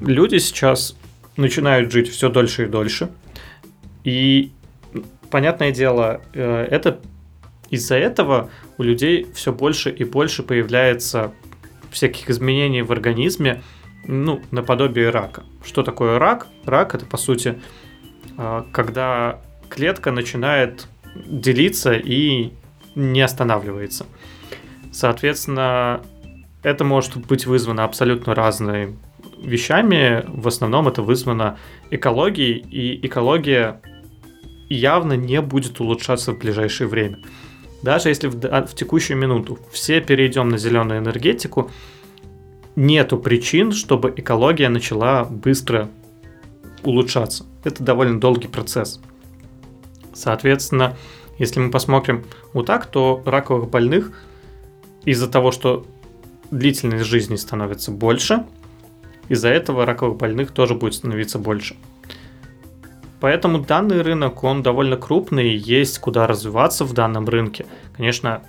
люди 0.00 0.38
сейчас 0.38 0.96
начинают 1.36 1.92
жить 1.92 2.08
все 2.08 2.28
дольше 2.30 2.64
и 2.64 2.66
дольше. 2.66 3.10
И, 4.04 4.52
понятное 5.30 5.72
дело, 5.72 6.22
э, 6.32 6.66
это 6.70 7.00
из-за 7.70 7.96
этого 7.96 8.50
у 8.78 8.82
людей 8.82 9.26
все 9.34 9.52
больше 9.52 9.90
и 9.90 10.04
больше 10.04 10.42
появляется 10.42 11.32
всяких 11.90 12.30
изменений 12.30 12.82
в 12.82 12.92
организме, 12.92 13.62
ну, 14.06 14.40
наподобие 14.50 15.10
рака. 15.10 15.44
Что 15.64 15.82
такое 15.82 16.18
рак? 16.18 16.46
Рак 16.64 16.94
это, 16.94 17.06
по 17.06 17.16
сути, 17.16 17.60
э, 18.38 18.62
когда 18.72 19.40
клетка 19.68 20.12
начинает 20.12 20.86
делиться 21.14 21.92
и 21.92 22.52
не 22.94 23.20
останавливается. 23.22 24.06
Соответственно, 24.92 26.02
это 26.62 26.84
может 26.84 27.16
быть 27.26 27.46
вызвано 27.46 27.84
абсолютно 27.84 28.34
разной 28.34 28.94
вещами 29.38 30.24
в 30.26 30.48
основном 30.48 30.88
это 30.88 31.02
вызвано 31.02 31.58
экологией, 31.90 32.58
и 32.58 33.06
экология 33.06 33.80
явно 34.68 35.14
не 35.14 35.40
будет 35.40 35.80
улучшаться 35.80 36.32
в 36.32 36.38
ближайшее 36.38 36.88
время. 36.88 37.18
Даже 37.82 38.08
если 38.08 38.28
в, 38.28 38.36
в 38.36 38.74
текущую 38.74 39.18
минуту 39.18 39.58
все 39.70 40.00
перейдем 40.00 40.48
на 40.48 40.58
зеленую 40.58 40.98
энергетику, 40.98 41.70
нету 42.76 43.18
причин, 43.18 43.72
чтобы 43.72 44.12
экология 44.16 44.68
начала 44.68 45.24
быстро 45.24 45.88
улучшаться. 46.84 47.46
Это 47.64 47.82
довольно 47.82 48.20
долгий 48.20 48.48
процесс. 48.48 49.00
Соответственно, 50.14 50.96
если 51.38 51.60
мы 51.60 51.70
посмотрим 51.70 52.24
вот 52.52 52.66
так, 52.66 52.86
то 52.86 53.22
раковых 53.26 53.68
больных 53.68 54.12
из-за 55.04 55.28
того, 55.28 55.50
что 55.50 55.86
длительность 56.50 57.04
жизни 57.04 57.36
становится 57.36 57.90
больше, 57.90 58.46
из-за 59.28 59.48
этого 59.48 59.84
раковых 59.84 60.16
больных 60.16 60.52
тоже 60.52 60.74
будет 60.74 60.94
становиться 60.94 61.38
больше. 61.38 61.76
Поэтому 63.20 63.58
данный 63.58 64.02
рынок, 64.02 64.44
он 64.44 64.62
довольно 64.62 64.96
крупный, 64.96 65.56
есть 65.56 65.98
куда 65.98 66.26
развиваться 66.26 66.84
в 66.84 66.92
данном 66.92 67.26
рынке. 67.26 67.66
Конечно, 67.96 68.42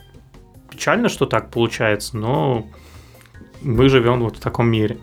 печально, 0.69 1.09
что 1.09 1.25
так 1.25 1.49
получается, 1.49 2.17
но 2.17 2.67
мы 3.61 3.89
живем 3.89 4.21
вот 4.21 4.37
в 4.37 4.39
таком 4.39 4.69
мире. 4.69 4.97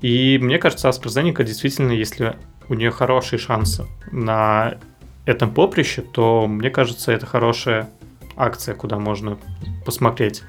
И 0.00 0.38
мне 0.40 0.58
кажется, 0.58 0.88
AstraZeneca 0.88 1.42
действительно, 1.44 1.92
если 1.92 2.36
у 2.68 2.74
нее 2.74 2.90
хорошие 2.90 3.38
шансы 3.38 3.86
на 4.12 4.78
этом 5.24 5.52
поприще, 5.52 6.02
то 6.02 6.46
мне 6.46 6.70
кажется, 6.70 7.12
это 7.12 7.26
хорошая 7.26 7.88
акция, 8.36 8.74
куда 8.74 8.98
можно 8.98 9.38
посмотреть. 9.84 10.42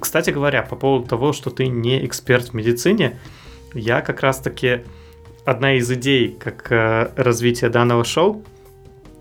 Кстати 0.00 0.30
говоря, 0.30 0.62
по 0.62 0.76
поводу 0.76 1.06
того, 1.06 1.32
что 1.32 1.50
ты 1.50 1.66
не 1.66 2.04
эксперт 2.06 2.48
в 2.48 2.54
медицине, 2.54 3.18
я 3.74 4.00
как 4.00 4.20
раз-таки 4.20 4.82
одна 5.44 5.74
из 5.74 5.90
идей 5.90 6.36
как 6.38 6.70
э, 6.70 7.10
развития 7.16 7.68
данного 7.68 8.04
шоу 8.04 8.44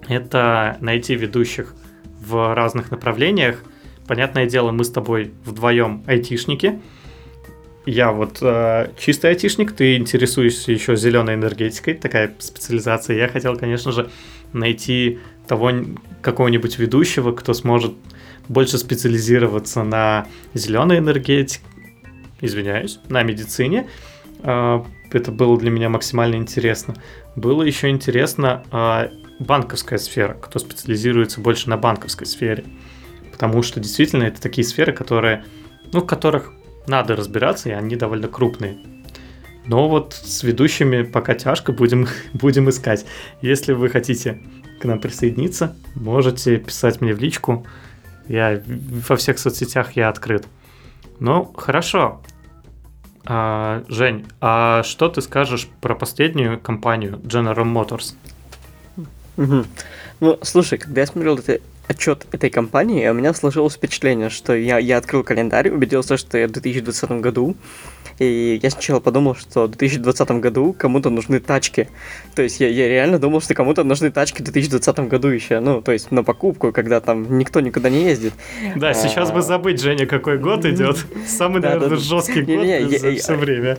это 0.07 0.77
найти 0.79 1.15
ведущих 1.15 1.75
в 2.21 2.53
разных 2.53 2.91
направлениях. 2.91 3.63
Понятное 4.07 4.45
дело, 4.45 4.71
мы 4.71 4.83
с 4.83 4.89
тобой 4.89 5.33
вдвоем 5.43 6.03
айтишники. 6.07 6.79
Я 7.87 8.11
вот 8.11 8.39
э, 8.41 8.89
чистый 8.99 9.29
айтишник, 9.29 9.71
ты 9.71 9.95
интересуешься 9.95 10.73
еще 10.73 10.97
зеленой 10.97 11.35
энергетикой, 11.35 11.93
такая 11.93 12.35
специализация. 12.37 13.15
Я 13.15 13.29
хотел, 13.29 13.55
конечно 13.57 13.93
же, 13.93 14.09
найти 14.51 15.19
того 15.47 15.71
какого-нибудь 16.21 16.79
ведущего, 16.79 17.31
кто 17.31 17.53
сможет 17.53 17.93
больше 18.49 18.77
специализироваться 18.77 19.83
на 19.83 20.27
зеленой 20.53 20.97
энергетике, 20.97 21.63
извиняюсь, 22.41 22.99
на 23.07 23.23
медицине, 23.23 23.87
а, 24.43 24.85
это 25.13 25.31
было 25.31 25.57
для 25.57 25.71
меня 25.71 25.87
максимально 25.87 26.35
интересно. 26.35 26.93
Было 27.37 27.63
еще 27.63 27.87
интересно 27.87 28.65
а, 28.69 29.09
банковская 29.39 29.97
сфера, 29.97 30.33
кто 30.33 30.59
специализируется 30.59 31.39
больше 31.39 31.69
на 31.69 31.77
банковской 31.77 32.27
сфере. 32.27 32.65
Потому 33.31 33.63
что 33.63 33.79
действительно 33.79 34.23
это 34.23 34.41
такие 34.41 34.67
сферы, 34.67 34.91
которые, 34.91 35.45
ну, 35.93 36.01
в 36.01 36.05
которых 36.05 36.51
надо 36.87 37.15
разбираться, 37.15 37.69
и 37.69 37.73
они 37.73 37.95
довольно 37.95 38.27
крупные. 38.27 38.77
Но 39.65 39.89
вот 39.89 40.13
с 40.13 40.43
ведущими 40.43 41.03
пока 41.03 41.35
тяжко, 41.35 41.73
будем, 41.73 42.07
будем 42.33 42.69
искать. 42.69 43.05
Если 43.41 43.73
вы 43.73 43.89
хотите 43.89 44.41
к 44.79 44.85
нам 44.85 44.99
присоединиться, 44.99 45.75
можете 45.95 46.57
писать 46.57 47.01
мне 47.01 47.13
в 47.13 47.19
личку. 47.19 47.65
Я 48.27 48.61
во 48.65 49.15
всех 49.15 49.39
соцсетях 49.39 49.93
я 49.93 50.09
открыт. 50.09 50.45
Ну, 51.19 51.45
хорошо. 51.57 52.21
А, 53.25 53.83
Жень, 53.89 54.25
а 54.39 54.83
что 54.83 55.09
ты 55.09 55.21
скажешь 55.21 55.67
про 55.81 55.95
последнюю 55.95 56.59
компанию 56.59 57.19
General 57.23 57.65
Motors? 57.65 58.15
Ну, 60.19 60.39
слушай, 60.41 60.77
когда 60.77 61.01
я 61.01 61.07
смотрел 61.07 61.37
это 61.37 61.59
отчет 61.87 62.25
этой 62.31 62.49
компании, 62.49 63.07
у 63.07 63.13
меня 63.13 63.33
сложилось 63.33 63.75
впечатление, 63.75 64.29
что 64.29 64.53
я, 64.53 64.77
я 64.77 64.97
открыл 64.97 65.23
календарь, 65.23 65.69
убедился, 65.69 66.17
что 66.17 66.37
я 66.37 66.47
в 66.47 66.51
2020 66.51 67.11
году 67.21 67.55
и 68.19 68.59
я 68.61 68.69
сначала 68.69 68.99
подумал, 68.99 69.35
что 69.35 69.67
в 69.67 69.69
2020 69.69 70.31
году 70.31 70.75
кому-то 70.77 71.09
нужны 71.09 71.39
тачки. 71.39 71.87
То 72.35 72.41
есть 72.41 72.59
я, 72.59 72.67
я 72.67 72.87
реально 72.87 73.19
думал, 73.19 73.41
что 73.41 73.53
кому-то 73.53 73.83
нужны 73.83 74.11
тачки 74.11 74.41
в 74.41 74.45
2020 74.45 74.99
году 75.07 75.27
еще. 75.27 75.59
Ну, 75.59 75.81
то 75.81 75.91
есть 75.91 76.11
на 76.11 76.23
покупку, 76.23 76.71
когда 76.71 76.99
там 76.99 77.37
никто 77.37 77.59
никуда 77.59 77.89
не 77.89 78.03
ездит. 78.03 78.33
Да, 78.75 78.93
сейчас 78.93 79.31
бы 79.31 79.41
забыть, 79.41 79.81
Женя, 79.81 80.05
какой 80.05 80.37
год 80.37 80.65
идет. 80.65 81.05
Самый, 81.27 81.61
наверное, 81.61 81.97
жесткий 81.97 82.41
год 82.41 82.99
за 82.99 83.11
все 83.11 83.35
время. 83.35 83.77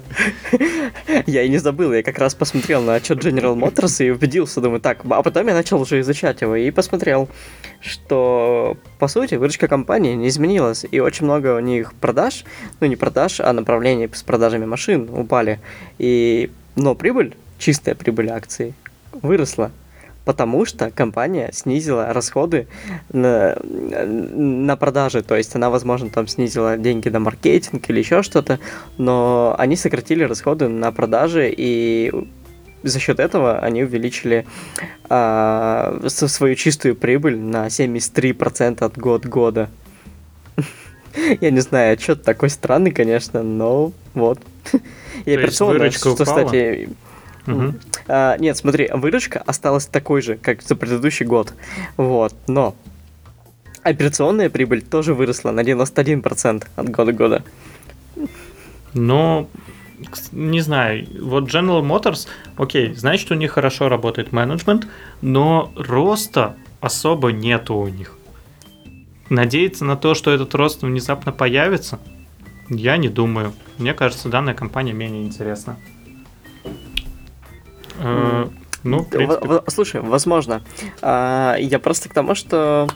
Я 1.26 1.42
и 1.42 1.48
не 1.48 1.58
забыл, 1.58 1.92
я 1.92 2.02
как 2.02 2.18
раз 2.18 2.34
посмотрел 2.34 2.82
на 2.82 2.94
отчет 2.94 3.24
General 3.24 3.56
Motors 3.56 4.04
и 4.04 4.10
убедился, 4.10 4.60
думаю, 4.60 4.80
так, 4.80 5.00
а 5.08 5.22
потом 5.22 5.46
я 5.48 5.54
начал 5.54 5.80
уже 5.80 6.00
изучать 6.00 6.40
его 6.40 6.56
и 6.56 6.70
посмотрел, 6.70 7.28
что, 7.80 8.76
по 8.98 9.08
сути, 9.08 9.36
выручка 9.36 9.68
компании 9.68 10.14
не 10.14 10.28
изменилась, 10.28 10.84
и 10.90 11.00
очень 11.00 11.24
много 11.24 11.56
у 11.56 11.60
них 11.60 11.94
продаж, 11.94 12.44
ну 12.80 12.86
не 12.86 12.96
продаж, 12.96 13.40
а 13.40 13.52
направлений 13.52 14.06
продажами 14.28 14.66
машин 14.66 15.08
упали. 15.10 15.58
И, 15.98 16.50
но 16.76 16.94
прибыль, 16.94 17.34
чистая 17.58 17.94
прибыль 17.94 18.30
акций, 18.30 18.74
выросла 19.22 19.72
потому 20.28 20.66
что 20.66 20.90
компания 20.90 21.48
снизила 21.54 22.12
расходы 22.12 22.66
на, 23.10 23.56
на 23.64 24.76
продажи, 24.76 25.22
то 25.22 25.34
есть 25.34 25.56
она, 25.56 25.70
возможно, 25.70 26.10
там 26.10 26.28
снизила 26.28 26.76
деньги 26.76 27.08
на 27.08 27.18
маркетинг 27.18 27.88
или 27.88 28.00
еще 28.00 28.22
что-то, 28.22 28.58
но 28.98 29.56
они 29.58 29.74
сократили 29.74 30.24
расходы 30.24 30.68
на 30.68 30.92
продажи 30.92 31.50
и 31.56 32.12
за 32.82 32.98
счет 33.00 33.20
этого 33.20 33.58
они 33.60 33.82
увеличили 33.84 34.44
а, 35.08 35.98
свою 36.08 36.54
чистую 36.56 36.94
прибыль 36.94 37.38
на 37.38 37.68
73% 37.68 38.84
от 38.84 38.98
год 38.98 39.24
года. 39.24 39.70
Я 41.40 41.50
не 41.50 41.60
знаю, 41.60 41.94
отчет 41.94 42.22
такой 42.22 42.50
странный, 42.50 42.90
конечно, 42.90 43.42
но 43.42 43.92
вот. 44.14 44.40
И 45.24 45.34
операционная, 45.34 45.90
что, 45.90 46.14
кстати, 46.14 46.88
Угу. 47.46 47.74
А, 48.08 48.36
нет, 48.36 48.58
смотри, 48.58 48.90
выручка 48.92 49.42
осталась 49.46 49.86
такой 49.86 50.20
же, 50.20 50.36
как 50.36 50.60
за 50.60 50.76
предыдущий 50.76 51.24
год. 51.24 51.54
Вот, 51.96 52.34
но 52.46 52.74
операционная 53.82 54.50
прибыль 54.50 54.82
тоже 54.82 55.14
выросла 55.14 55.50
на 55.50 55.60
91% 55.60 56.66
от 56.76 56.90
года 56.90 57.12
к 57.12 57.16
года. 57.16 57.42
Но 58.92 59.48
не 60.32 60.60
знаю, 60.60 61.06
вот 61.22 61.44
General 61.44 61.82
Motors, 61.82 62.28
окей, 62.56 62.92
значит, 62.94 63.30
у 63.30 63.34
них 63.34 63.52
хорошо 63.52 63.88
работает 63.88 64.30
менеджмент, 64.32 64.86
но 65.22 65.72
роста 65.74 66.54
особо 66.80 67.32
нету 67.32 67.76
у 67.76 67.88
них. 67.88 68.17
Надеяться 69.30 69.84
на 69.84 69.96
то, 69.96 70.14
что 70.14 70.30
этот 70.30 70.54
рост 70.54 70.82
внезапно 70.82 71.32
появится, 71.32 71.98
я 72.68 72.96
не 72.96 73.08
думаю. 73.08 73.52
Мне 73.78 73.94
кажется, 73.94 74.28
данная 74.28 74.54
компания 74.54 74.92
менее 74.92 75.24
интересна. 75.24 75.76
Э, 77.98 78.48
ну, 78.84 79.00
в 79.00 79.08
принципе... 79.08 79.62
Слушай, 79.68 80.00
возможно. 80.00 80.62
А, 81.02 81.56
я 81.58 81.78
просто 81.78 82.08
к 82.08 82.14
тому, 82.14 82.34
что... 82.34 82.88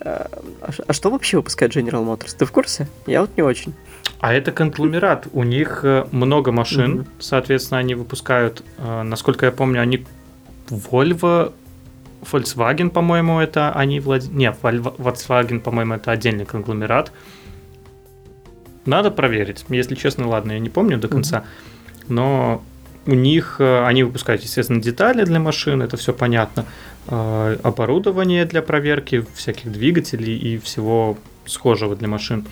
Э, 0.00 0.26
а, 0.60 0.70
а 0.86 0.92
что 0.92 1.10
вообще 1.10 1.38
выпускает 1.38 1.74
General 1.74 2.04
Motors? 2.04 2.36
Ты 2.36 2.44
в 2.44 2.52
курсе? 2.52 2.88
Я 3.06 3.20
вот 3.22 3.36
не 3.36 3.42
очень. 3.42 3.74
А 4.20 4.32
это 4.32 4.52
конгломерат. 4.52 5.28
У 5.32 5.44
них 5.44 5.80
э, 5.84 6.06
много 6.10 6.52
машин, 6.52 7.00
mm-hmm. 7.00 7.06
соответственно, 7.18 7.78
они 7.78 7.94
выпускают, 7.94 8.64
насколько 8.78 9.46
я 9.46 9.52
помню, 9.52 9.80
они 9.80 10.04
Volvo, 10.68 11.52
Volkswagen, 12.22 12.90
по-моему, 12.90 13.40
это 13.40 13.72
они 13.72 14.00
владеют... 14.00 14.34
Нет, 14.34 14.56
Volkswagen, 14.62 15.60
по-моему, 15.60 15.94
это 15.94 16.10
отдельный 16.10 16.44
конгломерат. 16.44 17.12
Надо 18.84 19.10
проверить. 19.10 19.64
Если 19.68 19.94
честно, 19.94 20.28
ладно, 20.28 20.52
я 20.52 20.58
не 20.58 20.70
помню 20.70 20.98
до 20.98 21.08
конца. 21.08 21.38
Mm-hmm. 21.38 22.04
Но 22.08 22.62
у 23.06 23.14
них, 23.14 23.56
э, 23.58 23.84
они 23.86 24.02
выпускают, 24.02 24.42
естественно, 24.42 24.82
детали 24.82 25.24
для 25.24 25.40
машин, 25.40 25.82
это 25.82 25.96
все 25.96 26.12
понятно, 26.12 26.66
э, 27.06 27.56
оборудование 27.62 28.44
для 28.44 28.62
проверки 28.62 29.24
всяких 29.34 29.72
двигателей 29.72 30.36
и 30.36 30.58
всего 30.58 31.16
схожего 31.46 31.96
для 31.96 32.08
машин. 32.08 32.46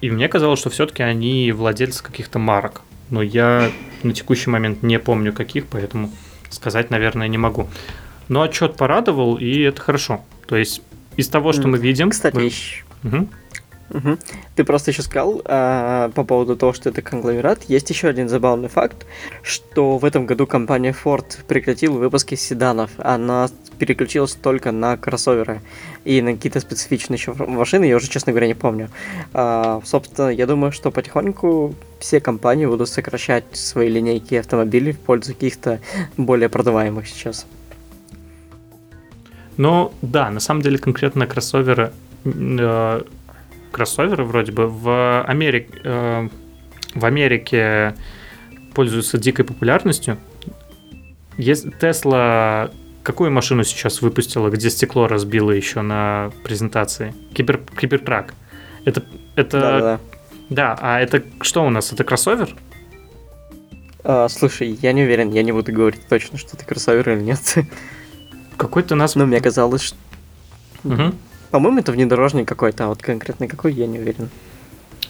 И 0.00 0.10
мне 0.10 0.28
казалось, 0.28 0.60
что 0.60 0.70
все-таки 0.70 1.02
они 1.02 1.50
владельцы 1.52 2.02
каких-то 2.04 2.38
марок. 2.38 2.82
Но 3.10 3.22
я 3.22 3.70
на 4.02 4.12
текущий 4.12 4.50
момент 4.50 4.82
не 4.82 4.98
помню 4.98 5.32
каких, 5.32 5.66
поэтому 5.66 6.10
сказать, 6.50 6.90
наверное, 6.90 7.28
не 7.28 7.38
могу. 7.38 7.68
Но 8.28 8.42
отчет 8.42 8.76
порадовал, 8.76 9.36
и 9.36 9.60
это 9.60 9.80
хорошо. 9.80 10.20
То 10.46 10.56
есть 10.56 10.82
из 11.16 11.28
того, 11.28 11.52
что 11.52 11.68
мы 11.68 11.78
видим... 11.78 12.10
Кстати, 12.10 12.36
мы... 12.36 12.50
Угу. 13.10 13.28
Угу. 13.90 14.18
Ты 14.56 14.64
просто 14.64 14.90
еще 14.90 15.02
сказал 15.02 15.42
а, 15.44 16.10
по 16.10 16.24
поводу 16.24 16.56
того, 16.56 16.72
что 16.72 16.88
это 16.88 17.02
конгломерат. 17.02 17.64
Есть 17.64 17.90
еще 17.90 18.08
один 18.08 18.28
забавный 18.28 18.68
факт, 18.68 19.06
что 19.42 19.98
в 19.98 20.04
этом 20.04 20.26
году 20.26 20.46
компания 20.46 20.94
Ford 21.04 21.44
прекратила 21.46 21.98
выпуски 21.98 22.34
седанов. 22.34 22.90
Она 22.98 23.48
переключилась 23.78 24.34
только 24.34 24.72
на 24.72 24.96
кроссоверы 24.96 25.60
и 26.04 26.22
на 26.22 26.34
какие-то 26.34 26.60
специфичные 26.60 27.18
еще 27.18 27.34
машины, 27.34 27.84
я 27.84 27.96
уже, 27.96 28.08
честно 28.08 28.32
говоря, 28.32 28.46
не 28.46 28.54
помню. 28.54 28.90
А, 29.32 29.80
собственно, 29.84 30.28
я 30.28 30.46
думаю, 30.46 30.72
что 30.72 30.90
потихоньку 30.90 31.74
все 31.98 32.20
компании 32.20 32.66
будут 32.66 32.88
сокращать 32.88 33.44
свои 33.52 33.88
линейки 33.88 34.34
автомобилей 34.34 34.92
в 34.92 34.98
пользу 34.98 35.34
каких-то 35.34 35.80
более 36.16 36.48
продаваемых 36.48 37.06
сейчас. 37.06 37.46
Ну, 39.56 39.92
да, 40.02 40.30
на 40.30 40.40
самом 40.40 40.62
деле 40.62 40.78
конкретно 40.78 41.26
кроссоверы 41.26 41.92
э, 42.24 43.02
кроссоверы 43.70 44.24
вроде 44.24 44.52
бы 44.52 44.66
в 44.66 45.22
Америке, 45.22 45.68
э, 45.84 46.28
в 46.94 47.04
Америке 47.04 47.94
пользуются 48.74 49.18
дикой 49.18 49.44
популярностью. 49.44 50.18
Тесла 51.36 52.70
какую 53.04 53.30
машину 53.30 53.62
сейчас 53.64 54.02
выпустила, 54.02 54.48
где 54.50 54.70
стекло 54.70 55.06
разбило 55.06 55.50
еще 55.50 55.82
на 55.82 56.32
презентации? 56.42 57.14
Кибер, 57.34 57.60
Кибертрак. 57.78 58.34
Это, 58.84 59.04
это... 59.36 59.60
Да, 59.60 59.80
да. 59.80 60.00
Да, 60.50 60.78
а 60.80 61.00
это 61.00 61.22
что 61.40 61.64
у 61.64 61.70
нас? 61.70 61.92
Это 61.92 62.04
кроссовер? 62.04 62.54
А, 64.02 64.28
слушай, 64.28 64.78
я 64.82 64.92
не 64.92 65.02
уверен, 65.02 65.30
я 65.32 65.42
не 65.42 65.52
буду 65.52 65.72
говорить 65.72 66.06
точно, 66.08 66.36
что 66.38 66.56
это 66.56 66.66
кроссовер 66.66 67.08
или 67.10 67.22
нет. 67.22 67.40
Какой-то 68.56 68.94
нас... 68.94 69.14
Но 69.14 69.26
мне 69.26 69.40
казалось, 69.40 69.82
что... 69.82 69.96
Угу. 70.84 71.14
По-моему, 71.50 71.78
это 71.78 71.92
внедорожник 71.92 72.48
какой-то, 72.48 72.84
а 72.84 72.88
вот 72.88 73.02
конкретно 73.02 73.46
какой, 73.46 73.72
я 73.72 73.86
не 73.86 73.98
уверен. 73.98 74.28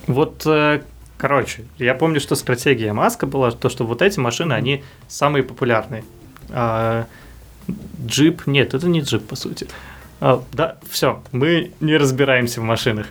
Вот, 0.07 0.43
э, 0.47 0.83
короче, 1.17 1.65
я 1.79 1.95
помню, 1.95 2.21
что 2.21 2.35
стратегия 2.35 2.93
Маска 2.93 3.27
была, 3.27 3.51
то, 3.51 3.69
что 3.69 3.87
вот 3.87 4.03
эти 4.03 4.19
машины, 4.19 4.53
они 4.53 4.85
самые 5.09 5.43
популярные. 5.43 6.05
А, 6.51 7.07
джип, 8.05 8.47
нет, 8.47 8.75
это 8.75 8.89
не 8.89 9.01
джип, 9.01 9.27
по 9.27 9.37
сути. 9.37 9.67
А, 10.21 10.43
да, 10.53 10.77
все, 10.89 11.23
мы 11.33 11.73
не 11.81 11.97
разбираемся 11.97 12.61
в 12.61 12.65
машинах. 12.65 13.07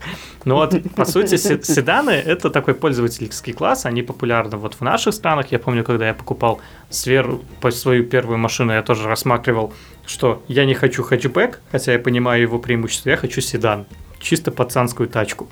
Но 0.45 0.55
вот, 0.55 0.75
по 0.95 1.05
сути, 1.05 1.35
седаны– 1.35 2.11
это 2.11 2.49
такой 2.49 2.73
пользовательский 2.73 3.53
класс, 3.53 3.85
они 3.85 4.03
популярны 4.03 4.57
вот 4.57 4.75
в 4.75 4.81
наших 4.81 5.13
странах. 5.13 5.51
Я 5.51 5.59
помню, 5.59 5.83
когда 5.83 6.07
я 6.07 6.13
покупал 6.13 6.61
сверху 6.89 7.41
свою 7.71 8.05
первую 8.05 8.37
машину, 8.37 8.73
я 8.73 8.81
тоже 8.81 9.07
рассматривал 9.07 9.73
что 10.05 10.43
я 10.47 10.65
не 10.65 10.73
хочу 10.73 11.03
хэтчбэк, 11.03 11.61
хотя 11.71 11.93
я 11.93 11.99
понимаю 11.99 12.41
его 12.41 12.59
преимущество, 12.59 13.09
я 13.09 13.17
хочу 13.17 13.41
седан, 13.41 13.85
чисто 14.19 14.51
пацанскую 14.51 15.07
тачку. 15.07 15.49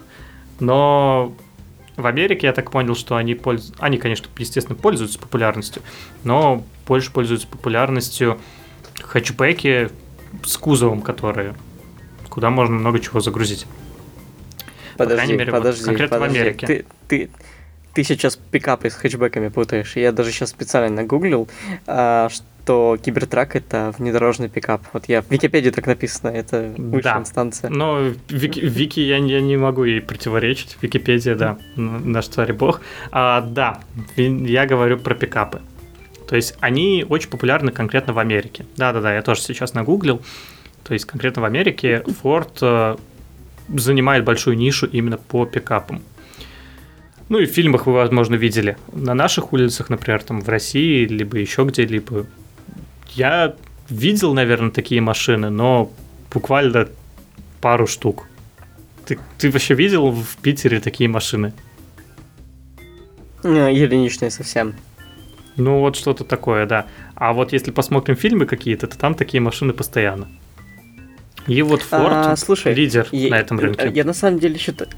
Но 0.60 1.34
в 1.98 2.06
Америке 2.06 2.48
я 2.48 2.54
так 2.54 2.72
понял, 2.72 2.96
что 2.96 3.16
они 3.16 3.36
пользуются, 3.36 3.84
они, 3.84 3.98
конечно, 3.98 4.28
естественно, 4.38 4.78
пользуются 4.78 5.20
популярностью, 5.20 5.82
но 6.24 6.64
больше 6.88 7.12
пользуются 7.12 7.48
популярностью 7.48 8.40
хэтчбеки 9.02 9.90
с 10.44 10.58
кузовом, 10.58 11.02
которые, 11.02 11.56
куда 12.30 12.50
можно 12.50 12.76
много 12.76 13.00
чего 13.00 13.20
загрузить. 13.20 13.66
Подожди, 14.98 15.14
По 15.14 15.16
крайней 15.16 15.34
мере, 15.34 15.52
подожди, 15.52 15.82
вот, 15.82 15.88
конкретно 15.88 16.20
подожди. 16.20 16.38
в 16.38 16.42
Америке. 16.42 16.68
Ты, 16.68 16.86
ты, 17.08 17.30
ты 17.94 18.04
сейчас 18.04 18.38
пикапы 18.38 18.90
с 18.90 18.94
хэтчбеками 18.94 19.50
путаешь. 19.50 19.96
Я 19.96 20.12
даже 20.12 20.32
сейчас 20.32 20.52
специально 20.52 21.02
нагуглил, 21.02 21.50
а, 21.88 22.30
что 22.30 22.46
Кибертрак 22.66 23.56
это 23.56 23.94
внедорожный 23.98 24.50
пикап. 24.50 24.82
Вот 24.94 25.06
я 25.08 25.22
в 25.22 25.30
Википедии 25.30 25.70
так 25.70 25.88
написано, 25.88 26.30
это 26.30 26.74
высшая 26.78 27.16
да. 27.16 27.20
инстанция. 27.20 27.70
Но 27.70 28.12
Вики, 28.30 28.60
Вики 28.60 29.00
я, 29.00 29.18
я 29.18 29.42
не 29.42 29.58
могу 29.58 29.84
ей 29.84 30.02
противоречить. 30.02 30.78
Википедия, 30.82 31.36
да, 31.36 31.58
наш 31.76 32.28
царь 32.28 32.54
бог. 32.54 32.82
А, 33.12 33.42
да, 33.42 33.80
я 34.16 34.66
говорю 34.66 34.98
про 34.98 35.16
пикапы. 35.16 35.62
То 36.28 36.36
есть 36.36 36.56
они 36.62 37.06
очень 37.10 37.30
популярны 37.30 37.72
конкретно 37.72 38.14
в 38.14 38.20
Америке. 38.20 38.66
Да-да-да, 38.78 39.14
я 39.14 39.22
тоже 39.22 39.42
сейчас 39.42 39.74
нагуглил. 39.74 40.22
То 40.84 40.94
есть 40.94 41.06
конкретно 41.06 41.42
в 41.42 41.46
Америке 41.46 42.04
Ford 42.24 42.52
э, 42.62 42.96
занимает 43.78 44.24
большую 44.24 44.58
нишу 44.58 44.88
именно 44.88 45.18
по 45.18 45.46
пикапам. 45.46 46.02
Ну 47.28 47.40
и 47.40 47.46
в 47.46 47.50
фильмах 47.50 47.86
вы, 47.86 47.94
возможно, 47.94 48.36
видели. 48.36 48.78
На 48.94 49.14
наших 49.14 49.54
улицах, 49.54 49.90
например, 49.90 50.22
там 50.24 50.42
в 50.42 50.50
России, 50.50 51.06
либо 51.06 51.38
еще 51.38 51.64
где-либо 51.64 52.26
я 53.16 53.56
видел, 53.90 54.34
наверное, 54.34 54.72
такие 54.72 55.02
машины, 55.02 55.50
но 55.50 55.92
буквально 56.34 56.88
пару 57.60 57.88
штук. 57.88 58.28
Ты, 59.06 59.20
ты 59.38 59.52
вообще 59.52 59.74
видел 59.74 60.12
в 60.12 60.38
Питере 60.38 60.80
такие 60.80 61.10
машины? 61.10 61.54
Ну, 63.44 63.68
единичные 63.68 64.32
совсем. 64.32 64.76
Ну, 65.58 65.80
вот 65.80 65.96
что-то 65.96 66.24
такое, 66.24 66.66
да. 66.66 66.86
А 67.16 67.34
вот 67.34 67.54
если 67.54 67.72
посмотрим 67.72 68.16
фильмы 68.16 68.46
какие-то, 68.46 68.88
то 68.88 68.98
там 68.98 69.16
такие 69.16 69.42
машины 69.42 69.74
постоянно. 69.74 70.28
И 71.48 71.62
вот 71.64 71.82
Ford 71.82 72.10
а, 72.12 72.36
слушай, 72.36 72.74
лидер 72.74 73.08
я, 73.12 73.30
на 73.32 73.40
этом 73.40 73.60
рынке. 73.60 73.86
Я, 73.86 73.92
я 73.92 74.04
на 74.04 74.14
самом 74.14 74.40
деле 74.40 74.58
считаю... 74.58 74.90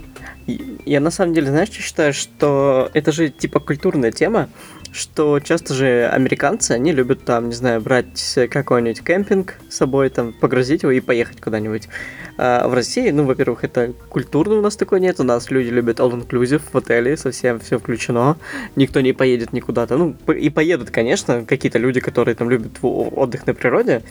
Я 0.86 1.00
на 1.00 1.10
самом 1.10 1.34
деле, 1.34 1.48
знаешь, 1.48 1.70
что 1.70 1.82
считаю, 1.82 2.14
что 2.14 2.92
это 2.94 3.14
же 3.14 3.30
типа 3.30 3.62
культурная 3.62 4.12
тема, 4.12 4.50
что 4.94 5.40
часто 5.40 5.74
же 5.74 6.08
американцы, 6.08 6.72
они 6.72 6.92
любят 6.92 7.26
там, 7.26 7.50
не 7.50 7.56
знаю, 7.56 7.82
брать 7.82 8.40
какой-нибудь 8.50 9.04
кемпинг 9.04 9.56
с 9.70 9.76
собой, 9.76 10.10
там, 10.10 10.34
погрузить 10.34 10.84
его 10.84 10.92
и 10.92 11.00
поехать 11.00 11.42
куда-нибудь. 11.42 11.90
А 12.38 12.68
в 12.68 12.74
России, 12.74 13.10
ну, 13.10 13.26
во-первых, 13.26 13.64
это 13.64 13.94
культурно 14.10 14.56
у 14.56 14.62
нас 14.62 14.76
такой 14.76 15.00
нет, 15.00 15.20
у 15.20 15.24
нас 15.24 15.52
люди 15.52 15.70
любят 15.70 16.00
all-inclusive 16.00 16.62
в 16.72 16.78
отеле, 16.78 17.18
совсем 17.18 17.60
все 17.60 17.80
включено, 17.80 18.38
никто 18.76 19.02
не 19.02 19.14
поедет 19.14 19.52
никуда-то. 19.52 19.98
Ну, 19.98 20.16
и 20.32 20.50
поедут, 20.50 20.92
конечно, 20.92 21.44
какие-то 21.46 21.80
люди, 21.80 22.00
которые 22.00 22.36
там 22.36 22.50
любят 22.50 22.78
отдых 22.82 23.46
на 23.48 23.54
природе, 23.54 24.04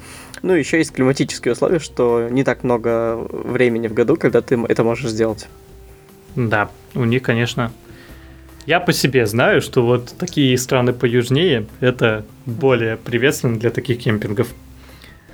ну, 0.43 0.53
еще 0.53 0.79
есть 0.79 0.93
климатические 0.93 1.53
условия, 1.53 1.79
что 1.79 2.29
не 2.29 2.43
так 2.45 2.65
много 2.65 3.17
времени 3.17 3.87
в 3.87 3.95
году, 3.95 4.17
когда 4.17 4.41
ты 4.41 4.59
это 4.69 4.83
можешь 4.83 5.11
сделать. 5.11 5.47
Да, 6.35 6.71
у 6.95 7.05
них, 7.05 7.23
конечно, 7.23 7.73
я 8.67 8.81
по 8.81 8.93
себе 8.93 9.27
знаю, 9.27 9.61
что 9.61 9.85
вот 9.85 10.15
такие 10.19 10.57
страны 10.57 10.93
поюжнее 10.93 11.67
это 11.81 12.25
более 12.47 12.97
приветственно 12.97 13.59
для 13.59 13.71
таких 13.71 13.99
кемпингов. 13.99 14.49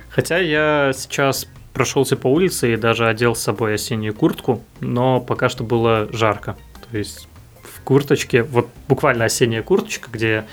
Хотя 0.09 0.37
я 0.37 0.91
сейчас 0.95 1.47
прошелся 1.73 2.17
по 2.17 2.27
улице 2.27 2.73
и 2.73 2.77
даже 2.77 3.07
одел 3.07 3.35
с 3.35 3.41
собой 3.41 3.75
осеннюю 3.75 4.13
куртку, 4.13 4.63
но 4.79 5.21
пока 5.21 5.49
что 5.49 5.63
было 5.63 6.09
жарко. 6.11 6.57
То 6.89 6.97
есть 6.97 7.27
в 7.61 7.81
курточке, 7.81 8.43
вот 8.43 8.67
буквально 8.87 9.25
осенняя 9.25 9.61
курточка, 9.61 10.09
где 10.11 10.45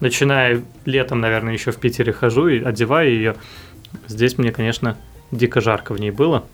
начиная 0.00 0.62
летом, 0.84 1.20
наверное, 1.20 1.54
еще 1.54 1.72
в 1.72 1.76
Питере 1.76 2.12
хожу 2.12 2.48
и 2.48 2.62
одеваю 2.62 3.10
ее. 3.10 3.36
Здесь 4.06 4.36
мне, 4.38 4.52
конечно, 4.52 4.96
дико 5.30 5.60
жарко 5.60 5.94
в 5.94 6.00
ней 6.00 6.10
было, 6.10 6.44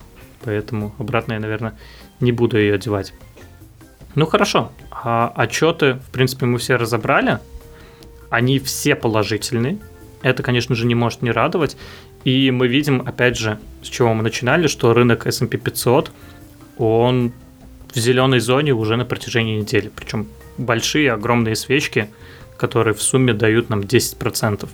поэтому 0.45 0.95
обратно 0.99 1.35
я, 1.35 1.41
наверное, 1.41 1.75
не 2.20 2.33
буду 2.33 2.59
ее 2.59 2.75
одевать. 2.75 3.12
Ну 4.14 4.26
хорошо, 4.26 4.72
а 4.90 5.32
отчеты, 5.34 5.94
в 5.94 6.10
принципе, 6.10 6.46
мы 6.46 6.58
все 6.58 6.76
разобрали. 6.76 7.40
Они 8.30 8.58
все 8.58 8.94
положительные. 8.94 9.78
Это, 10.22 10.42
конечно 10.42 10.74
же, 10.74 10.86
не 10.86 10.94
может 10.94 11.22
не 11.22 11.30
радовать. 11.30 11.76
И 12.24 12.50
мы 12.50 12.68
видим, 12.68 13.02
опять 13.06 13.36
же, 13.36 13.58
с 13.82 13.88
чего 13.88 14.14
мы 14.14 14.22
начинали, 14.22 14.66
что 14.66 14.94
рынок 14.94 15.26
S&P 15.26 15.58
500, 15.58 16.10
он 16.78 17.32
в 17.92 17.98
зеленой 17.98 18.40
зоне 18.40 18.72
уже 18.72 18.96
на 18.96 19.04
протяжении 19.04 19.60
недели. 19.60 19.90
Причем 19.94 20.26
большие, 20.56 21.12
огромные 21.12 21.54
свечки, 21.54 22.08
которые 22.56 22.94
в 22.94 23.02
сумме 23.02 23.34
дают 23.34 23.68
нам 23.68 23.80
10%. 23.80 24.68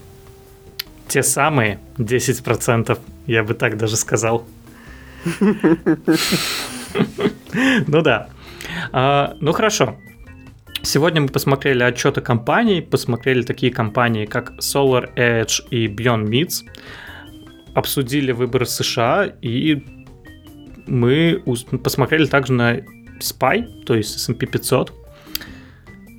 Те 1.09 1.23
самые 1.23 1.81
10%, 1.99 2.99
я 3.27 3.43
бы 3.43 3.55
так 3.55 3.77
даже 3.77 3.97
сказал. 3.97 4.47
Ну 7.87 8.03
да. 8.03 8.29
А, 8.93 9.37
ну 9.41 9.53
хорошо. 9.53 9.97
Сегодня 10.83 11.21
мы 11.21 11.29
посмотрели 11.29 11.83
отчеты 11.83 12.21
компаний, 12.21 12.81
посмотрели 12.81 13.43
такие 13.43 13.73
компании, 13.73 14.25
как 14.25 14.53
Solar 14.59 15.15
Edge 15.15 15.63
и 15.71 15.87
Beyond 15.87 16.25
Meats, 16.27 16.65
обсудили 17.75 18.33
выборы 18.33 18.65
США 18.65 19.31
и 19.43 19.83
мы 20.87 21.43
посмотрели 21.83 22.27
также 22.27 22.53
на 22.53 22.79
SPY, 23.21 23.85
то 23.85 23.95
есть 23.95 24.17
S&P 24.17 24.47
500. 24.47 24.91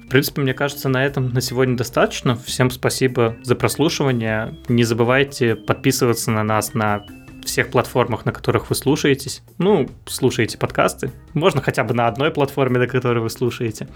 В 0.05 0.09
принципе, 0.09 0.41
мне 0.41 0.53
кажется, 0.53 0.89
на 0.89 1.05
этом 1.05 1.30
на 1.34 1.41
сегодня 1.41 1.76
достаточно. 1.76 2.36
Всем 2.36 2.70
спасибо 2.70 3.36
за 3.43 3.55
прослушивание. 3.55 4.57
Не 4.68 4.84
забывайте 4.84 5.55
подписываться 5.55 6.32
на 6.32 6.43
нас 6.43 6.74
на 6.74 7.05
всех 7.46 7.72
платформах, 7.72 8.26
на 8.26 8.32
которых 8.32 8.70
вы 8.70 8.76
слушаетесь. 8.76 9.44
Ну, 9.58 9.89
слушаете 10.06 10.58
подкасты. 10.58 11.12
Можно 11.34 11.62
хотя 11.62 11.84
бы 11.84 11.94
на 11.94 12.08
одной 12.08 12.32
платформе, 12.32 12.80
на 12.80 12.88
которой 12.88 13.20
вы 13.20 13.30
слушаете. 13.30 13.88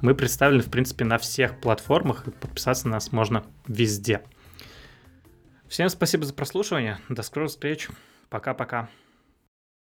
Мы 0.00 0.14
представлены, 0.14 0.62
в 0.62 0.70
принципе, 0.70 1.04
на 1.04 1.18
всех 1.18 1.60
платформах, 1.60 2.24
подписаться 2.40 2.86
на 2.86 2.94
нас 2.94 3.12
можно 3.12 3.44
везде. 3.66 4.22
Всем 5.68 5.88
спасибо 5.88 6.24
за 6.24 6.32
прослушивание. 6.32 6.98
До 7.08 7.22
скорых 7.22 7.50
встреч. 7.50 7.88
Пока-пока. 8.30 8.88